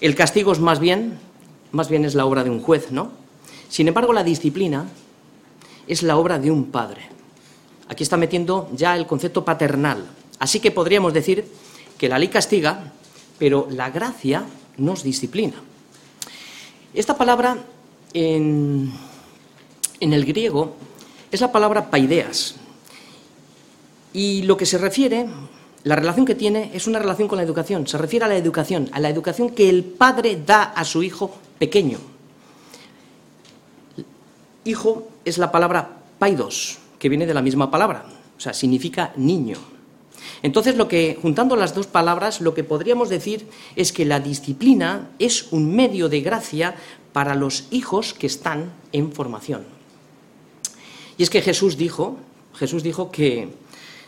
El 0.00 0.14
castigo 0.14 0.52
es 0.52 0.58
más 0.58 0.80
bien, 0.80 1.18
más 1.72 1.88
bien 1.88 2.04
es 2.04 2.14
la 2.14 2.26
obra 2.26 2.44
de 2.44 2.50
un 2.50 2.60
juez, 2.60 2.90
¿no? 2.90 3.12
Sin 3.68 3.88
embargo, 3.88 4.12
la 4.12 4.24
disciplina 4.24 4.86
es 5.86 6.02
la 6.02 6.16
obra 6.16 6.38
de 6.38 6.50
un 6.50 6.66
padre. 6.70 7.02
Aquí 7.88 8.02
está 8.02 8.16
metiendo 8.16 8.68
ya 8.74 8.96
el 8.96 9.06
concepto 9.06 9.44
paternal. 9.44 10.04
Así 10.38 10.60
que 10.60 10.70
podríamos 10.70 11.12
decir 11.12 11.44
que 11.98 12.08
la 12.08 12.18
ley 12.18 12.28
castiga, 12.28 12.92
pero 13.38 13.66
la 13.70 13.90
gracia 13.90 14.44
nos 14.76 15.02
disciplina. 15.02 15.54
Esta 16.92 17.16
palabra 17.16 17.56
en, 18.14 18.92
el 20.00 20.24
griego 20.24 20.74
es 21.30 21.40
la 21.40 21.52
palabra 21.52 21.90
paideas. 21.90 22.56
Y 24.12 24.42
lo 24.42 24.56
que 24.56 24.66
se 24.66 24.76
refiere, 24.76 25.26
la 25.84 25.94
relación 25.94 26.26
que 26.26 26.34
tiene, 26.34 26.72
es 26.74 26.88
una 26.88 26.98
relación 26.98 27.28
con 27.28 27.36
la 27.36 27.44
educación. 27.44 27.86
Se 27.86 27.96
refiere 27.96 28.24
a 28.24 28.28
la 28.28 28.36
educación, 28.36 28.88
a 28.92 28.98
la 28.98 29.08
educación 29.08 29.50
que 29.50 29.68
el 29.68 29.84
padre 29.84 30.42
da 30.44 30.64
a 30.64 30.84
su 30.84 31.02
hijo 31.04 31.32
pequeño. 31.60 31.98
Hijo 34.64 35.08
es 35.24 35.38
la 35.38 35.52
palabra 35.52 35.98
paidos, 36.18 36.78
que 36.98 37.08
viene 37.08 37.26
de 37.26 37.34
la 37.34 37.40
misma 37.40 37.70
palabra, 37.70 38.04
o 38.36 38.40
sea, 38.40 38.52
significa 38.52 39.12
niño. 39.16 39.58
Entonces, 40.42 40.76
lo 40.76 40.88
que, 40.88 41.18
juntando 41.20 41.56
las 41.56 41.74
dos 41.74 41.86
palabras, 41.86 42.40
lo 42.40 42.54
que 42.54 42.64
podríamos 42.64 43.08
decir 43.08 43.46
es 43.76 43.92
que 43.92 44.04
la 44.04 44.20
disciplina 44.20 45.10
es 45.18 45.52
un 45.52 45.74
medio 45.74 46.08
de 46.08 46.22
gracia 46.22 46.74
para 47.12 47.34
los 47.34 47.64
hijos 47.70 48.14
que 48.14 48.26
están 48.26 48.72
en 48.92 49.12
formación. 49.12 49.64
Y 51.18 51.22
es 51.22 51.30
que 51.30 51.42
Jesús 51.42 51.76
dijo, 51.76 52.16
Jesús 52.54 52.82
dijo 52.82 53.10
que 53.10 53.48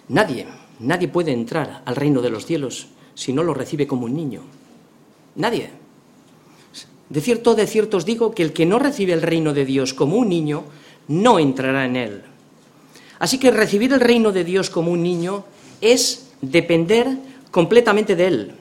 nadie, 0.08 0.46
nadie 0.78 1.08
puede 1.08 1.32
entrar 1.32 1.82
al 1.84 1.96
reino 1.96 2.22
de 2.22 2.30
los 2.30 2.46
cielos 2.46 2.86
si 3.14 3.32
no 3.32 3.42
lo 3.42 3.52
recibe 3.52 3.86
como 3.86 4.06
un 4.06 4.14
niño. 4.14 4.42
Nadie. 5.36 5.70
De 7.10 7.20
cierto, 7.20 7.54
de 7.54 7.66
cierto 7.66 7.98
os 7.98 8.06
digo 8.06 8.34
que 8.34 8.42
el 8.42 8.54
que 8.54 8.64
no 8.64 8.78
recibe 8.78 9.12
el 9.12 9.20
reino 9.20 9.52
de 9.52 9.66
Dios 9.66 9.92
como 9.92 10.16
un 10.16 10.30
niño, 10.30 10.64
no 11.08 11.38
entrará 11.38 11.84
en 11.84 11.96
él. 11.96 12.22
Así 13.18 13.38
que 13.38 13.50
recibir 13.50 13.92
el 13.92 14.00
reino 14.00 14.32
de 14.32 14.44
Dios 14.44 14.70
como 14.70 14.90
un 14.90 15.02
niño 15.02 15.44
es 15.82 16.30
depender 16.40 17.18
completamente 17.50 18.16
de 18.16 18.26
Él. 18.26 18.52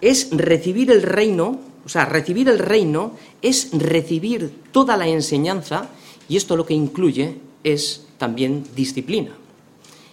Es 0.00 0.30
recibir 0.30 0.90
el 0.90 1.02
reino, 1.02 1.60
o 1.84 1.88
sea, 1.88 2.06
recibir 2.06 2.48
el 2.48 2.58
reino 2.58 3.16
es 3.42 3.68
recibir 3.72 4.50
toda 4.72 4.96
la 4.96 5.06
enseñanza 5.06 5.90
y 6.28 6.38
esto 6.38 6.56
lo 6.56 6.64
que 6.64 6.72
incluye 6.72 7.36
es 7.62 8.06
también 8.16 8.64
disciplina. 8.74 9.32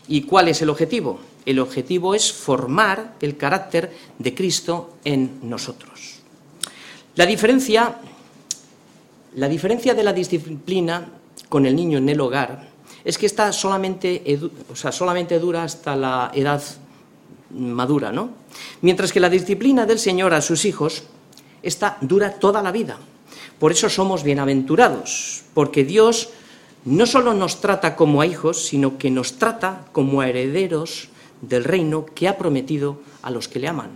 ¿Y 0.07 0.23
cuál 0.23 0.49
es 0.49 0.61
el 0.61 0.69
objetivo? 0.69 1.19
El 1.45 1.59
objetivo 1.59 2.13
es 2.13 2.31
formar 2.31 3.15
el 3.21 3.37
carácter 3.37 3.91
de 4.19 4.33
Cristo 4.33 4.97
en 5.05 5.39
nosotros. 5.43 6.19
La 7.15 7.25
diferencia, 7.25 7.97
la 9.35 9.47
diferencia 9.47 9.93
de 9.93 10.03
la 10.03 10.13
disciplina 10.13 11.09
con 11.49 11.65
el 11.65 11.75
niño 11.75 11.97
en 11.97 12.09
el 12.09 12.19
hogar 12.21 12.70
es 13.03 13.17
que 13.17 13.25
esta 13.25 13.51
solamente, 13.51 14.39
o 14.71 14.75
sea, 14.75 14.91
solamente 14.91 15.39
dura 15.39 15.63
hasta 15.63 15.95
la 15.95 16.31
edad 16.33 16.61
madura, 17.51 18.11
¿no? 18.11 18.29
Mientras 18.81 19.11
que 19.11 19.19
la 19.19 19.29
disciplina 19.29 19.85
del 19.85 19.99
Señor 19.99 20.33
a 20.33 20.41
sus 20.41 20.65
hijos, 20.65 21.03
esta 21.63 21.97
dura 22.01 22.31
toda 22.35 22.61
la 22.61 22.71
vida. 22.71 22.97
Por 23.59 23.71
eso 23.71 23.89
somos 23.89 24.23
bienaventurados, 24.23 25.43
porque 25.53 25.83
Dios 25.83 26.29
no 26.85 27.05
solo 27.05 27.33
nos 27.33 27.61
trata 27.61 27.95
como 27.95 28.21
a 28.21 28.25
hijos, 28.25 28.65
sino 28.65 28.97
que 28.97 29.11
nos 29.11 29.37
trata 29.37 29.85
como 29.91 30.21
a 30.21 30.29
herederos 30.29 31.09
del 31.41 31.63
reino 31.63 32.05
que 32.05 32.27
ha 32.27 32.37
prometido 32.37 33.01
a 33.21 33.29
los 33.29 33.47
que 33.47 33.59
le 33.59 33.67
aman. 33.67 33.91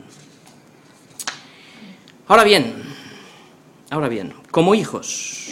Ahora 2.27 2.43
bien, 2.43 2.83
ahora 3.89 4.09
bien, 4.09 4.33
como 4.51 4.75
hijos, 4.75 5.44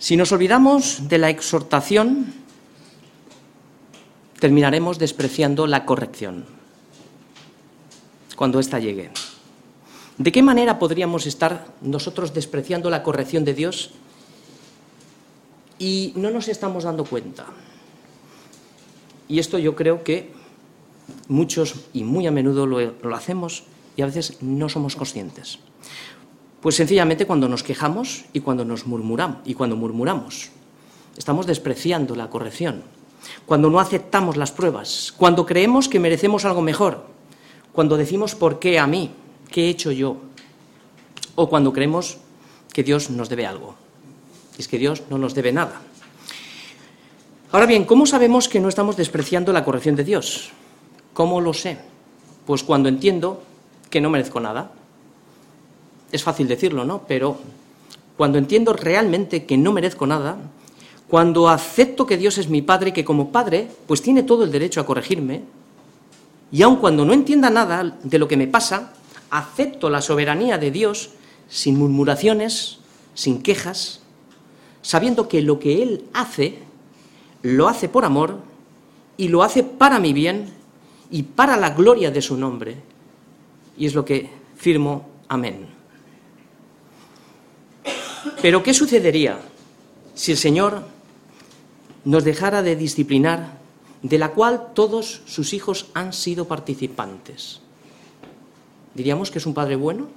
Si 0.00 0.16
nos 0.16 0.32
olvidamos 0.32 1.10
de 1.10 1.18
la 1.18 1.28
exhortación, 1.28 2.32
terminaremos 4.40 4.98
despreciando 4.98 5.66
la 5.66 5.84
corrección 5.84 6.46
cuando 8.34 8.60
ésta 8.60 8.78
llegue. 8.78 9.10
¿De 10.16 10.32
qué 10.32 10.42
manera 10.42 10.78
podríamos 10.78 11.26
estar 11.26 11.66
nosotros 11.82 12.32
despreciando 12.32 12.88
la 12.88 13.02
corrección 13.02 13.44
de 13.44 13.52
Dios 13.52 13.90
y 15.78 16.14
no 16.16 16.30
nos 16.30 16.48
estamos 16.48 16.84
dando 16.84 17.04
cuenta? 17.04 17.44
Y 19.28 19.38
esto 19.38 19.58
yo 19.58 19.76
creo 19.76 20.02
que 20.02 20.32
muchos 21.28 21.74
y 21.92 22.04
muy 22.04 22.26
a 22.26 22.30
menudo 22.30 22.64
lo, 22.64 22.80
lo 22.80 23.14
hacemos 23.14 23.64
y 23.98 24.02
a 24.02 24.06
veces 24.06 24.38
no 24.40 24.70
somos 24.70 24.96
conscientes. 24.96 25.58
Pues 26.60 26.76
sencillamente 26.76 27.26
cuando 27.26 27.48
nos 27.48 27.62
quejamos 27.62 28.24
y 28.32 28.40
cuando 28.40 28.64
nos 28.64 28.86
murmuramos 28.86 29.38
y 29.44 29.54
cuando 29.54 29.76
murmuramos. 29.76 30.50
Estamos 31.16 31.46
despreciando 31.46 32.14
la 32.14 32.28
corrección. 32.28 32.82
Cuando 33.46 33.70
no 33.70 33.80
aceptamos 33.80 34.36
las 34.36 34.52
pruebas, 34.52 35.12
cuando 35.16 35.46
creemos 35.46 35.88
que 35.88 36.00
merecemos 36.00 36.44
algo 36.44 36.62
mejor, 36.62 37.06
cuando 37.72 37.96
decimos 37.96 38.34
por 38.34 38.58
qué 38.58 38.78
a 38.78 38.86
mí, 38.86 39.10
qué 39.50 39.66
he 39.66 39.68
hecho 39.68 39.92
yo, 39.92 40.16
o 41.34 41.48
cuando 41.48 41.72
creemos 41.72 42.18
que 42.72 42.82
Dios 42.82 43.10
nos 43.10 43.28
debe 43.28 43.46
algo. 43.46 43.74
Y 44.56 44.60
es 44.60 44.68
que 44.68 44.78
Dios 44.78 45.02
no 45.10 45.18
nos 45.18 45.34
debe 45.34 45.52
nada. 45.52 45.80
Ahora 47.52 47.66
bien, 47.66 47.84
¿cómo 47.84 48.06
sabemos 48.06 48.48
que 48.48 48.60
no 48.60 48.68
estamos 48.68 48.96
despreciando 48.96 49.52
la 49.52 49.64
corrección 49.64 49.96
de 49.96 50.04
Dios? 50.04 50.50
¿Cómo 51.14 51.40
lo 51.40 51.52
sé? 51.52 51.78
Pues 52.46 52.62
cuando 52.62 52.88
entiendo 52.88 53.42
que 53.90 54.00
no 54.00 54.10
merezco 54.10 54.40
nada. 54.40 54.72
Es 56.12 56.22
fácil 56.22 56.48
decirlo, 56.48 56.84
¿no? 56.84 57.02
Pero 57.06 57.38
cuando 58.16 58.38
entiendo 58.38 58.72
realmente 58.72 59.44
que 59.46 59.56
no 59.56 59.72
merezco 59.72 60.06
nada, 60.06 60.36
cuando 61.08 61.48
acepto 61.48 62.06
que 62.06 62.16
Dios 62.16 62.38
es 62.38 62.48
mi 62.48 62.62
Padre 62.62 62.92
que 62.92 63.04
como 63.04 63.32
Padre, 63.32 63.68
pues 63.86 64.02
tiene 64.02 64.22
todo 64.22 64.44
el 64.44 64.52
derecho 64.52 64.80
a 64.80 64.86
corregirme, 64.86 65.42
y 66.52 66.62
aun 66.62 66.76
cuando 66.76 67.04
no 67.04 67.12
entienda 67.12 67.50
nada 67.50 67.96
de 68.02 68.18
lo 68.18 68.28
que 68.28 68.36
me 68.36 68.48
pasa, 68.48 68.92
acepto 69.30 69.88
la 69.88 70.02
soberanía 70.02 70.58
de 70.58 70.70
Dios 70.70 71.10
sin 71.48 71.78
murmuraciones, 71.78 72.78
sin 73.14 73.42
quejas, 73.42 74.00
sabiendo 74.82 75.28
que 75.28 75.42
lo 75.42 75.58
que 75.58 75.82
Él 75.82 76.04
hace, 76.12 76.58
lo 77.42 77.68
hace 77.68 77.88
por 77.88 78.04
amor 78.04 78.38
y 79.16 79.28
lo 79.28 79.42
hace 79.42 79.62
para 79.62 79.98
mi 79.98 80.12
bien 80.12 80.50
y 81.10 81.22
para 81.22 81.56
la 81.56 81.70
gloria 81.70 82.10
de 82.10 82.22
su 82.22 82.36
nombre. 82.36 82.76
Y 83.76 83.86
es 83.86 83.94
lo 83.94 84.04
que 84.04 84.30
firmo, 84.56 85.08
amén. 85.28 85.79
Pero 88.42 88.62
¿qué 88.62 88.74
sucedería 88.74 89.38
si 90.14 90.32
el 90.32 90.38
Señor 90.38 90.84
nos 92.04 92.24
dejara 92.24 92.62
de 92.62 92.76
disciplinar, 92.76 93.58
de 94.02 94.18
la 94.18 94.30
cual 94.30 94.72
todos 94.74 95.22
sus 95.26 95.52
hijos 95.52 95.86
han 95.94 96.12
sido 96.12 96.46
participantes? 96.46 97.60
¿Diríamos 98.94 99.30
que 99.30 99.38
es 99.38 99.46
un 99.46 99.54
padre 99.54 99.76
bueno? 99.76 100.08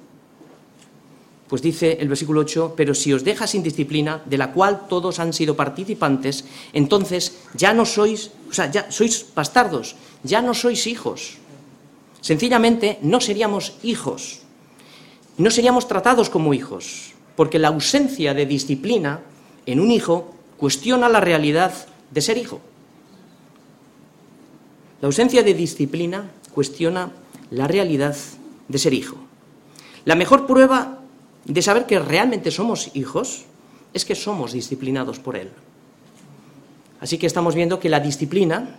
Pues 1.47 1.61
dice 1.61 1.97
el 1.99 2.07
versículo 2.07 2.41
8, 2.41 2.73
pero 2.75 2.95
si 2.95 3.13
os 3.13 3.23
deja 3.23 3.45
sin 3.45 3.61
disciplina, 3.61 4.23
de 4.25 4.37
la 4.37 4.51
cual 4.51 4.87
todos 4.89 5.19
han 5.19 5.33
sido 5.33 5.55
participantes, 5.55 6.45
entonces 6.71 7.37
ya 7.53 7.73
no 7.73 7.85
sois, 7.85 8.31
o 8.49 8.53
sea, 8.53 8.71
ya 8.71 8.89
sois 8.91 9.27
bastardos, 9.35 9.95
ya 10.23 10.41
no 10.41 10.53
sois 10.53 10.87
hijos. 10.87 11.37
Sencillamente 12.21 12.97
no 13.03 13.21
seríamos 13.21 13.77
hijos, 13.83 14.41
no 15.37 15.51
seríamos 15.51 15.87
tratados 15.87 16.29
como 16.29 16.53
hijos, 16.53 17.12
porque 17.35 17.59
la 17.59 17.69
ausencia 17.69 18.33
de 18.33 18.45
disciplina 18.45 19.21
en 19.65 19.79
un 19.79 19.91
hijo 19.91 20.33
cuestiona 20.57 21.09
la 21.09 21.19
realidad 21.19 21.73
de 22.11 22.21
ser 22.21 22.37
hijo. 22.37 22.61
La 25.01 25.07
ausencia 25.07 25.43
de 25.43 25.53
disciplina 25.53 26.29
cuestiona 26.53 27.11
la 27.51 27.67
realidad 27.67 28.15
de 28.67 28.77
ser 28.77 28.93
hijo. 28.93 29.17
La 30.05 30.15
mejor 30.15 30.45
prueba 30.45 30.99
de 31.45 31.61
saber 31.61 31.85
que 31.85 31.99
realmente 31.99 32.51
somos 32.51 32.91
hijos 32.93 33.45
es 33.93 34.05
que 34.05 34.15
somos 34.15 34.53
disciplinados 34.53 35.19
por 35.19 35.35
Él. 35.35 35.51
Así 36.99 37.17
que 37.17 37.27
estamos 37.27 37.55
viendo 37.55 37.79
que 37.79 37.89
la 37.89 37.99
disciplina 37.99 38.77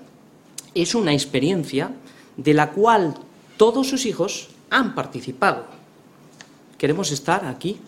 es 0.74 0.94
una 0.94 1.12
experiencia 1.12 1.90
de 2.36 2.54
la 2.54 2.70
cual 2.70 3.14
todos 3.56 3.88
sus 3.88 4.06
hijos 4.06 4.48
han 4.70 4.94
participado. 4.94 5.66
¿Queremos 6.78 7.12
estar 7.12 7.44
aquí 7.44 7.78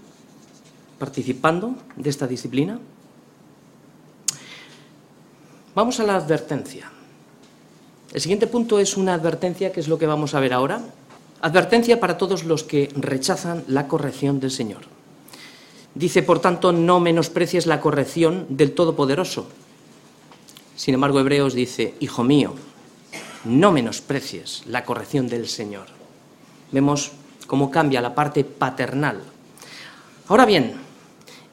participando 0.99 1.77
de 1.97 2.11
esta 2.11 2.27
disciplina? 2.27 2.79
Vamos 5.75 6.01
a 6.01 6.05
la 6.05 6.17
advertencia. 6.17 6.91
El 8.13 8.21
siguiente 8.21 8.47
punto 8.47 8.79
es 8.79 8.97
una 8.97 9.13
advertencia 9.13 9.73
que 9.73 9.81
es 9.81 9.89
lo 9.89 9.99
que 9.99 10.07
vamos 10.07 10.35
a 10.35 10.41
ver 10.41 10.55
ahora. 10.55 10.81
Advertencia 11.43 12.01
para 12.01 12.17
todos 12.17 12.45
los 12.45 12.65
que 12.65 12.89
rechazan 12.97 13.65
la 13.69 13.89
corrección 13.89 14.41
del 14.41 14.51
Señor. 14.51 14.83
Dice, 15.95 16.23
por 16.23 16.41
tanto, 16.41 16.73
no 16.73 16.99
menosprecies 16.99 17.67
la 17.67 17.81
corrección 17.81 18.47
del 18.49 18.73
Todopoderoso. 18.73 19.49
Sin 20.77 20.95
embargo, 20.95 21.21
Hebreos 21.21 21.53
dice, 21.53 21.95
Hijo 22.01 22.25
mío, 22.25 22.55
no 23.45 23.71
menosprecies 23.71 24.63
la 24.67 24.85
corrección 24.85 25.29
del 25.29 25.47
Señor. 25.47 25.87
Vemos 26.73 27.13
cómo 27.47 27.71
cambia 27.71 28.01
la 28.01 28.15
parte 28.15 28.45
paternal. 28.45 29.21
Ahora 30.29 30.47
bien, 30.47 30.86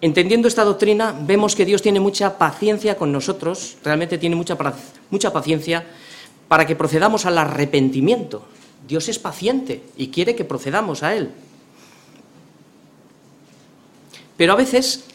entendiendo 0.03 0.49
esta 0.49 0.65
doctrina, 0.65 1.15
vemos 1.17 1.55
que 1.55 1.63
Dios 1.63 1.81
tiene 1.81 2.01
mucha 2.01 2.37
paciencia 2.37 2.97
con 2.97 3.13
nosotros, 3.13 3.77
realmente 3.85 4.17
tiene 4.17 4.35
mucha, 4.35 4.57
mucha 5.09 5.31
paciencia 5.31 5.87
para 6.49 6.67
que 6.67 6.75
procedamos 6.75 7.25
al 7.25 7.37
arrepentimiento. 7.37 8.43
Dios 8.85 9.07
es 9.07 9.17
paciente 9.17 9.81
y 9.95 10.09
quiere 10.09 10.35
que 10.35 10.43
procedamos 10.43 11.03
a 11.03 11.15
Él. 11.15 11.31
Pero 14.35 14.51
a 14.51 14.57
veces 14.57 15.05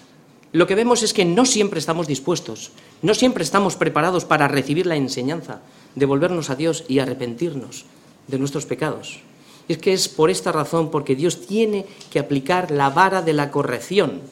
lo 0.53 0.67
que 0.67 0.75
vemos 0.75 1.03
es 1.03 1.13
que 1.13 1.27
no 1.27 1.45
siempre 1.45 1.81
estamos 1.81 2.07
dispuestos, 2.07 2.71
no 3.03 3.13
siempre 3.13 3.45
estamos 3.45 3.77
preparados 3.77 4.25
para 4.25 4.49
recibir 4.49 4.87
la 4.87 4.97
enseñanza, 4.97 5.61
de 5.97 6.07
volvernos 6.07 6.49
a 6.49 6.57
Dios 6.57 6.85
y 6.89 7.01
arrepentirnos 7.01 7.85
de 8.27 8.39
nuestros 8.39 8.65
pecados. 8.65 9.21
Es 9.69 9.77
que 9.77 9.93
es 9.93 10.09
por 10.09 10.31
esta 10.31 10.51
razón, 10.51 10.91
porque 10.91 11.15
Dios 11.15 11.47
tiene 11.47 11.85
que 12.11 12.21
aplicar 12.21 12.71
la 12.71 12.89
vara 12.89 13.21
de 13.21 13.35
la 13.35 13.51
corrección. 13.51 14.23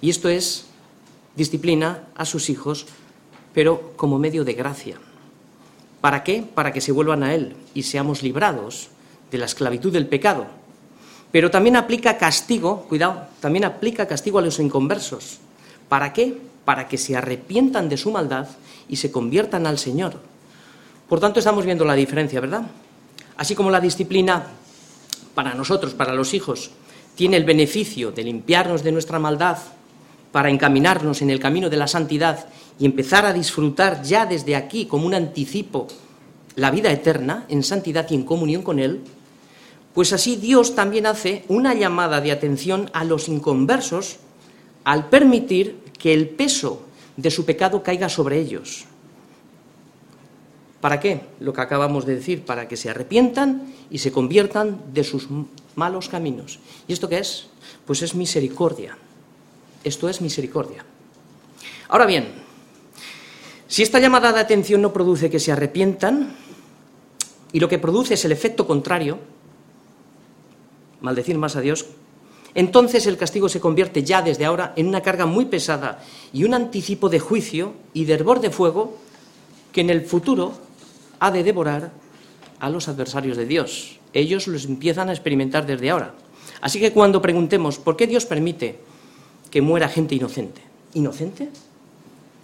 Y 0.00 0.10
esto 0.10 0.28
es 0.28 0.66
disciplina 1.34 2.04
a 2.16 2.24
sus 2.24 2.50
hijos, 2.50 2.86
pero 3.54 3.92
como 3.96 4.18
medio 4.18 4.44
de 4.44 4.54
gracia. 4.54 4.98
¿Para 6.00 6.22
qué? 6.22 6.42
Para 6.42 6.72
que 6.72 6.80
se 6.80 6.92
vuelvan 6.92 7.22
a 7.22 7.34
Él 7.34 7.56
y 7.74 7.82
seamos 7.82 8.22
librados 8.22 8.88
de 9.30 9.38
la 9.38 9.46
esclavitud 9.46 9.92
del 9.92 10.06
pecado. 10.06 10.46
Pero 11.32 11.50
también 11.50 11.76
aplica 11.76 12.16
castigo, 12.18 12.86
cuidado, 12.88 13.26
también 13.40 13.64
aplica 13.64 14.06
castigo 14.06 14.38
a 14.38 14.42
los 14.42 14.58
inconversos. 14.58 15.38
¿Para 15.88 16.12
qué? 16.12 16.38
Para 16.64 16.88
que 16.88 16.98
se 16.98 17.16
arrepientan 17.16 17.88
de 17.88 17.96
su 17.96 18.10
maldad 18.10 18.48
y 18.88 18.96
se 18.96 19.10
conviertan 19.10 19.66
al 19.66 19.78
Señor. 19.78 20.20
Por 21.08 21.20
tanto, 21.20 21.38
estamos 21.38 21.64
viendo 21.64 21.84
la 21.84 21.94
diferencia, 21.94 22.40
¿verdad? 22.40 22.62
Así 23.36 23.54
como 23.54 23.70
la 23.70 23.80
disciplina 23.80 24.46
para 25.34 25.54
nosotros, 25.54 25.94
para 25.94 26.14
los 26.14 26.34
hijos, 26.34 26.70
tiene 27.14 27.36
el 27.36 27.44
beneficio 27.44 28.12
de 28.12 28.24
limpiarnos 28.24 28.82
de 28.82 28.92
nuestra 28.92 29.18
maldad 29.18 29.58
para 30.32 30.50
encaminarnos 30.50 31.22
en 31.22 31.30
el 31.30 31.40
camino 31.40 31.70
de 31.70 31.76
la 31.76 31.88
santidad 31.88 32.46
y 32.78 32.84
empezar 32.84 33.26
a 33.26 33.32
disfrutar 33.32 34.02
ya 34.02 34.26
desde 34.26 34.56
aquí 34.56 34.86
como 34.86 35.06
un 35.06 35.14
anticipo 35.14 35.86
la 36.56 36.70
vida 36.70 36.90
eterna 36.90 37.46
en 37.48 37.62
santidad 37.62 38.06
y 38.10 38.14
en 38.14 38.24
comunión 38.24 38.62
con 38.62 38.78
Él, 38.78 39.00
pues 39.94 40.12
así 40.12 40.36
Dios 40.36 40.74
también 40.74 41.06
hace 41.06 41.44
una 41.48 41.74
llamada 41.74 42.20
de 42.20 42.32
atención 42.32 42.90
a 42.92 43.04
los 43.04 43.28
inconversos 43.28 44.18
al 44.84 45.08
permitir 45.08 45.78
que 45.98 46.14
el 46.14 46.28
peso 46.28 46.82
de 47.16 47.30
su 47.30 47.44
pecado 47.44 47.82
caiga 47.82 48.08
sobre 48.08 48.38
ellos. 48.38 48.84
¿Para 50.80 51.00
qué? 51.00 51.22
Lo 51.40 51.52
que 51.52 51.60
acabamos 51.60 52.06
de 52.06 52.14
decir, 52.14 52.44
para 52.44 52.68
que 52.68 52.76
se 52.76 52.90
arrepientan 52.90 53.74
y 53.90 53.98
se 53.98 54.12
conviertan 54.12 54.80
de 54.92 55.02
sus 55.02 55.26
malos 55.74 56.08
caminos. 56.08 56.60
¿Y 56.86 56.92
esto 56.92 57.08
qué 57.08 57.18
es? 57.18 57.48
Pues 57.84 58.02
es 58.02 58.14
misericordia. 58.14 58.96
Esto 59.84 60.08
es 60.08 60.20
misericordia. 60.20 60.84
Ahora 61.88 62.06
bien, 62.06 62.32
si 63.66 63.82
esta 63.82 64.00
llamada 64.00 64.32
de 64.32 64.40
atención 64.40 64.82
no 64.82 64.92
produce 64.92 65.30
que 65.30 65.38
se 65.38 65.52
arrepientan, 65.52 66.34
y 67.52 67.60
lo 67.60 67.68
que 67.68 67.78
produce 67.78 68.14
es 68.14 68.24
el 68.24 68.32
efecto 68.32 68.66
contrario, 68.66 69.18
maldecir 71.00 71.38
más 71.38 71.56
a 71.56 71.60
Dios, 71.60 71.86
entonces 72.54 73.06
el 73.06 73.16
castigo 73.16 73.48
se 73.48 73.60
convierte 73.60 74.02
ya 74.02 74.22
desde 74.22 74.44
ahora 74.44 74.72
en 74.76 74.88
una 74.88 75.02
carga 75.02 75.26
muy 75.26 75.46
pesada 75.46 76.02
y 76.32 76.44
un 76.44 76.54
anticipo 76.54 77.08
de 77.08 77.20
juicio 77.20 77.74
y 77.92 78.04
de 78.04 78.14
hervor 78.14 78.40
de 78.40 78.50
fuego 78.50 78.96
que 79.72 79.82
en 79.82 79.90
el 79.90 80.04
futuro 80.04 80.54
ha 81.20 81.30
de 81.30 81.44
devorar 81.44 81.92
a 82.58 82.70
los 82.70 82.88
adversarios 82.88 83.36
de 83.36 83.46
Dios. 83.46 83.98
Ellos 84.12 84.48
los 84.48 84.64
empiezan 84.64 85.08
a 85.08 85.12
experimentar 85.12 85.66
desde 85.66 85.90
ahora. 85.90 86.14
Así 86.60 86.80
que 86.80 86.92
cuando 86.92 87.22
preguntemos 87.22 87.78
por 87.78 87.96
qué 87.96 88.06
Dios 88.06 88.26
permite 88.26 88.80
que 89.50 89.62
muera 89.62 89.88
gente 89.88 90.14
inocente, 90.14 90.60
inocente? 90.94 91.48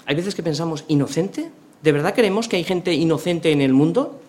Hay 0.07 0.15
veces 0.15 0.35
que 0.35 0.43
pensamos, 0.43 0.85
¿inocente? 0.89 1.51
¿De 1.83 1.93
verdad 1.93 2.15
creemos 2.15 2.49
que 2.49 2.57
hay 2.57 2.65
gente 2.65 2.95
inocente 2.95 3.53
en 3.53 3.61
el 3.61 3.73
mundo? 3.73 4.21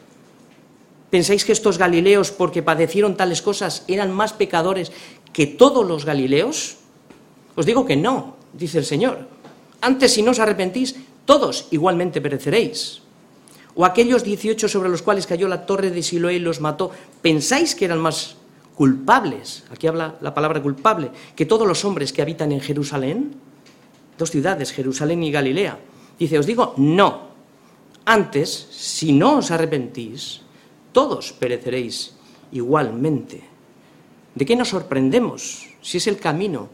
¿Pensáis 1.10 1.46
que 1.46 1.52
estos 1.52 1.78
galileos, 1.78 2.32
porque 2.32 2.64
padecieron 2.64 3.16
tales 3.16 3.42
cosas, 3.42 3.84
eran 3.88 4.12
más 4.12 4.34
pecadores 4.34 4.92
que 5.32 5.48
todos 5.48 5.86
los 5.86 6.06
galileos? 6.06 6.78
Os 7.56 7.66
digo 7.66 7.86
que 7.86 7.96
no, 7.96 8.36
dice 8.54 8.80
el 8.80 8.86
Señor. 8.86 9.28
Antes, 9.82 10.14
si 10.14 10.22
no 10.22 10.32
os 10.32 10.40
arrepentís, 10.40 10.96
todos 11.26 11.68
igualmente 11.72 12.22
pereceréis. 12.22 13.02
O 13.76 13.86
aquellos 13.86 14.24
18 14.24 14.68
sobre 14.68 14.90
los 14.90 15.02
cuales 15.02 15.28
cayó 15.28 15.48
la 15.48 15.66
torre 15.66 15.92
de 15.92 16.04
Siloé 16.04 16.36
y 16.36 16.40
los 16.40 16.62
mató, 16.62 16.92
¿pensáis 17.22 17.76
que 17.76 17.86
eran 17.86 18.00
más 18.00 18.38
culpables? 18.76 19.64
Aquí 19.72 19.88
habla 19.88 20.16
la 20.22 20.34
palabra 20.34 20.62
culpable, 20.62 21.12
que 21.36 21.46
todos 21.46 21.68
los 21.68 21.84
hombres 21.86 22.14
que 22.14 22.22
habitan 22.22 22.52
en 22.52 22.62
Jerusalén, 22.62 23.36
dos 24.18 24.32
ciudades, 24.32 24.72
Jerusalén 24.72 25.24
y 25.24 25.32
Galilea. 25.32 25.80
Dice, 26.20 26.40
os 26.40 26.46
digo, 26.46 26.74
no. 26.78 27.34
Antes, 28.06 28.68
si 28.72 29.12
no 29.14 29.38
os 29.38 29.52
arrepentís, 29.52 30.42
todos 30.92 31.34
pereceréis 31.34 32.16
igualmente. 32.52 33.44
¿De 34.36 34.46
qué 34.46 34.56
nos 34.56 34.70
sorprendemos 34.70 35.68
si 35.82 35.98
es 35.98 36.08
el 36.08 36.18
camino? 36.18 36.70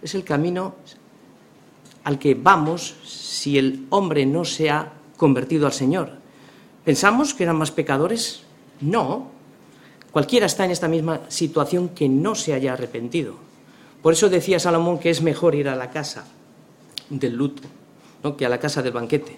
Es 0.00 0.14
el 0.14 0.22
camino 0.22 0.76
al 2.04 2.18
que 2.18 2.34
vamos 2.34 2.94
si 3.04 3.58
el 3.58 3.86
hombre 3.90 4.24
no 4.24 4.44
se 4.44 4.70
ha 4.70 4.92
convertido 5.16 5.66
al 5.66 5.72
Señor. 5.72 6.12
¿Pensamos 6.84 7.34
que 7.34 7.42
eran 7.42 7.56
más 7.56 7.70
pecadores? 7.70 8.44
No. 8.80 9.37
Cualquiera 10.12 10.46
está 10.46 10.64
en 10.64 10.70
esta 10.70 10.88
misma 10.88 11.20
situación 11.28 11.90
que 11.90 12.08
no 12.08 12.34
se 12.34 12.54
haya 12.54 12.72
arrepentido. 12.72 13.34
Por 14.02 14.12
eso 14.12 14.28
decía 14.28 14.58
Salomón 14.58 14.98
que 14.98 15.10
es 15.10 15.22
mejor 15.22 15.54
ir 15.54 15.68
a 15.68 15.76
la 15.76 15.90
casa 15.90 16.26
del 17.10 17.34
luto 17.34 17.62
que 18.36 18.46
a 18.46 18.48
la 18.48 18.58
casa 18.58 18.82
del 18.82 18.92
banquete. 18.92 19.36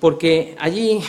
Porque 0.00 0.56
allí 0.58 1.00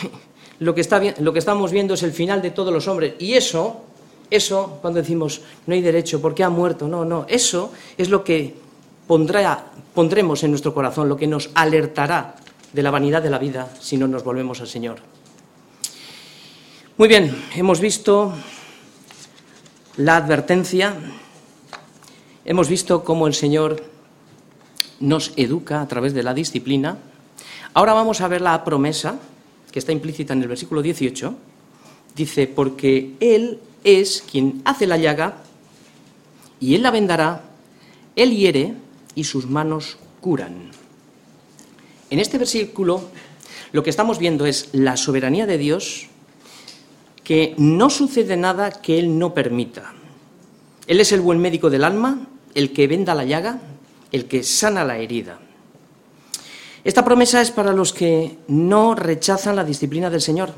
lo 0.58 0.74
que, 0.74 0.80
estamos 0.80 1.70
viendo 1.70 1.94
es 1.94 2.02
el 2.02 2.12
final 2.12 2.42
de 2.42 2.50
todos 2.50 2.72
los 2.72 2.88
hombres. 2.88 3.14
Y 3.18 3.34
eso, 3.34 3.82
eso, 4.30 4.78
cuando 4.80 5.00
decimos 5.00 5.42
no 5.66 5.74
hay 5.74 5.80
derecho 5.80 6.20
porque 6.20 6.44
ha 6.44 6.50
muerto, 6.50 6.88
no, 6.88 7.04
no, 7.04 7.24
eso 7.28 7.72
es 7.96 8.08
lo 8.08 8.24
que 8.24 8.54
pondremos 9.06 10.42
en 10.44 10.50
nuestro 10.50 10.74
corazón, 10.74 11.08
lo 11.08 11.16
que 11.16 11.26
nos 11.26 11.50
alertará 11.54 12.36
de 12.72 12.82
la 12.82 12.90
vanidad 12.90 13.22
de 13.22 13.30
la 13.30 13.38
vida 13.38 13.68
si 13.80 13.96
no 13.96 14.06
nos 14.06 14.22
volvemos 14.22 14.60
al 14.60 14.68
Señor. 14.68 14.98
Muy 16.96 17.08
bien, 17.08 17.44
hemos 17.56 17.80
visto 17.80 18.34
la 20.00 20.16
advertencia, 20.16 20.94
hemos 22.46 22.70
visto 22.70 23.04
cómo 23.04 23.26
el 23.26 23.34
Señor 23.34 23.84
nos 24.98 25.34
educa 25.36 25.82
a 25.82 25.88
través 25.88 26.14
de 26.14 26.22
la 26.22 26.32
disciplina. 26.32 26.96
Ahora 27.74 27.92
vamos 27.92 28.22
a 28.22 28.28
ver 28.28 28.40
la 28.40 28.64
promesa 28.64 29.18
que 29.70 29.78
está 29.78 29.92
implícita 29.92 30.32
en 30.32 30.40
el 30.40 30.48
versículo 30.48 30.80
18. 30.80 31.34
Dice, 32.16 32.46
porque 32.46 33.14
Él 33.20 33.60
es 33.84 34.24
quien 34.28 34.62
hace 34.64 34.86
la 34.86 34.96
llaga 34.96 35.42
y 36.60 36.76
Él 36.76 36.82
la 36.82 36.90
vendará, 36.90 37.44
Él 38.16 38.34
hiere 38.34 38.72
y 39.14 39.24
sus 39.24 39.44
manos 39.50 39.98
curan. 40.22 40.70
En 42.08 42.20
este 42.20 42.38
versículo 42.38 43.04
lo 43.72 43.82
que 43.82 43.90
estamos 43.90 44.18
viendo 44.18 44.46
es 44.46 44.70
la 44.72 44.96
soberanía 44.96 45.44
de 45.44 45.58
Dios, 45.58 46.08
que 47.24 47.54
no 47.58 47.90
sucede 47.90 48.36
nada 48.36 48.70
que 48.70 48.98
Él 48.98 49.18
no 49.18 49.34
permita. 49.34 49.92
Él 50.86 51.00
es 51.00 51.12
el 51.12 51.20
buen 51.20 51.38
médico 51.38 51.70
del 51.70 51.84
alma, 51.84 52.26
el 52.54 52.72
que 52.72 52.86
venda 52.86 53.14
la 53.14 53.24
llaga, 53.24 53.60
el 54.12 54.26
que 54.26 54.42
sana 54.42 54.84
la 54.84 54.98
herida. 54.98 55.38
Esta 56.82 57.04
promesa 57.04 57.40
es 57.40 57.50
para 57.50 57.72
los 57.72 57.92
que 57.92 58.38
no 58.48 58.94
rechazan 58.94 59.56
la 59.56 59.64
disciplina 59.64 60.10
del 60.10 60.20
Señor, 60.20 60.52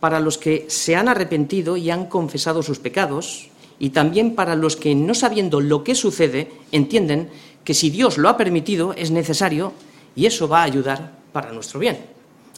para 0.00 0.20
los 0.20 0.38
que 0.38 0.66
se 0.68 0.96
han 0.96 1.08
arrepentido 1.08 1.76
y 1.76 1.90
han 1.90 2.06
confesado 2.06 2.62
sus 2.62 2.78
pecados, 2.78 3.48
y 3.78 3.90
también 3.90 4.34
para 4.34 4.54
los 4.54 4.76
que, 4.76 4.94
no 4.94 5.14
sabiendo 5.14 5.60
lo 5.60 5.82
que 5.82 5.94
sucede, 5.94 6.52
entienden 6.70 7.30
que 7.64 7.74
si 7.74 7.90
Dios 7.90 8.18
lo 8.18 8.28
ha 8.28 8.36
permitido, 8.36 8.94
es 8.94 9.10
necesario 9.10 9.72
y 10.14 10.26
eso 10.26 10.48
va 10.48 10.60
a 10.60 10.64
ayudar 10.64 11.12
para 11.32 11.52
nuestro 11.52 11.80
bien. 11.80 11.98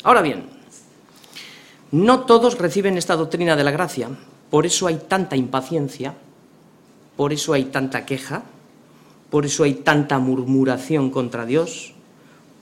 Ahora 0.03 0.21
bien, 0.21 0.45
no 1.95 2.23
todos 2.23 2.59
reciben 2.59 2.99
esta 2.99 3.15
doctrina 3.15 3.55
de 3.55 3.63
la 3.63 3.71
gracia, 3.71 4.09
por 4.51 4.67
eso 4.67 4.89
hay 4.89 4.97
tanta 5.07 5.37
impaciencia, 5.37 6.13
por 7.17 7.33
eso 7.33 7.53
hay 7.53 7.67
tanta 7.67 8.05
queja, 8.05 8.43
por 9.31 9.47
eso 9.47 9.63
hay 9.63 9.75
tanta 9.75 10.19
murmuración 10.19 11.11
contra 11.11 11.47
Dios, 11.47 11.93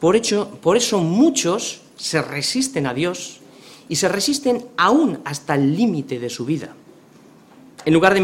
por, 0.01 0.16
eso 0.16 1.01
muchos 1.01 1.81
se 1.97 2.21
resisten 2.21 2.87
a 2.87 2.92
Dios 2.92 3.40
y 3.88 3.97
se 3.97 4.11
resisten 4.11 4.66
aún 4.77 5.21
hasta 5.25 5.55
el 5.55 5.77
límite 5.77 6.18
de 6.18 6.29
su 6.29 6.45
vida. 6.45 6.75
En 7.87 7.95
lugar 7.95 8.12
de 8.12 8.21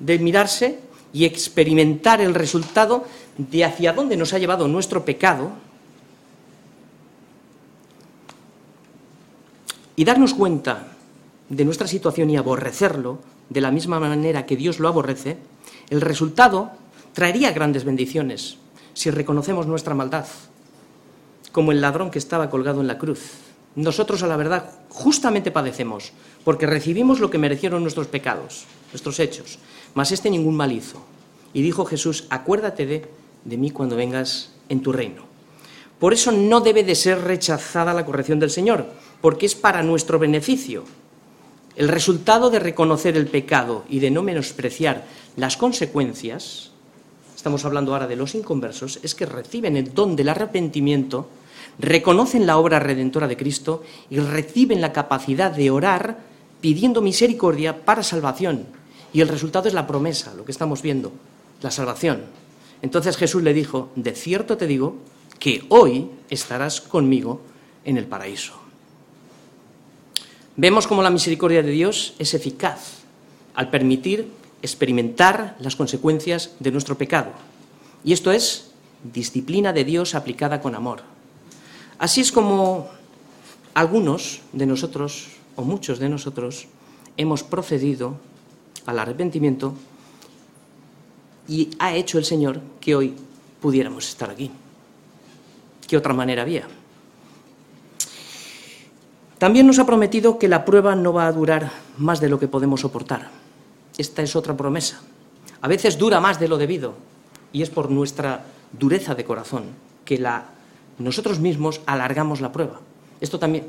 de 0.00 0.18
mirarse 0.18 0.80
y 1.12 1.24
experimentar 1.24 2.20
el 2.20 2.34
resultado 2.34 3.04
de 3.38 3.64
hacia 3.64 3.92
dónde 3.92 4.16
nos 4.16 4.32
ha 4.32 4.38
llevado 4.38 4.66
nuestro 4.66 5.04
pecado, 5.04 5.52
y 9.96 10.04
darnos 10.04 10.34
cuenta 10.34 10.88
de 11.48 11.64
nuestra 11.64 11.88
situación 11.88 12.30
y 12.30 12.36
aborrecerlo 12.36 13.18
de 13.48 13.60
la 13.60 13.70
misma 13.70 13.98
manera 13.98 14.46
que 14.46 14.56
Dios 14.56 14.78
lo 14.78 14.88
aborrece, 14.88 15.38
el 15.90 16.00
resultado 16.00 16.72
traería 17.12 17.52
grandes 17.52 17.84
bendiciones 17.84 18.58
si 18.92 19.10
reconocemos 19.10 19.66
nuestra 19.66 19.94
maldad, 19.94 20.26
como 21.52 21.72
el 21.72 21.80
ladrón 21.80 22.10
que 22.10 22.18
estaba 22.18 22.50
colgado 22.50 22.80
en 22.80 22.86
la 22.86 22.98
cruz. 22.98 23.20
Nosotros, 23.74 24.22
a 24.22 24.26
la 24.26 24.36
verdad, 24.36 24.70
justamente 24.88 25.50
padecemos, 25.50 26.12
porque 26.44 26.66
recibimos 26.66 27.20
lo 27.20 27.30
que 27.30 27.38
merecieron 27.38 27.82
nuestros 27.82 28.06
pecados, 28.06 28.64
nuestros 28.92 29.20
hechos, 29.20 29.58
mas 29.94 30.12
este 30.12 30.30
ningún 30.30 30.56
mal 30.56 30.72
hizo. 30.72 31.04
Y 31.52 31.62
dijo 31.62 31.84
Jesús, 31.84 32.26
acuérdate 32.30 32.86
de, 32.86 33.06
de 33.44 33.56
mí 33.56 33.70
cuando 33.70 33.96
vengas 33.96 34.52
en 34.68 34.82
tu 34.82 34.92
reino. 34.92 35.22
Por 35.98 36.12
eso 36.12 36.32
no 36.32 36.60
debe 36.60 36.84
de 36.84 36.94
ser 36.94 37.22
rechazada 37.22 37.94
la 37.94 38.04
corrección 38.04 38.38
del 38.38 38.50
Señor, 38.50 38.86
porque 39.20 39.46
es 39.46 39.54
para 39.54 39.82
nuestro 39.82 40.18
beneficio. 40.18 40.84
El 41.76 41.88
resultado 41.88 42.48
de 42.48 42.58
reconocer 42.58 43.16
el 43.16 43.26
pecado 43.26 43.84
y 43.88 43.98
de 44.00 44.10
no 44.10 44.22
menospreciar 44.22 45.04
las 45.36 45.56
consecuencias, 45.56 46.70
estamos 47.34 47.64
hablando 47.64 47.92
ahora 47.92 48.06
de 48.06 48.16
los 48.16 48.34
inconversos, 48.34 48.98
es 49.02 49.14
que 49.14 49.26
reciben 49.26 49.76
el 49.76 49.92
don 49.92 50.16
del 50.16 50.30
arrepentimiento, 50.30 51.28
reconocen 51.78 52.46
la 52.46 52.56
obra 52.56 52.78
redentora 52.78 53.28
de 53.28 53.36
Cristo 53.36 53.82
y 54.08 54.18
reciben 54.18 54.80
la 54.80 54.92
capacidad 54.92 55.50
de 55.50 55.70
orar 55.70 56.18
pidiendo 56.60 57.02
misericordia 57.02 57.84
para 57.84 58.02
salvación. 58.02 58.66
Y 59.12 59.20
el 59.20 59.28
resultado 59.28 59.68
es 59.68 59.74
la 59.74 59.86
promesa, 59.86 60.34
lo 60.34 60.44
que 60.44 60.52
estamos 60.52 60.82
viendo, 60.82 61.12
la 61.62 61.70
salvación. 61.70 62.22
Entonces 62.82 63.16
Jesús 63.16 63.42
le 63.42 63.54
dijo, 63.54 63.90
de 63.96 64.12
cierto 64.12 64.56
te 64.56 64.66
digo 64.66 64.96
que 65.38 65.64
hoy 65.68 66.10
estarás 66.30 66.80
conmigo 66.80 67.40
en 67.84 67.98
el 67.98 68.06
paraíso. 68.06 68.65
Vemos 70.56 70.86
cómo 70.86 71.02
la 71.02 71.10
misericordia 71.10 71.62
de 71.62 71.70
Dios 71.70 72.14
es 72.18 72.32
eficaz 72.32 73.02
al 73.54 73.68
permitir 73.68 74.32
experimentar 74.62 75.54
las 75.60 75.76
consecuencias 75.76 76.52
de 76.60 76.70
nuestro 76.70 76.96
pecado. 76.96 77.32
Y 78.04 78.14
esto 78.14 78.32
es 78.32 78.70
disciplina 79.04 79.74
de 79.74 79.84
Dios 79.84 80.14
aplicada 80.14 80.62
con 80.62 80.74
amor. 80.74 81.02
Así 81.98 82.22
es 82.22 82.32
como 82.32 82.88
algunos 83.74 84.40
de 84.52 84.64
nosotros, 84.64 85.28
o 85.56 85.62
muchos 85.62 85.98
de 85.98 86.08
nosotros, 86.08 86.68
hemos 87.18 87.42
procedido 87.42 88.16
al 88.86 88.98
arrepentimiento 88.98 89.74
y 91.48 91.70
ha 91.78 91.94
hecho 91.94 92.16
el 92.16 92.24
Señor 92.24 92.60
que 92.80 92.94
hoy 92.94 93.14
pudiéramos 93.60 94.08
estar 94.08 94.30
aquí. 94.30 94.50
¿Qué 95.86 95.96
otra 95.96 96.14
manera 96.14 96.42
había? 96.42 96.66
También 99.38 99.66
nos 99.66 99.78
ha 99.78 99.86
prometido 99.86 100.38
que 100.38 100.48
la 100.48 100.64
prueba 100.64 100.94
no 100.94 101.12
va 101.12 101.26
a 101.26 101.32
durar 101.32 101.70
más 101.98 102.20
de 102.20 102.30
lo 102.30 102.38
que 102.38 102.48
podemos 102.48 102.80
soportar. 102.80 103.30
Esta 103.98 104.22
es 104.22 104.34
otra 104.34 104.56
promesa. 104.56 105.00
A 105.60 105.68
veces 105.68 105.98
dura 105.98 106.20
más 106.20 106.40
de 106.40 106.48
lo 106.48 106.56
debido 106.56 106.94
y 107.52 107.62
es 107.62 107.70
por 107.70 107.90
nuestra 107.90 108.46
dureza 108.72 109.14
de 109.14 109.24
corazón 109.24 109.64
que 110.04 110.22
nosotros 110.98 111.38
mismos 111.38 111.80
alargamos 111.84 112.40
la 112.40 112.52
prueba. 112.52 112.80
Esto 113.20 113.38
también, 113.38 113.66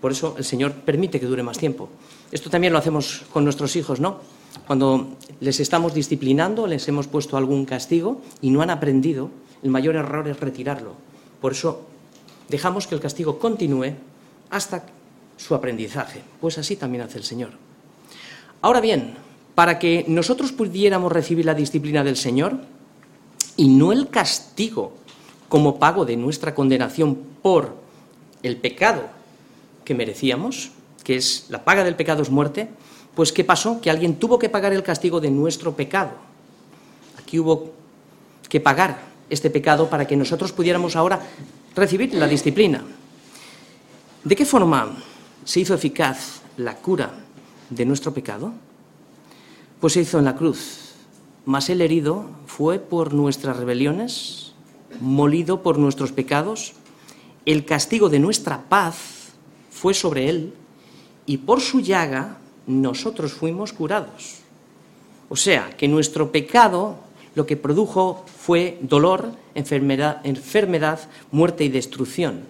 por 0.00 0.12
eso 0.12 0.34
el 0.38 0.44
Señor 0.44 0.72
permite 0.72 1.20
que 1.20 1.26
dure 1.26 1.42
más 1.42 1.58
tiempo. 1.58 1.88
Esto 2.32 2.48
también 2.48 2.72
lo 2.72 2.78
hacemos 2.78 3.24
con 3.32 3.44
nuestros 3.44 3.76
hijos, 3.76 4.00
¿no? 4.00 4.20
Cuando 4.66 5.16
les 5.40 5.60
estamos 5.60 5.94
disciplinando, 5.94 6.66
les 6.66 6.86
hemos 6.88 7.06
puesto 7.08 7.36
algún 7.36 7.64
castigo 7.64 8.20
y 8.40 8.50
no 8.50 8.62
han 8.62 8.70
aprendido, 8.70 9.30
el 9.62 9.70
mayor 9.70 9.96
error 9.96 10.28
es 10.28 10.40
retirarlo. 10.40 10.94
Por 11.40 11.52
eso 11.52 11.82
dejamos 12.48 12.86
que 12.86 12.94
el 12.94 13.00
castigo 13.00 13.38
continúe 13.38 13.94
hasta 14.50 14.84
su 15.40 15.54
aprendizaje. 15.54 16.20
Pues 16.40 16.58
así 16.58 16.76
también 16.76 17.02
hace 17.02 17.18
el 17.18 17.24
Señor. 17.24 17.52
Ahora 18.60 18.80
bien, 18.80 19.14
para 19.54 19.78
que 19.78 20.04
nosotros 20.06 20.52
pudiéramos 20.52 21.10
recibir 21.10 21.46
la 21.46 21.54
disciplina 21.54 22.04
del 22.04 22.16
Señor 22.16 22.58
y 23.56 23.68
no 23.68 23.92
el 23.92 24.08
castigo 24.08 24.92
como 25.48 25.78
pago 25.78 26.04
de 26.04 26.16
nuestra 26.16 26.54
condenación 26.54 27.16
por 27.42 27.74
el 28.42 28.56
pecado 28.58 29.08
que 29.84 29.94
merecíamos, 29.94 30.72
que 31.02 31.16
es 31.16 31.46
la 31.48 31.64
paga 31.64 31.84
del 31.84 31.96
pecado 31.96 32.22
es 32.22 32.30
muerte, 32.30 32.68
pues 33.14 33.32
¿qué 33.32 33.42
pasó? 33.42 33.80
Que 33.80 33.90
alguien 33.90 34.16
tuvo 34.16 34.38
que 34.38 34.48
pagar 34.48 34.72
el 34.72 34.82
castigo 34.82 35.20
de 35.20 35.30
nuestro 35.30 35.74
pecado. 35.74 36.12
Aquí 37.18 37.38
hubo 37.38 37.72
que 38.48 38.60
pagar 38.60 39.00
este 39.30 39.50
pecado 39.50 39.88
para 39.88 40.06
que 40.06 40.16
nosotros 40.16 40.52
pudiéramos 40.52 40.96
ahora 40.96 41.20
recibir 41.74 42.14
la 42.14 42.28
disciplina. 42.28 42.84
¿De 44.22 44.36
qué 44.36 44.44
forma 44.44 45.02
se 45.44 45.60
hizo 45.60 45.74
eficaz 45.74 46.42
la 46.56 46.76
cura 46.76 47.10
de 47.70 47.84
nuestro 47.84 48.12
pecado? 48.12 48.52
Pues 49.80 49.94
se 49.94 50.00
hizo 50.00 50.18
en 50.18 50.24
la 50.24 50.36
cruz. 50.36 50.94
Mas 51.46 51.70
el 51.70 51.80
herido 51.80 52.26
fue 52.46 52.78
por 52.78 53.14
nuestras 53.14 53.56
rebeliones, 53.56 54.52
molido 55.00 55.62
por 55.62 55.78
nuestros 55.78 56.12
pecados, 56.12 56.74
el 57.46 57.64
castigo 57.64 58.08
de 58.08 58.18
nuestra 58.18 58.68
paz 58.68 59.32
fue 59.70 59.94
sobre 59.94 60.28
él, 60.28 60.52
y 61.26 61.38
por 61.38 61.60
su 61.60 61.80
llaga 61.80 62.38
nosotros 62.66 63.32
fuimos 63.32 63.72
curados. 63.72 64.40
O 65.28 65.36
sea, 65.36 65.70
que 65.76 65.88
nuestro 65.88 66.32
pecado 66.32 66.96
lo 67.34 67.46
que 67.46 67.56
produjo 67.56 68.24
fue 68.26 68.78
dolor, 68.82 69.32
enfermedad, 69.54 70.20
enfermedad, 70.24 71.00
muerte 71.30 71.64
y 71.64 71.68
destrucción. 71.68 72.40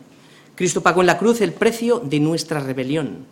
Cristo 0.61 0.83
pagó 0.83 1.01
en 1.01 1.07
la 1.07 1.17
cruz 1.17 1.41
el 1.41 1.55
precio 1.55 2.01
de 2.01 2.21
nuestra 2.21 2.61
rebelión, 2.61 3.25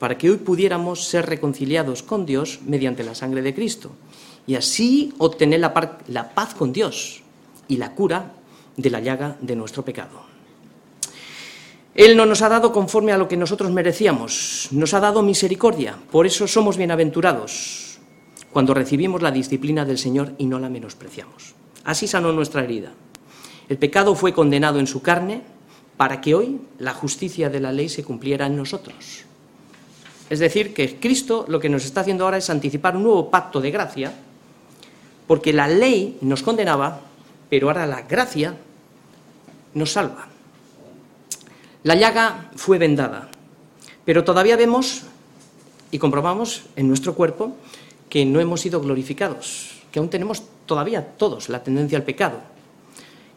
para 0.00 0.18
que 0.18 0.28
hoy 0.28 0.38
pudiéramos 0.38 1.04
ser 1.04 1.24
reconciliados 1.24 2.02
con 2.02 2.26
Dios 2.26 2.58
mediante 2.66 3.04
la 3.04 3.14
sangre 3.14 3.42
de 3.42 3.54
Cristo, 3.54 3.92
y 4.44 4.56
así 4.56 5.14
obtener 5.18 5.60
la, 5.60 5.72
paz 6.34 6.54
con 6.54 6.72
Dios 6.72 7.22
y 7.68 7.76
la 7.76 7.92
cura 7.92 8.32
de 8.76 8.90
la 8.90 8.98
llaga 8.98 9.36
de 9.40 9.54
nuestro 9.54 9.84
pecado. 9.84 10.22
Él 11.94 12.16
no 12.16 12.26
nos 12.26 12.42
ha 12.42 12.48
dado 12.48 12.72
conforme 12.72 13.12
a 13.12 13.18
lo 13.18 13.28
que 13.28 13.36
nosotros 13.36 13.70
merecíamos, 13.70 14.66
nos 14.72 14.94
ha 14.94 14.98
dado 14.98 15.22
misericordia, 15.22 15.96
por 16.10 16.26
eso 16.26 16.48
somos 16.48 16.76
bienaventurados 16.76 18.00
cuando 18.52 18.74
recibimos 18.74 19.22
la 19.22 19.30
disciplina 19.30 19.84
del 19.84 19.98
Señor 19.98 20.32
y 20.38 20.46
no 20.46 20.58
la 20.58 20.70
menospreciamos. 20.70 21.54
Así 21.84 22.08
sanó 22.08 22.32
nuestra 22.32 22.64
herida. 22.64 22.90
El 23.68 23.78
pecado 23.78 24.16
fue 24.16 24.32
condenado 24.32 24.80
en 24.80 24.88
su 24.88 25.02
carne 25.02 25.53
para 25.96 26.20
que 26.20 26.34
hoy 26.34 26.60
la 26.78 26.92
justicia 26.92 27.50
de 27.50 27.60
la 27.60 27.72
ley 27.72 27.88
se 27.88 28.04
cumpliera 28.04 28.46
en 28.46 28.56
nosotros. 28.56 29.24
Es 30.30 30.38
decir, 30.38 30.74
que 30.74 30.98
Cristo 30.98 31.44
lo 31.48 31.60
que 31.60 31.68
nos 31.68 31.84
está 31.84 32.00
haciendo 32.00 32.24
ahora 32.24 32.38
es 32.38 32.50
anticipar 32.50 32.96
un 32.96 33.04
nuevo 33.04 33.30
pacto 33.30 33.60
de 33.60 33.70
gracia, 33.70 34.12
porque 35.26 35.52
la 35.52 35.68
ley 35.68 36.18
nos 36.20 36.42
condenaba, 36.42 37.00
pero 37.48 37.68
ahora 37.68 37.86
la 37.86 38.02
gracia 38.02 38.56
nos 39.74 39.92
salva. 39.92 40.28
La 41.82 41.94
llaga 41.94 42.50
fue 42.56 42.78
vendada, 42.78 43.28
pero 44.04 44.24
todavía 44.24 44.56
vemos 44.56 45.02
y 45.90 45.98
comprobamos 45.98 46.64
en 46.76 46.88
nuestro 46.88 47.14
cuerpo 47.14 47.54
que 48.08 48.24
no 48.24 48.40
hemos 48.40 48.62
sido 48.62 48.80
glorificados, 48.80 49.82
que 49.92 49.98
aún 49.98 50.08
tenemos 50.08 50.42
todavía 50.66 51.06
todos 51.16 51.48
la 51.48 51.62
tendencia 51.62 51.98
al 51.98 52.04
pecado. 52.04 52.38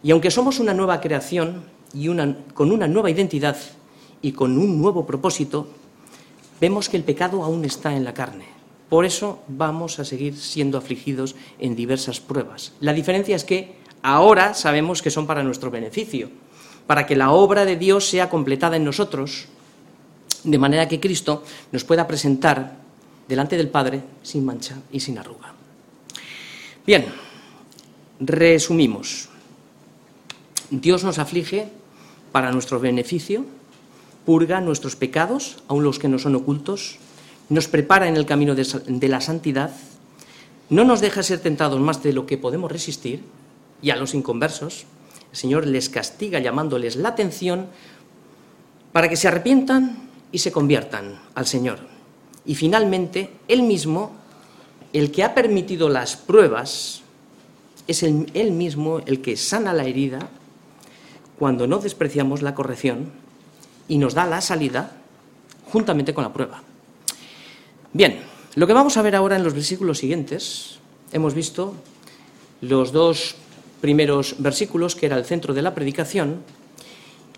Y 0.01 0.12
aunque 0.12 0.32
somos 0.32 0.60
una 0.60 0.74
nueva 0.74 1.01
creación 1.01 1.64
y 1.98 2.08
con 2.54 2.72
una 2.72 2.88
nueva 2.88 3.10
identidad 3.10 3.58
y 4.22 4.32
con 4.32 4.58
un 4.58 4.82
nuevo 4.82 5.06
propósito, 5.06 5.68
vemos 6.62 6.89
que 6.89 6.98
el 6.98 7.04
pecado 7.04 7.43
aún 7.43 7.66
está 7.66 7.95
en 7.95 8.04
la 8.04 8.14
carne. 8.14 8.45
Por 8.89 9.06
eso 9.06 9.39
vamos 9.48 10.00
a 10.00 10.06
seguir 10.06 10.38
siendo 10.38 10.78
afligidos 10.78 11.36
en 11.60 11.76
diversas 11.76 12.20
pruebas. 12.20 12.74
La 12.80 12.93
diferencia 12.93 13.36
es 13.36 13.43
que 13.43 13.76
ahora 14.02 14.54
sabemos 14.54 15.02
que 15.02 15.12
son 15.12 15.28
para 15.28 15.43
nuestro 15.43 15.72
beneficio 15.72 16.30
para 16.88 17.06
que 17.06 17.18
la 17.18 17.32
obra 17.32 17.66
de 17.66 17.76
Dios 17.76 18.10
sea 18.10 18.30
completada 18.30 18.78
en 18.78 18.86
nosotros, 18.86 19.45
de 20.43 20.58
manera 20.58 20.88
que 20.88 21.02
Cristo 21.02 21.43
nos 21.72 21.84
pueda 21.84 22.08
presentar 22.08 22.78
delante 23.28 23.58
del 23.58 23.70
Padre 23.70 24.02
sin 24.24 24.45
mancha 24.45 24.78
y 24.91 25.02
sin 25.02 25.18
arruga. 25.18 25.54
Bien, 26.86 27.06
resumimos. 28.22 29.28
Dios 30.72 31.04
nos 31.04 31.20
aflige 31.20 31.70
para 32.38 32.52
nuestro 32.52 32.80
beneficio, 32.80 33.46
purga 34.24 34.62
nuestros 34.62 34.96
pecados, 34.96 35.58
aun 35.68 35.82
los 35.84 35.98
que 35.98 36.08
no 36.08 36.20
son 36.20 36.36
ocultos, 36.36 37.00
nos 37.50 37.68
prepara 37.68 38.08
en 38.08 38.16
el 38.16 38.28
camino 38.28 38.54
de 38.54 39.08
la 39.08 39.22
santidad, 39.22 39.72
no 40.70 40.84
nos 40.84 41.02
deja 41.02 41.24
ser 41.24 41.40
tentados 41.40 41.80
más 41.80 42.04
de 42.04 42.14
lo 42.14 42.28
que 42.28 42.38
podemos 42.38 42.72
resistir, 42.72 43.24
y 43.82 43.90
a 43.90 43.96
los 43.96 44.14
inconversos, 44.14 44.86
el 45.32 45.36
Señor 45.36 45.66
les 45.66 45.90
castiga 45.90 46.38
llamándoles 46.38 46.96
la 46.96 47.10
atención 47.10 47.70
para 48.92 49.10
que 49.10 49.18
se 49.18 49.30
arrepientan 49.30 50.08
y 50.32 50.38
se 50.38 50.52
conviertan 50.52 51.20
al 51.34 51.48
Señor. 51.48 51.80
Y 52.46 52.54
finalmente, 52.54 53.32
Él 53.48 53.64
mismo, 53.64 54.12
el 54.94 55.10
que 55.10 55.24
ha 55.24 55.34
permitido 55.34 55.90
las 55.90 56.16
pruebas, 56.16 57.02
es 57.88 58.04
Él 58.04 58.52
mismo 58.52 59.00
el 59.08 59.24
que 59.24 59.36
sana 59.38 59.74
la 59.74 59.86
herida 59.86 60.30
cuando 61.38 61.68
no 61.68 61.80
despreciamos 61.80 62.42
la 62.42 62.56
corrección 62.56 63.12
y 63.88 63.98
nos 63.98 64.14
da 64.14 64.26
la 64.26 64.42
salida 64.42 64.92
juntamente 65.72 66.14
con 66.14 66.24
la 66.24 66.34
prueba. 66.34 66.64
Bien, 67.94 68.20
lo 68.56 68.68
que 68.68 68.74
vamos 68.74 68.98
a 68.98 69.02
ver 69.02 69.16
ahora 69.16 69.36
en 69.36 69.44
los 69.44 69.54
versículos 69.54 70.00
siguientes, 70.00 70.80
hemos 71.12 71.34
visto 71.34 71.74
los 72.62 72.92
dos 72.92 73.36
primeros 73.82 74.36
versículos, 74.40 74.96
que 74.96 75.06
era 75.06 75.18
el 75.18 75.26
centro 75.26 75.54
de 75.54 75.62
la 75.62 75.76
predicación, 75.76 76.42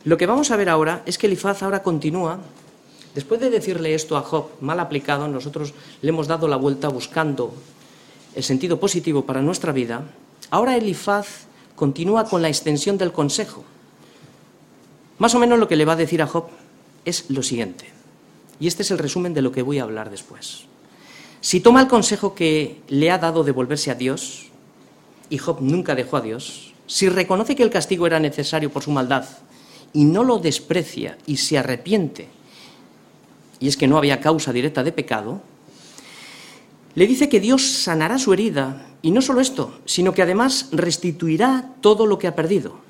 lo 0.06 0.18
que 0.18 0.26
vamos 0.28 0.52
a 0.52 0.56
ver 0.56 0.70
ahora 0.70 1.04
es 1.06 1.18
que 1.18 1.28
Elifaz 1.28 1.62
ahora 1.62 1.84
continúa, 1.84 2.40
después 3.16 3.42
de 3.42 3.50
decirle 3.50 3.94
esto 3.94 4.16
a 4.16 4.22
Job 4.22 4.48
mal 4.62 4.80
aplicado, 4.80 5.28
nosotros 5.28 5.74
le 6.02 6.10
hemos 6.10 6.28
dado 6.28 6.48
la 6.48 6.56
vuelta 6.56 6.88
buscando 6.88 7.54
el 8.34 8.44
sentido 8.44 8.80
positivo 8.80 9.26
para 9.26 9.42
nuestra 9.42 9.74
vida, 9.74 10.04
ahora 10.52 10.78
Elifaz 10.78 11.48
continúa 11.76 12.26
con 12.26 12.42
la 12.42 12.48
extensión 12.48 12.98
del 12.98 13.12
consejo. 13.12 13.66
Más 15.20 15.36
o 15.36 15.40
menos 15.40 15.60
lo 15.60 15.68
que 15.68 15.76
le 15.76 15.86
va 15.86 15.94
a 15.94 15.98
decir 15.98 16.22
a 16.22 16.28
Job 16.28 16.48
es 17.06 17.30
lo 17.30 17.44
siguiente, 17.44 17.86
y 18.60 18.68
este 18.68 18.84
es 18.84 18.92
el 18.92 18.98
resumen 18.98 19.34
de 19.34 19.42
lo 19.42 19.52
que 19.52 19.62
voy 19.62 19.78
a 19.78 19.84
hablar 19.84 20.10
después. 20.10 20.64
Si 21.42 21.60
toma 21.60 21.82
el 21.82 21.88
consejo 21.88 22.34
que 22.34 22.82
le 22.88 23.12
ha 23.12 23.18
dado 23.18 23.44
de 23.44 23.52
volverse 23.52 23.92
a 23.92 23.96
Dios, 23.96 24.48
y 25.30 25.38
Job 25.38 25.58
nunca 25.62 25.94
dejó 25.94 26.18
a 26.18 26.22
Dios, 26.22 26.74
si 26.88 27.08
reconoce 27.08 27.56
que 27.56 27.64
el 27.64 27.70
castigo 27.70 28.08
era 28.08 28.20
necesario 28.20 28.72
por 28.72 28.82
su 28.82 28.92
maldad 28.92 29.26
y 29.94 30.06
no 30.06 30.24
lo 30.24 30.40
desprecia 30.40 31.18
y 31.28 31.38
se 31.38 31.58
arrepiente, 31.58 32.30
y 33.60 33.68
es 33.68 33.76
que 33.76 33.88
no 33.88 33.98
había 33.98 34.22
causa 34.22 34.54
directa 34.54 34.84
de 34.84 34.92
pecado, 34.94 35.42
le 36.96 37.08
dice 37.08 37.30
que 37.30 37.40
Dios 37.40 37.62
sanará 37.62 38.18
su 38.18 38.34
herida 38.34 38.88
y 39.02 39.12
no 39.12 39.22
solo 39.22 39.42
esto, 39.42 39.80
sino 39.86 40.14
que 40.14 40.22
además 40.22 40.70
restituirá 40.72 41.74
todo 41.82 42.06
lo 42.06 42.18
que 42.18 42.28
ha 42.28 42.36
perdido. 42.36 42.89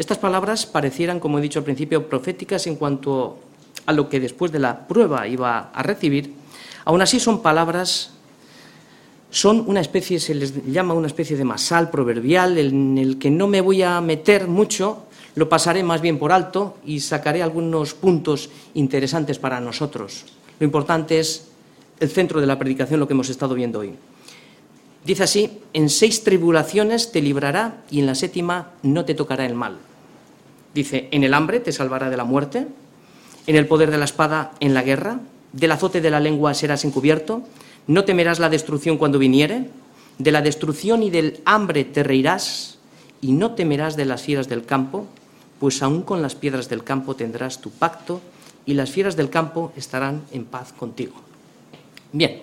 Estas 0.00 0.16
palabras 0.16 0.64
parecieran, 0.64 1.20
como 1.20 1.38
he 1.38 1.42
dicho 1.42 1.58
al 1.58 1.64
principio, 1.66 2.08
proféticas 2.08 2.66
en 2.66 2.76
cuanto 2.76 3.38
a 3.84 3.92
lo 3.92 4.08
que 4.08 4.18
después 4.18 4.50
de 4.50 4.58
la 4.58 4.88
prueba 4.88 5.28
iba 5.28 5.70
a 5.74 5.82
recibir, 5.82 6.32
aún 6.86 7.02
así 7.02 7.20
son 7.20 7.42
palabras 7.42 8.12
son 9.30 9.62
una 9.66 9.82
especie, 9.82 10.18
se 10.18 10.34
les 10.34 10.64
llama 10.64 10.94
una 10.94 11.06
especie 11.06 11.36
de 11.36 11.44
masal 11.44 11.90
proverbial, 11.90 12.56
en 12.56 12.96
el 12.96 13.18
que 13.18 13.30
no 13.30 13.46
me 13.46 13.60
voy 13.60 13.82
a 13.82 14.00
meter 14.00 14.48
mucho, 14.48 15.04
lo 15.34 15.50
pasaré 15.50 15.82
más 15.82 16.00
bien 16.00 16.18
por 16.18 16.32
alto 16.32 16.78
y 16.86 17.00
sacaré 17.00 17.42
algunos 17.42 17.92
puntos 17.92 18.48
interesantes 18.72 19.38
para 19.38 19.60
nosotros. 19.60 20.24
Lo 20.58 20.64
importante 20.64 21.20
es 21.20 21.48
el 22.00 22.08
centro 22.08 22.40
de 22.40 22.46
la 22.46 22.58
predicación, 22.58 23.00
lo 23.00 23.06
que 23.06 23.12
hemos 23.12 23.28
estado 23.28 23.54
viendo 23.54 23.80
hoy. 23.80 23.92
Dice 25.04 25.24
así, 25.24 25.60
en 25.74 25.90
seis 25.90 26.24
tribulaciones 26.24 27.12
te 27.12 27.20
librará 27.20 27.82
y 27.90 28.00
en 28.00 28.06
la 28.06 28.14
séptima 28.14 28.70
no 28.82 29.04
te 29.04 29.14
tocará 29.14 29.44
el 29.44 29.54
mal. 29.54 29.89
Dice, 30.74 31.08
en 31.10 31.24
el 31.24 31.34
hambre 31.34 31.60
te 31.60 31.72
salvará 31.72 32.10
de 32.10 32.16
la 32.16 32.24
muerte, 32.24 32.66
en 33.46 33.56
el 33.56 33.66
poder 33.66 33.90
de 33.90 33.98
la 33.98 34.04
espada 34.04 34.52
en 34.60 34.74
la 34.74 34.82
guerra, 34.82 35.20
del 35.52 35.72
azote 35.72 36.00
de 36.00 36.10
la 36.10 36.20
lengua 36.20 36.54
serás 36.54 36.84
encubierto, 36.84 37.42
no 37.86 38.04
temerás 38.04 38.38
la 38.38 38.48
destrucción 38.48 38.98
cuando 38.98 39.18
viniere, 39.18 39.68
de 40.18 40.32
la 40.32 40.42
destrucción 40.42 41.02
y 41.02 41.10
del 41.10 41.40
hambre 41.44 41.84
te 41.84 42.02
reirás, 42.02 42.78
y 43.20 43.32
no 43.32 43.54
temerás 43.54 43.96
de 43.96 44.04
las 44.04 44.22
fieras 44.22 44.48
del 44.48 44.64
campo, 44.64 45.06
pues 45.58 45.82
aún 45.82 46.02
con 46.02 46.22
las 46.22 46.34
piedras 46.34 46.68
del 46.68 46.84
campo 46.84 47.16
tendrás 47.16 47.60
tu 47.60 47.70
pacto, 47.70 48.20
y 48.66 48.74
las 48.74 48.90
fieras 48.90 49.16
del 49.16 49.30
campo 49.30 49.72
estarán 49.76 50.22
en 50.30 50.44
paz 50.44 50.72
contigo. 50.72 51.14
Bien, 52.12 52.42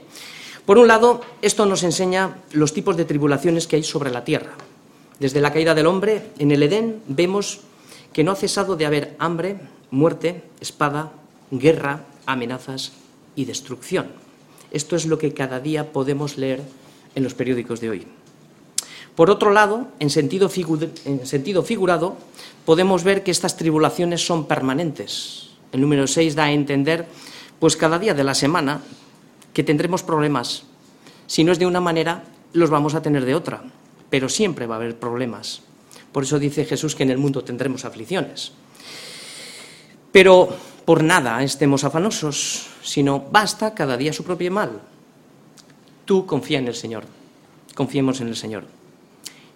por 0.66 0.78
un 0.78 0.88
lado, 0.88 1.22
esto 1.42 1.66
nos 1.66 1.84
enseña 1.84 2.38
los 2.52 2.74
tipos 2.74 2.98
de 2.98 3.06
tribulaciones 3.06 3.68
que 3.68 3.78
hay 3.78 3.84
sobre 3.84 4.12
la 4.12 4.26
tierra. 4.26 4.52
Desde 5.20 5.40
la 5.40 5.54
caída 5.54 5.74
del 5.74 5.88
hombre, 5.88 6.32
en 6.40 6.52
el 6.52 6.64
Edén, 6.64 7.02
vemos 7.08 7.62
que 8.14 8.24
no 8.24 8.32
ha 8.32 8.36
cesado 8.36 8.76
de 8.76 8.86
haber 8.86 9.16
hambre, 9.20 9.60
muerte, 9.92 10.44
espada, 10.60 11.12
guerra, 11.52 12.06
amenazas 12.26 12.94
y 13.36 13.46
destrucción. 13.46 14.08
Esto 14.72 14.96
es 14.96 15.06
lo 15.06 15.18
que 15.18 15.34
cada 15.34 15.60
día 15.60 15.92
podemos 15.92 16.38
leer 16.38 16.62
en 17.16 17.24
los 17.24 17.34
periódicos 17.34 17.80
de 17.80 17.90
hoy. 17.90 18.08
Por 19.16 19.32
otro 19.32 19.52
lado, 19.52 19.88
en 20.00 20.10
sentido, 20.10 20.50
en 21.06 21.26
sentido 21.26 21.64
figurado, 21.64 22.18
podemos 22.66 23.04
ver 23.04 23.24
que 23.24 23.32
estas 23.32 23.58
tribulaciones 23.58 24.26
son 24.26 24.46
permanentes. 24.46 25.50
El 25.72 25.82
número 25.82 26.06
6 26.06 26.36
da 26.36 26.46
a 26.46 26.52
entender, 26.52 27.08
pues 27.60 27.76
cada 27.76 27.98
día 27.98 28.14
de 28.14 28.24
la 28.24 28.36
semana, 28.36 28.82
que 29.54 29.64
tendremos 29.64 30.04
problemas. 30.04 30.64
Si 31.26 31.44
no 31.44 31.52
es 31.52 31.58
de 31.58 31.66
una 31.66 31.82
manera, 31.82 32.24
los 32.54 32.70
vamos 32.70 32.94
a 32.94 33.02
tener 33.02 33.26
de 33.26 33.34
otra, 33.34 33.64
pero 34.10 34.30
siempre 34.30 34.68
va 34.68 34.76
a 34.76 34.78
haber 34.78 35.00
problemas. 35.00 35.62
Por 36.12 36.24
eso 36.24 36.40
dice 36.40 36.66
Jesús 36.66 36.96
que 36.96 37.04
en 37.04 37.12
el 37.12 37.18
mundo 37.18 37.44
tendremos 37.44 37.86
aflicciones. 37.86 38.52
Pero 40.12 40.50
por 40.86 41.04
nada 41.04 41.44
estemos 41.44 41.84
afanosos, 41.84 42.68
sino 42.82 43.26
basta 43.32 43.74
cada 43.74 43.98
día 43.98 44.14
su 44.14 44.24
propio 44.24 44.52
mal. 44.52 44.82
Tú 46.06 46.26
confía 46.26 46.60
en 46.60 46.68
el 46.68 46.76
Señor, 46.76 47.04
confiemos 47.76 48.22
en 48.22 48.30
el 48.30 48.36
Señor 48.36 48.64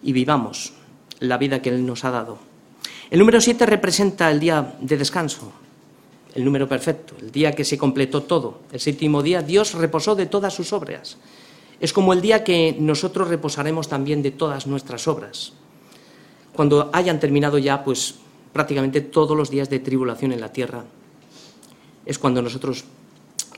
y 0.03 0.11
vivamos 0.11 0.73
la 1.19 1.37
vida 1.37 1.61
que 1.61 1.69
Él 1.69 1.85
nos 1.85 2.03
ha 2.03 2.11
dado. 2.11 2.39
El 3.09 3.19
número 3.19 3.39
7 3.39 3.65
representa 3.65 4.29
el 4.29 4.39
día 4.39 4.75
de 4.81 4.97
descanso, 4.97 5.51
el 6.35 6.43
número 6.43 6.67
perfecto, 6.67 7.15
el 7.19 7.31
día 7.31 7.53
que 7.53 7.63
se 7.63 7.77
completó 7.77 8.23
todo. 8.23 8.61
El 8.71 8.79
séptimo 8.79 9.23
día 9.23 9.41
Dios 9.41 9.73
reposó 9.73 10.15
de 10.15 10.25
todas 10.25 10.53
sus 10.53 10.73
obras. 10.73 11.17
Es 11.79 11.93
como 11.93 12.13
el 12.13 12.21
día 12.21 12.43
que 12.43 12.75
nosotros 12.79 13.27
reposaremos 13.27 13.87
también 13.87 14.21
de 14.21 14.31
todas 14.31 14.67
nuestras 14.67 15.07
obras. 15.07 15.53
Cuando 16.53 16.89
hayan 16.93 17.19
terminado 17.19 17.57
ya, 17.57 17.83
pues 17.83 18.15
prácticamente 18.53 19.01
todos 19.01 19.37
los 19.37 19.49
días 19.49 19.69
de 19.69 19.79
tribulación 19.79 20.31
en 20.31 20.41
la 20.41 20.51
tierra, 20.51 20.83
es 22.05 22.19
cuando 22.19 22.41
nosotros, 22.41 22.83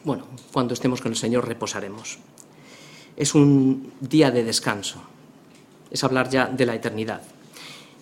bueno, 0.04 0.26
cuando 0.52 0.74
estemos 0.74 1.02
con 1.02 1.12
el 1.12 1.18
Señor 1.18 1.48
reposaremos. 1.48 2.20
Es 3.16 3.36
un 3.36 3.94
día 4.02 4.32
de 4.32 4.44
descanso 4.44 5.02
es 5.94 6.04
hablar 6.04 6.30
ya 6.30 6.48
de 6.48 6.66
la 6.66 6.76
eternidad. 6.76 7.22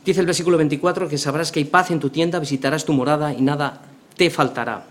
Dice 0.04 0.22
el 0.22 0.26
versículo 0.26 0.58
24 0.58 1.10
que 1.10 1.18
sabrás 1.18 1.52
que 1.52 1.60
hay 1.60 1.66
paz 1.66 1.92
en 1.92 2.00
tu 2.00 2.10
tienda, 2.10 2.40
visitarás 2.40 2.86
tu 2.86 2.94
morada 2.94 3.34
y 3.34 3.42
nada 3.42 3.82
te 4.16 4.32
faltará. 4.32 4.88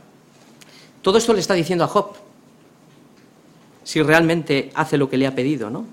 Todo 1.03 1.18
esto 1.18 1.32
le 1.32 1.40
está 1.40 1.55
diciendo 1.55 1.84
a 1.84 1.88
Job, 1.88 2.12
si 3.82 4.03
realmente 4.03 4.70
hace 4.74 4.98
lo 4.98 5.09
que 5.09 5.16
le 5.16 5.26
ha 5.26 5.34
pedido, 5.34 5.70
¿no? 5.70 5.86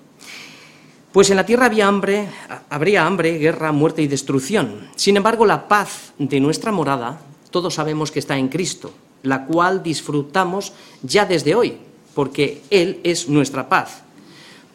Pues 1.18 1.32
en 1.32 1.38
la 1.38 1.48
tierra 1.48 1.66
había 1.66 1.88
hambre, 1.88 2.28
habría 2.70 3.04
hambre, 3.04 3.40
guerra, 3.40 3.72
muerte 3.72 4.04
y 4.04 4.08
destrucción. 4.08 4.88
Sin 4.96 5.18
embargo, 5.18 5.48
la 5.48 5.68
paz 5.68 6.14
de 6.20 6.40
nuestra 6.40 6.72
morada, 6.72 7.20
todos 7.50 7.74
sabemos 7.74 8.12
que 8.12 8.20
está 8.20 8.38
en 8.38 8.50
Cristo, 8.50 8.94
la 9.24 9.48
cual 9.48 9.82
disfrutamos 9.82 10.74
ya 11.02 11.26
desde 11.26 11.56
hoy, 11.56 11.76
porque 12.14 12.62
Él 12.70 13.00
es 13.04 13.30
nuestra 13.30 13.68
paz. 13.68 14.04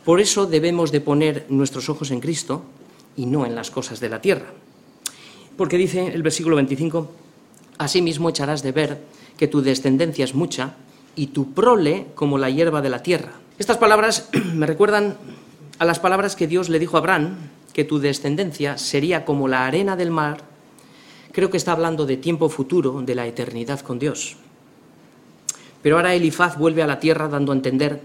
Por 0.04 0.20
eso 0.20 0.46
debemos 0.46 0.90
de 0.90 1.00
poner 1.00 1.46
nuestros 1.48 1.88
ojos 1.88 2.10
en 2.10 2.18
Cristo 2.18 2.64
y 3.16 3.26
no 3.26 3.46
en 3.46 3.54
las 3.54 3.70
cosas 3.70 4.00
de 4.00 4.08
la 4.08 4.20
tierra. 4.20 4.46
Porque 5.56 5.78
dice 5.78 6.08
el 6.08 6.24
versículo 6.24 6.56
25, 6.56 7.08
Asimismo 7.78 8.30
echarás 8.30 8.64
de 8.64 8.72
ver 8.72 9.00
que 9.36 9.46
tu 9.46 9.62
descendencia 9.62 10.24
es 10.24 10.34
mucha 10.34 10.74
y 11.14 11.28
tu 11.28 11.52
prole 11.52 12.08
como 12.16 12.36
la 12.36 12.50
hierba 12.50 12.82
de 12.82 12.90
la 12.90 13.00
tierra. 13.00 13.30
Estas 13.60 13.76
palabras 13.76 14.28
me 14.54 14.66
recuerdan 14.66 15.16
a 15.78 15.84
las 15.84 15.98
palabras 15.98 16.36
que 16.36 16.46
Dios 16.46 16.68
le 16.68 16.78
dijo 16.78 16.96
a 16.96 17.00
Abraham, 17.00 17.36
que 17.72 17.84
tu 17.84 17.98
descendencia 17.98 18.78
sería 18.78 19.24
como 19.24 19.48
la 19.48 19.66
arena 19.66 19.96
del 19.96 20.10
mar. 20.10 20.44
Creo 21.32 21.50
que 21.50 21.56
está 21.56 21.72
hablando 21.72 22.06
de 22.06 22.16
tiempo 22.16 22.48
futuro, 22.48 23.00
de 23.00 23.14
la 23.14 23.26
eternidad 23.26 23.80
con 23.80 23.98
Dios. 23.98 24.36
Pero 25.82 25.96
ahora 25.96 26.14
Elifaz 26.14 26.56
vuelve 26.56 26.82
a 26.82 26.86
la 26.86 27.00
tierra 27.00 27.28
dando 27.28 27.52
a 27.52 27.56
entender 27.56 28.00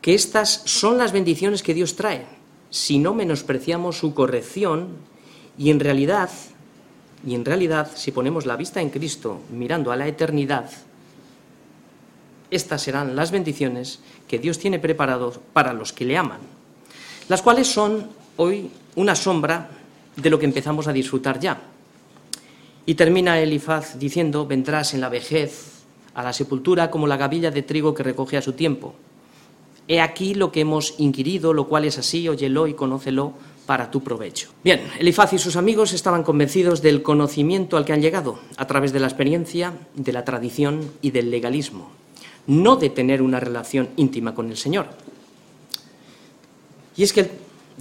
que 0.00 0.14
estas 0.14 0.62
son 0.66 0.98
las 0.98 1.12
bendiciones 1.12 1.62
que 1.62 1.74
Dios 1.74 1.96
trae, 1.96 2.26
si 2.70 2.98
no 2.98 3.14
menospreciamos 3.14 3.98
su 3.98 4.14
corrección 4.14 4.88
y 5.58 5.70
en 5.70 5.80
realidad, 5.80 6.30
y 7.26 7.34
en 7.34 7.44
realidad, 7.44 7.90
si 7.94 8.12
ponemos 8.12 8.46
la 8.46 8.56
vista 8.56 8.80
en 8.80 8.90
Cristo 8.90 9.40
mirando 9.50 9.90
a 9.90 9.96
la 9.96 10.06
eternidad, 10.06 10.70
estas 12.50 12.82
serán 12.82 13.16
las 13.16 13.32
bendiciones 13.32 14.00
que 14.28 14.38
Dios 14.38 14.58
tiene 14.58 14.78
preparados 14.78 15.40
para 15.52 15.72
los 15.72 15.92
que 15.92 16.04
le 16.04 16.16
aman, 16.16 16.40
las 17.28 17.42
cuales 17.42 17.66
son 17.66 18.08
hoy 18.36 18.70
una 18.94 19.14
sombra 19.14 19.68
de 20.16 20.30
lo 20.30 20.38
que 20.38 20.46
empezamos 20.46 20.88
a 20.88 20.92
disfrutar 20.92 21.38
ya. 21.40 21.60
Y 22.86 22.94
termina 22.94 23.40
Elifaz 23.40 23.98
diciendo, 23.98 24.46
vendrás 24.46 24.94
en 24.94 25.00
la 25.00 25.08
vejez 25.08 25.82
a 26.14 26.22
la 26.22 26.32
sepultura 26.32 26.90
como 26.90 27.06
la 27.06 27.16
gavilla 27.16 27.50
de 27.50 27.62
trigo 27.62 27.94
que 27.94 28.02
recoge 28.02 28.36
a 28.36 28.42
su 28.42 28.52
tiempo. 28.52 28.94
He 29.88 30.00
aquí 30.00 30.34
lo 30.34 30.50
que 30.50 30.60
hemos 30.60 30.94
inquirido, 30.98 31.52
lo 31.52 31.68
cual 31.68 31.84
es 31.84 31.98
así, 31.98 32.28
óyelo 32.28 32.66
y 32.66 32.74
conócelo 32.74 33.34
para 33.66 33.90
tu 33.90 34.02
provecho. 34.02 34.50
Bien, 34.64 34.80
Elifaz 34.98 35.32
y 35.32 35.38
sus 35.38 35.56
amigos 35.56 35.92
estaban 35.92 36.22
convencidos 36.22 36.80
del 36.80 37.02
conocimiento 37.02 37.76
al 37.76 37.84
que 37.84 37.92
han 37.92 38.00
llegado, 38.00 38.38
a 38.56 38.66
través 38.66 38.92
de 38.92 39.00
la 39.00 39.08
experiencia, 39.08 39.74
de 39.94 40.12
la 40.12 40.24
tradición 40.24 40.92
y 41.02 41.10
del 41.10 41.30
legalismo, 41.30 41.90
no 42.46 42.76
de 42.76 42.90
tener 42.90 43.22
una 43.22 43.40
relación 43.40 43.88
íntima 43.96 44.34
con 44.34 44.50
el 44.50 44.56
Señor. 44.56 44.86
Y 46.96 47.02
es 47.02 47.12
que 47.12 47.30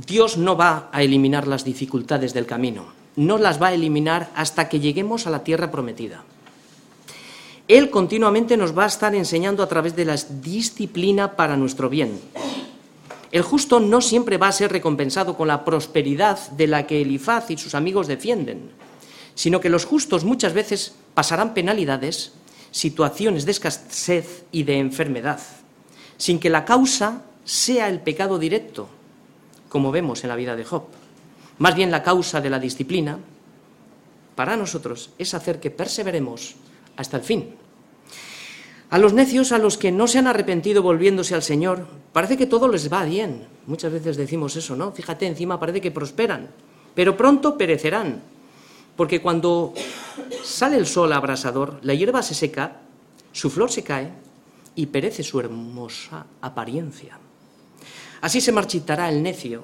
Dios 0.07 0.37
no 0.37 0.57
va 0.57 0.89
a 0.91 1.01
eliminar 1.01 1.47
las 1.47 1.63
dificultades 1.63 2.33
del 2.33 2.45
camino, 2.45 2.87
no 3.15 3.37
las 3.37 3.61
va 3.61 3.67
a 3.67 3.73
eliminar 3.73 4.29
hasta 4.35 4.67
que 4.67 4.79
lleguemos 4.79 5.25
a 5.25 5.29
la 5.29 5.43
tierra 5.43 5.71
prometida. 5.71 6.23
Él 7.67 7.89
continuamente 7.89 8.57
nos 8.57 8.77
va 8.77 8.83
a 8.83 8.87
estar 8.87 9.15
enseñando 9.15 9.63
a 9.63 9.67
través 9.67 9.95
de 9.95 10.05
la 10.05 10.15
disciplina 10.41 11.35
para 11.35 11.57
nuestro 11.57 11.89
bien. 11.89 12.19
El 13.31 13.41
justo 13.41 13.79
no 13.79 14.01
siempre 14.01 14.37
va 14.37 14.49
a 14.49 14.51
ser 14.51 14.71
recompensado 14.71 15.35
con 15.35 15.47
la 15.47 15.65
prosperidad 15.65 16.51
de 16.51 16.67
la 16.67 16.85
que 16.85 17.01
Elifaz 17.01 17.49
y 17.49 17.57
sus 17.57 17.73
amigos 17.73 18.07
defienden, 18.07 18.69
sino 19.33 19.59
que 19.59 19.69
los 19.69 19.85
justos 19.85 20.23
muchas 20.23 20.53
veces 20.53 20.93
pasarán 21.13 21.53
penalidades, 21.53 22.33
situaciones 22.71 23.45
de 23.45 23.51
escasez 23.51 24.43
y 24.51 24.63
de 24.63 24.77
enfermedad, 24.77 25.39
sin 26.17 26.39
que 26.39 26.49
la 26.49 26.65
causa 26.65 27.23
sea 27.45 27.89
el 27.89 27.99
pecado 27.99 28.37
directo, 28.37 28.89
como 29.75 29.91
vemos 29.91 30.23
en 30.23 30.29
la 30.29 30.37
vida 30.37 30.55
de 30.55 30.63
Job. 30.63 30.83
Más 31.57 31.75
bien 31.75 31.91
la 31.91 32.01
causa 32.01 32.39
de 32.39 32.49
la 32.49 32.59
disciplina, 32.59 33.19
para 34.33 34.55
nosotros, 34.55 35.09
es 35.17 35.33
hacer 35.33 35.59
que 35.59 35.69
perseveremos 35.69 36.55
hasta 36.95 37.17
el 37.17 37.23
fin. 37.23 37.55
A 38.89 38.97
los 38.97 39.11
necios, 39.11 39.51
a 39.51 39.57
los 39.57 39.77
que 39.77 39.91
no 39.91 40.07
se 40.07 40.19
han 40.19 40.27
arrepentido 40.27 40.81
volviéndose 40.81 41.35
al 41.35 41.43
Señor, 41.43 41.87
parece 42.13 42.37
que 42.37 42.45
todo 42.45 42.69
les 42.69 42.89
va 42.89 43.03
bien. 43.03 43.47
Muchas 43.67 43.91
veces 43.91 44.15
decimos 44.15 44.55
eso, 44.55 44.77
¿no? 44.77 44.93
Fíjate, 44.93 45.27
encima 45.27 45.59
parece 45.59 45.81
que 45.81 45.91
prosperan, 45.91 46.47
pero 46.93 47.17
pronto 47.17 47.57
perecerán, 47.57 48.21
porque 48.95 49.21
cuando 49.21 49.73
sale 50.41 50.77
el 50.77 50.87
sol 50.87 51.11
abrasador, 51.11 51.79
la 51.81 51.95
hierba 51.95 52.23
se 52.23 52.33
seca, 52.33 52.79
su 53.33 53.49
flor 53.49 53.69
se 53.69 53.83
cae 53.83 54.09
y 54.73 54.85
perece 54.85 55.21
su 55.21 55.37
hermosa 55.37 56.27
apariencia. 56.39 57.19
Así 58.25 58.41
se 58.41 58.51
marchitará 58.51 59.07
el 59.07 59.21
necio 59.21 59.61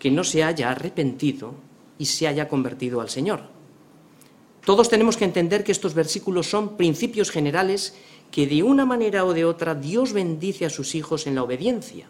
que 0.00 0.10
no 0.10 0.24
se 0.24 0.42
haya 0.42 0.72
arrepentido 0.72 1.54
y 1.98 2.06
se 2.06 2.26
haya 2.26 2.48
convertido 2.48 3.00
al 3.00 3.08
Señor. 3.08 3.42
Todos 4.64 4.88
tenemos 4.88 5.16
que 5.16 5.24
entender 5.24 5.62
que 5.62 5.70
estos 5.70 5.94
versículos 5.94 6.50
son 6.50 6.76
principios 6.76 7.30
generales 7.30 7.94
que 8.32 8.48
de 8.48 8.64
una 8.64 8.86
manera 8.86 9.24
o 9.24 9.34
de 9.34 9.44
otra 9.44 9.76
Dios 9.76 10.12
bendice 10.12 10.66
a 10.66 10.70
sus 10.70 10.96
hijos 10.96 11.28
en 11.28 11.36
la 11.36 11.44
obediencia. 11.44 12.08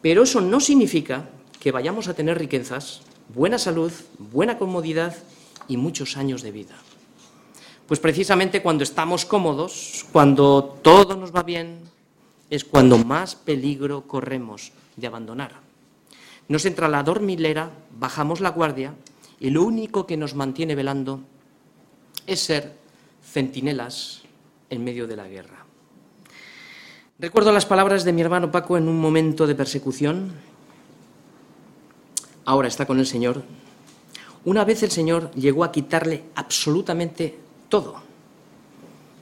Pero 0.00 0.22
eso 0.22 0.40
no 0.40 0.58
significa 0.60 1.28
que 1.60 1.70
vayamos 1.70 2.08
a 2.08 2.14
tener 2.14 2.38
riquezas, 2.38 3.02
buena 3.34 3.58
salud, 3.58 3.92
buena 4.18 4.56
comodidad 4.56 5.14
y 5.68 5.76
muchos 5.76 6.16
años 6.16 6.40
de 6.40 6.52
vida. 6.52 6.76
Pues 7.86 8.00
precisamente 8.00 8.62
cuando 8.62 8.84
estamos 8.84 9.26
cómodos, 9.26 10.06
cuando 10.12 10.78
todo 10.80 11.14
nos 11.14 11.30
va 11.30 11.42
bien, 11.42 11.85
es 12.50 12.64
cuando 12.64 12.98
más 12.98 13.34
peligro 13.34 14.06
corremos 14.06 14.72
de 14.96 15.06
abandonar. 15.06 15.60
Nos 16.48 16.64
entra 16.64 16.88
la 16.88 17.02
dormilera, 17.02 17.70
bajamos 17.98 18.40
la 18.40 18.50
guardia 18.50 18.94
y 19.40 19.50
lo 19.50 19.64
único 19.64 20.06
que 20.06 20.16
nos 20.16 20.34
mantiene 20.34 20.74
velando 20.74 21.20
es 22.26 22.40
ser 22.40 22.76
centinelas 23.22 24.22
en 24.70 24.84
medio 24.84 25.06
de 25.06 25.16
la 25.16 25.28
guerra. 25.28 25.64
Recuerdo 27.18 27.50
las 27.50 27.66
palabras 27.66 28.04
de 28.04 28.12
mi 28.12 28.20
hermano 28.20 28.50
Paco 28.50 28.76
en 28.76 28.88
un 28.88 29.00
momento 29.00 29.46
de 29.46 29.54
persecución. 29.54 30.32
Ahora 32.44 32.68
está 32.68 32.86
con 32.86 32.98
el 32.98 33.06
Señor. 33.06 33.42
Una 34.44 34.64
vez 34.64 34.82
el 34.82 34.90
Señor 34.90 35.32
llegó 35.32 35.64
a 35.64 35.72
quitarle 35.72 36.24
absolutamente 36.36 37.36
todo. 37.68 38.02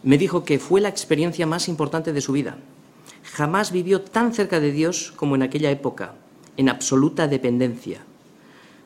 Me 0.02 0.18
dijo 0.18 0.44
que 0.44 0.58
fue 0.58 0.82
la 0.82 0.90
experiencia 0.90 1.46
más 1.46 1.68
importante 1.68 2.12
de 2.12 2.20
su 2.20 2.32
vida. 2.32 2.58
Jamás 3.24 3.72
vivió 3.72 4.02
tan 4.02 4.32
cerca 4.32 4.60
de 4.60 4.70
Dios 4.70 5.12
como 5.16 5.34
en 5.34 5.42
aquella 5.42 5.70
época, 5.70 6.14
en 6.56 6.68
absoluta 6.68 7.26
dependencia. 7.26 8.04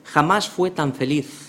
Jamás 0.04 0.48
fue 0.48 0.70
tan 0.70 0.94
feliz 0.94 1.48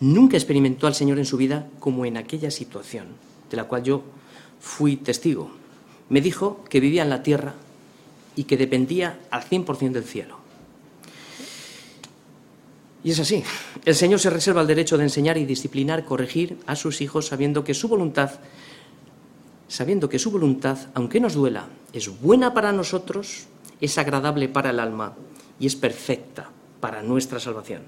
nunca 0.00 0.36
experimentó 0.36 0.86
al 0.86 0.94
Señor 0.94 1.18
en 1.18 1.26
su 1.26 1.36
vida 1.36 1.68
como 1.78 2.04
en 2.04 2.16
aquella 2.16 2.50
situación, 2.50 3.08
de 3.50 3.56
la 3.56 3.64
cual 3.64 3.84
yo 3.84 4.02
fui 4.58 4.96
testigo. 4.96 5.50
Me 6.08 6.20
dijo 6.20 6.64
que 6.68 6.80
vivía 6.80 7.02
en 7.02 7.10
la 7.10 7.22
tierra 7.22 7.54
y 8.34 8.44
que 8.44 8.56
dependía 8.56 9.20
al 9.30 9.44
100% 9.44 9.92
del 9.92 10.04
cielo. 10.04 10.40
Y 13.04 13.12
es 13.12 13.20
así. 13.20 13.42
El 13.84 13.94
Señor 13.94 14.20
se 14.20 14.28
reserva 14.28 14.60
el 14.60 14.66
derecho 14.66 14.98
de 14.98 15.04
enseñar 15.04 15.38
y 15.38 15.46
disciplinar, 15.46 16.04
corregir 16.04 16.58
a 16.66 16.76
sus 16.76 17.00
hijos, 17.00 17.26
sabiendo 17.28 17.64
que 17.64 17.72
su 17.72 17.88
voluntad, 17.88 18.32
sabiendo 19.70 20.08
que 20.08 20.18
su 20.18 20.32
voluntad, 20.32 20.76
aunque 20.94 21.20
nos 21.20 21.34
duela, 21.34 21.68
es 21.92 22.20
buena 22.20 22.52
para 22.52 22.72
nosotros, 22.72 23.46
es 23.80 23.98
agradable 23.98 24.48
para 24.48 24.70
el 24.70 24.80
alma 24.80 25.14
y 25.60 25.66
es 25.66 25.76
perfecta 25.76 26.50
para 26.80 27.04
nuestra 27.04 27.38
salvación. 27.38 27.82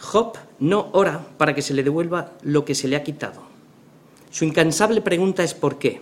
Job 0.00 0.32
no 0.58 0.88
ora 0.92 1.26
para 1.36 1.54
que 1.54 1.60
se 1.60 1.74
le 1.74 1.82
devuelva 1.82 2.32
lo 2.40 2.64
que 2.64 2.74
se 2.74 2.88
le 2.88 2.96
ha 2.96 3.04
quitado. 3.04 3.42
Su 4.30 4.46
incansable 4.46 5.02
pregunta 5.02 5.44
es 5.44 5.52
¿por 5.52 5.78
qué? 5.78 6.00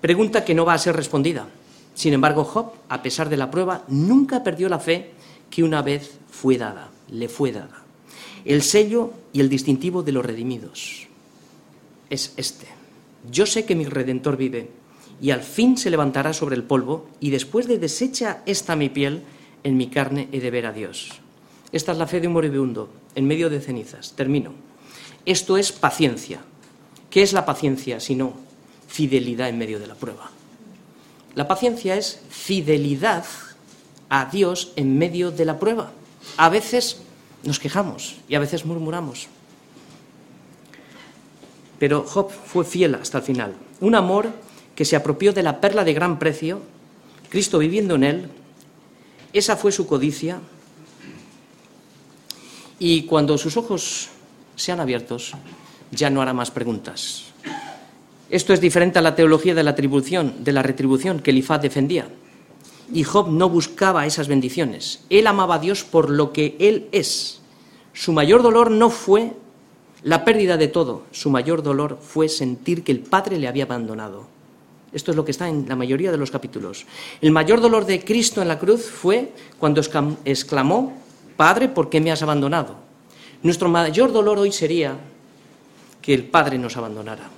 Pregunta 0.00 0.44
que 0.44 0.54
no 0.54 0.64
va 0.64 0.74
a 0.74 0.78
ser 0.78 0.94
respondida. 0.94 1.48
Sin 1.94 2.12
embargo, 2.12 2.44
Job, 2.44 2.72
a 2.88 3.02
pesar 3.02 3.28
de 3.28 3.38
la 3.38 3.50
prueba, 3.50 3.82
nunca 3.88 4.44
perdió 4.44 4.68
la 4.68 4.78
fe 4.78 5.10
que 5.50 5.64
una 5.64 5.82
vez 5.82 6.18
fue 6.30 6.58
dada, 6.58 6.90
le 7.10 7.28
fue 7.28 7.50
dada. 7.50 7.82
El 8.44 8.62
sello 8.62 9.12
y 9.32 9.40
el 9.40 9.48
distintivo 9.48 10.04
de 10.04 10.12
los 10.12 10.24
redimidos 10.24 11.08
es 12.08 12.34
este. 12.36 12.77
Yo 13.30 13.46
sé 13.46 13.64
que 13.64 13.74
mi 13.74 13.84
redentor 13.84 14.36
vive 14.36 14.70
y 15.20 15.30
al 15.30 15.42
fin 15.42 15.76
se 15.76 15.90
levantará 15.90 16.32
sobre 16.32 16.56
el 16.56 16.62
polvo 16.62 17.08
y 17.20 17.30
después 17.30 17.66
de 17.66 17.78
deshecha 17.78 18.42
esta 18.46 18.76
mi 18.76 18.88
piel, 18.88 19.22
en 19.64 19.76
mi 19.76 19.88
carne 19.88 20.28
he 20.32 20.40
de 20.40 20.50
ver 20.50 20.66
a 20.66 20.72
Dios. 20.72 21.20
Esta 21.72 21.92
es 21.92 21.98
la 21.98 22.06
fe 22.06 22.20
de 22.20 22.28
un 22.28 22.32
moribundo 22.34 22.88
en 23.14 23.26
medio 23.26 23.50
de 23.50 23.60
cenizas. 23.60 24.12
Termino. 24.12 24.52
Esto 25.26 25.56
es 25.58 25.72
paciencia. 25.72 26.40
¿Qué 27.10 27.22
es 27.22 27.32
la 27.32 27.44
paciencia 27.44 28.00
sino 28.00 28.34
fidelidad 28.86 29.48
en 29.48 29.58
medio 29.58 29.78
de 29.78 29.86
la 29.86 29.94
prueba? 29.94 30.30
La 31.34 31.48
paciencia 31.48 31.96
es 31.96 32.22
fidelidad 32.30 33.24
a 34.08 34.26
Dios 34.26 34.72
en 34.76 34.96
medio 34.98 35.30
de 35.30 35.44
la 35.44 35.58
prueba. 35.58 35.92
A 36.36 36.48
veces 36.48 37.02
nos 37.42 37.58
quejamos 37.58 38.16
y 38.28 38.34
a 38.34 38.40
veces 38.40 38.64
murmuramos. 38.64 39.28
Pero 41.78 42.04
Job 42.04 42.30
fue 42.30 42.64
fiel 42.64 42.94
hasta 42.94 43.18
el 43.18 43.24
final. 43.24 43.54
Un 43.80 43.94
amor 43.94 44.30
que 44.74 44.84
se 44.84 44.96
apropió 44.96 45.32
de 45.32 45.42
la 45.42 45.60
perla 45.60 45.84
de 45.84 45.94
gran 45.94 46.18
precio, 46.18 46.60
Cristo 47.28 47.58
viviendo 47.58 47.94
en 47.94 48.04
él, 48.04 48.28
esa 49.32 49.56
fue 49.56 49.72
su 49.72 49.86
codicia. 49.86 50.40
Y 52.78 53.02
cuando 53.02 53.36
sus 53.38 53.56
ojos 53.56 54.08
sean 54.56 54.80
abiertos, 54.80 55.32
ya 55.90 56.10
no 56.10 56.22
hará 56.22 56.32
más 56.32 56.50
preguntas. 56.50 57.24
Esto 58.30 58.52
es 58.52 58.60
diferente 58.60 58.98
a 58.98 59.02
la 59.02 59.14
teología 59.14 59.54
de 59.54 59.62
la 59.62 59.70
atribución, 59.70 60.44
de 60.44 60.52
la 60.52 60.62
retribución 60.62 61.20
que 61.20 61.30
Elifaz 61.30 61.62
defendía. 61.62 62.08
Y 62.92 63.04
Job 63.04 63.28
no 63.30 63.48
buscaba 63.48 64.06
esas 64.06 64.28
bendiciones. 64.28 65.04
Él 65.10 65.26
amaba 65.26 65.56
a 65.56 65.58
Dios 65.58 65.84
por 65.84 66.10
lo 66.10 66.32
que 66.32 66.56
Él 66.58 66.88
es. 66.92 67.40
Su 67.92 68.12
mayor 68.12 68.42
dolor 68.42 68.70
no 68.70 68.90
fue 68.90 69.32
la 70.02 70.24
pérdida 70.24 70.56
de 70.56 70.68
todo. 70.68 71.04
Su 71.10 71.30
mayor 71.30 71.62
dolor 71.62 71.98
fue 72.00 72.28
sentir 72.28 72.84
que 72.84 72.92
el 72.92 73.00
Padre 73.00 73.38
le 73.38 73.48
había 73.48 73.64
abandonado. 73.64 74.26
Esto 74.92 75.10
es 75.10 75.16
lo 75.16 75.24
que 75.24 75.32
está 75.32 75.48
en 75.48 75.68
la 75.68 75.76
mayoría 75.76 76.10
de 76.10 76.16
los 76.16 76.30
capítulos. 76.30 76.86
El 77.20 77.30
mayor 77.30 77.60
dolor 77.60 77.84
de 77.84 78.04
Cristo 78.04 78.40
en 78.40 78.48
la 78.48 78.58
cruz 78.58 78.86
fue 78.86 79.32
cuando 79.58 79.82
exclamó, 80.24 80.94
Padre, 81.36 81.68
¿por 81.68 81.90
qué 81.90 82.00
me 82.00 82.10
has 82.10 82.22
abandonado? 82.22 82.76
Nuestro 83.42 83.68
mayor 83.68 84.12
dolor 84.12 84.38
hoy 84.38 84.50
sería 84.50 84.96
que 86.00 86.14
el 86.14 86.24
Padre 86.24 86.58
nos 86.58 86.76
abandonara. 86.76 87.28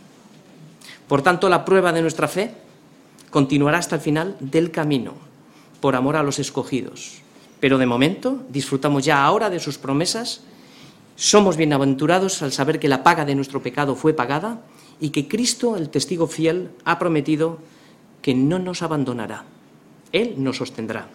Por 1.09 1.23
tanto, 1.23 1.49
la 1.49 1.65
prueba 1.65 1.93
de 1.93 2.03
nuestra 2.03 2.29
fe 2.29 2.55
continuará 3.31 3.79
hasta 3.79 3.97
el 3.97 4.01
final 4.01 4.37
del 4.39 4.71
camino 4.71 5.15
por 5.81 5.97
amor 5.97 6.17
a 6.17 6.23
los 6.23 6.39
escogidos. 6.39 7.21
Pero 7.59 7.79
de 7.79 7.87
momento 7.87 8.43
disfrutamos 8.49 9.05
ya 9.05 9.25
ahora 9.25 9.51
de 9.51 9.61
sus 9.61 9.77
promesas, 9.77 10.43
somos 11.17 11.57
bienaventurados 11.57 12.43
al 12.43 12.53
saber 12.53 12.81
que 12.81 12.89
la 12.89 13.03
paga 13.03 13.25
de 13.25 13.35
nuestro 13.35 13.63
pecado 13.63 13.95
fue 13.95 14.15
pagada 14.15 14.63
y 15.01 15.11
que 15.11 15.29
Cristo, 15.29 15.77
el 15.77 15.91
testigo 15.91 16.27
fiel, 16.27 16.71
ha 16.85 16.99
prometido 16.99 17.59
que 18.23 18.35
no 18.35 18.59
nos 18.59 18.83
abandonará. 18.83 19.45
Él 20.13 20.35
nos 20.39 20.59
sostendrá. 20.59 21.09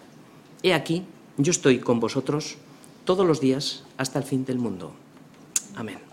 He 0.62 0.74
aquí, 0.74 1.04
yo 1.36 1.50
estoy 1.50 1.78
con 1.78 2.00
vosotros 2.00 2.56
todos 3.04 3.26
los 3.26 3.40
días 3.40 3.84
hasta 3.96 4.18
el 4.18 4.24
fin 4.24 4.44
del 4.44 4.58
mundo. 4.58 4.92
Amén. 5.76 6.05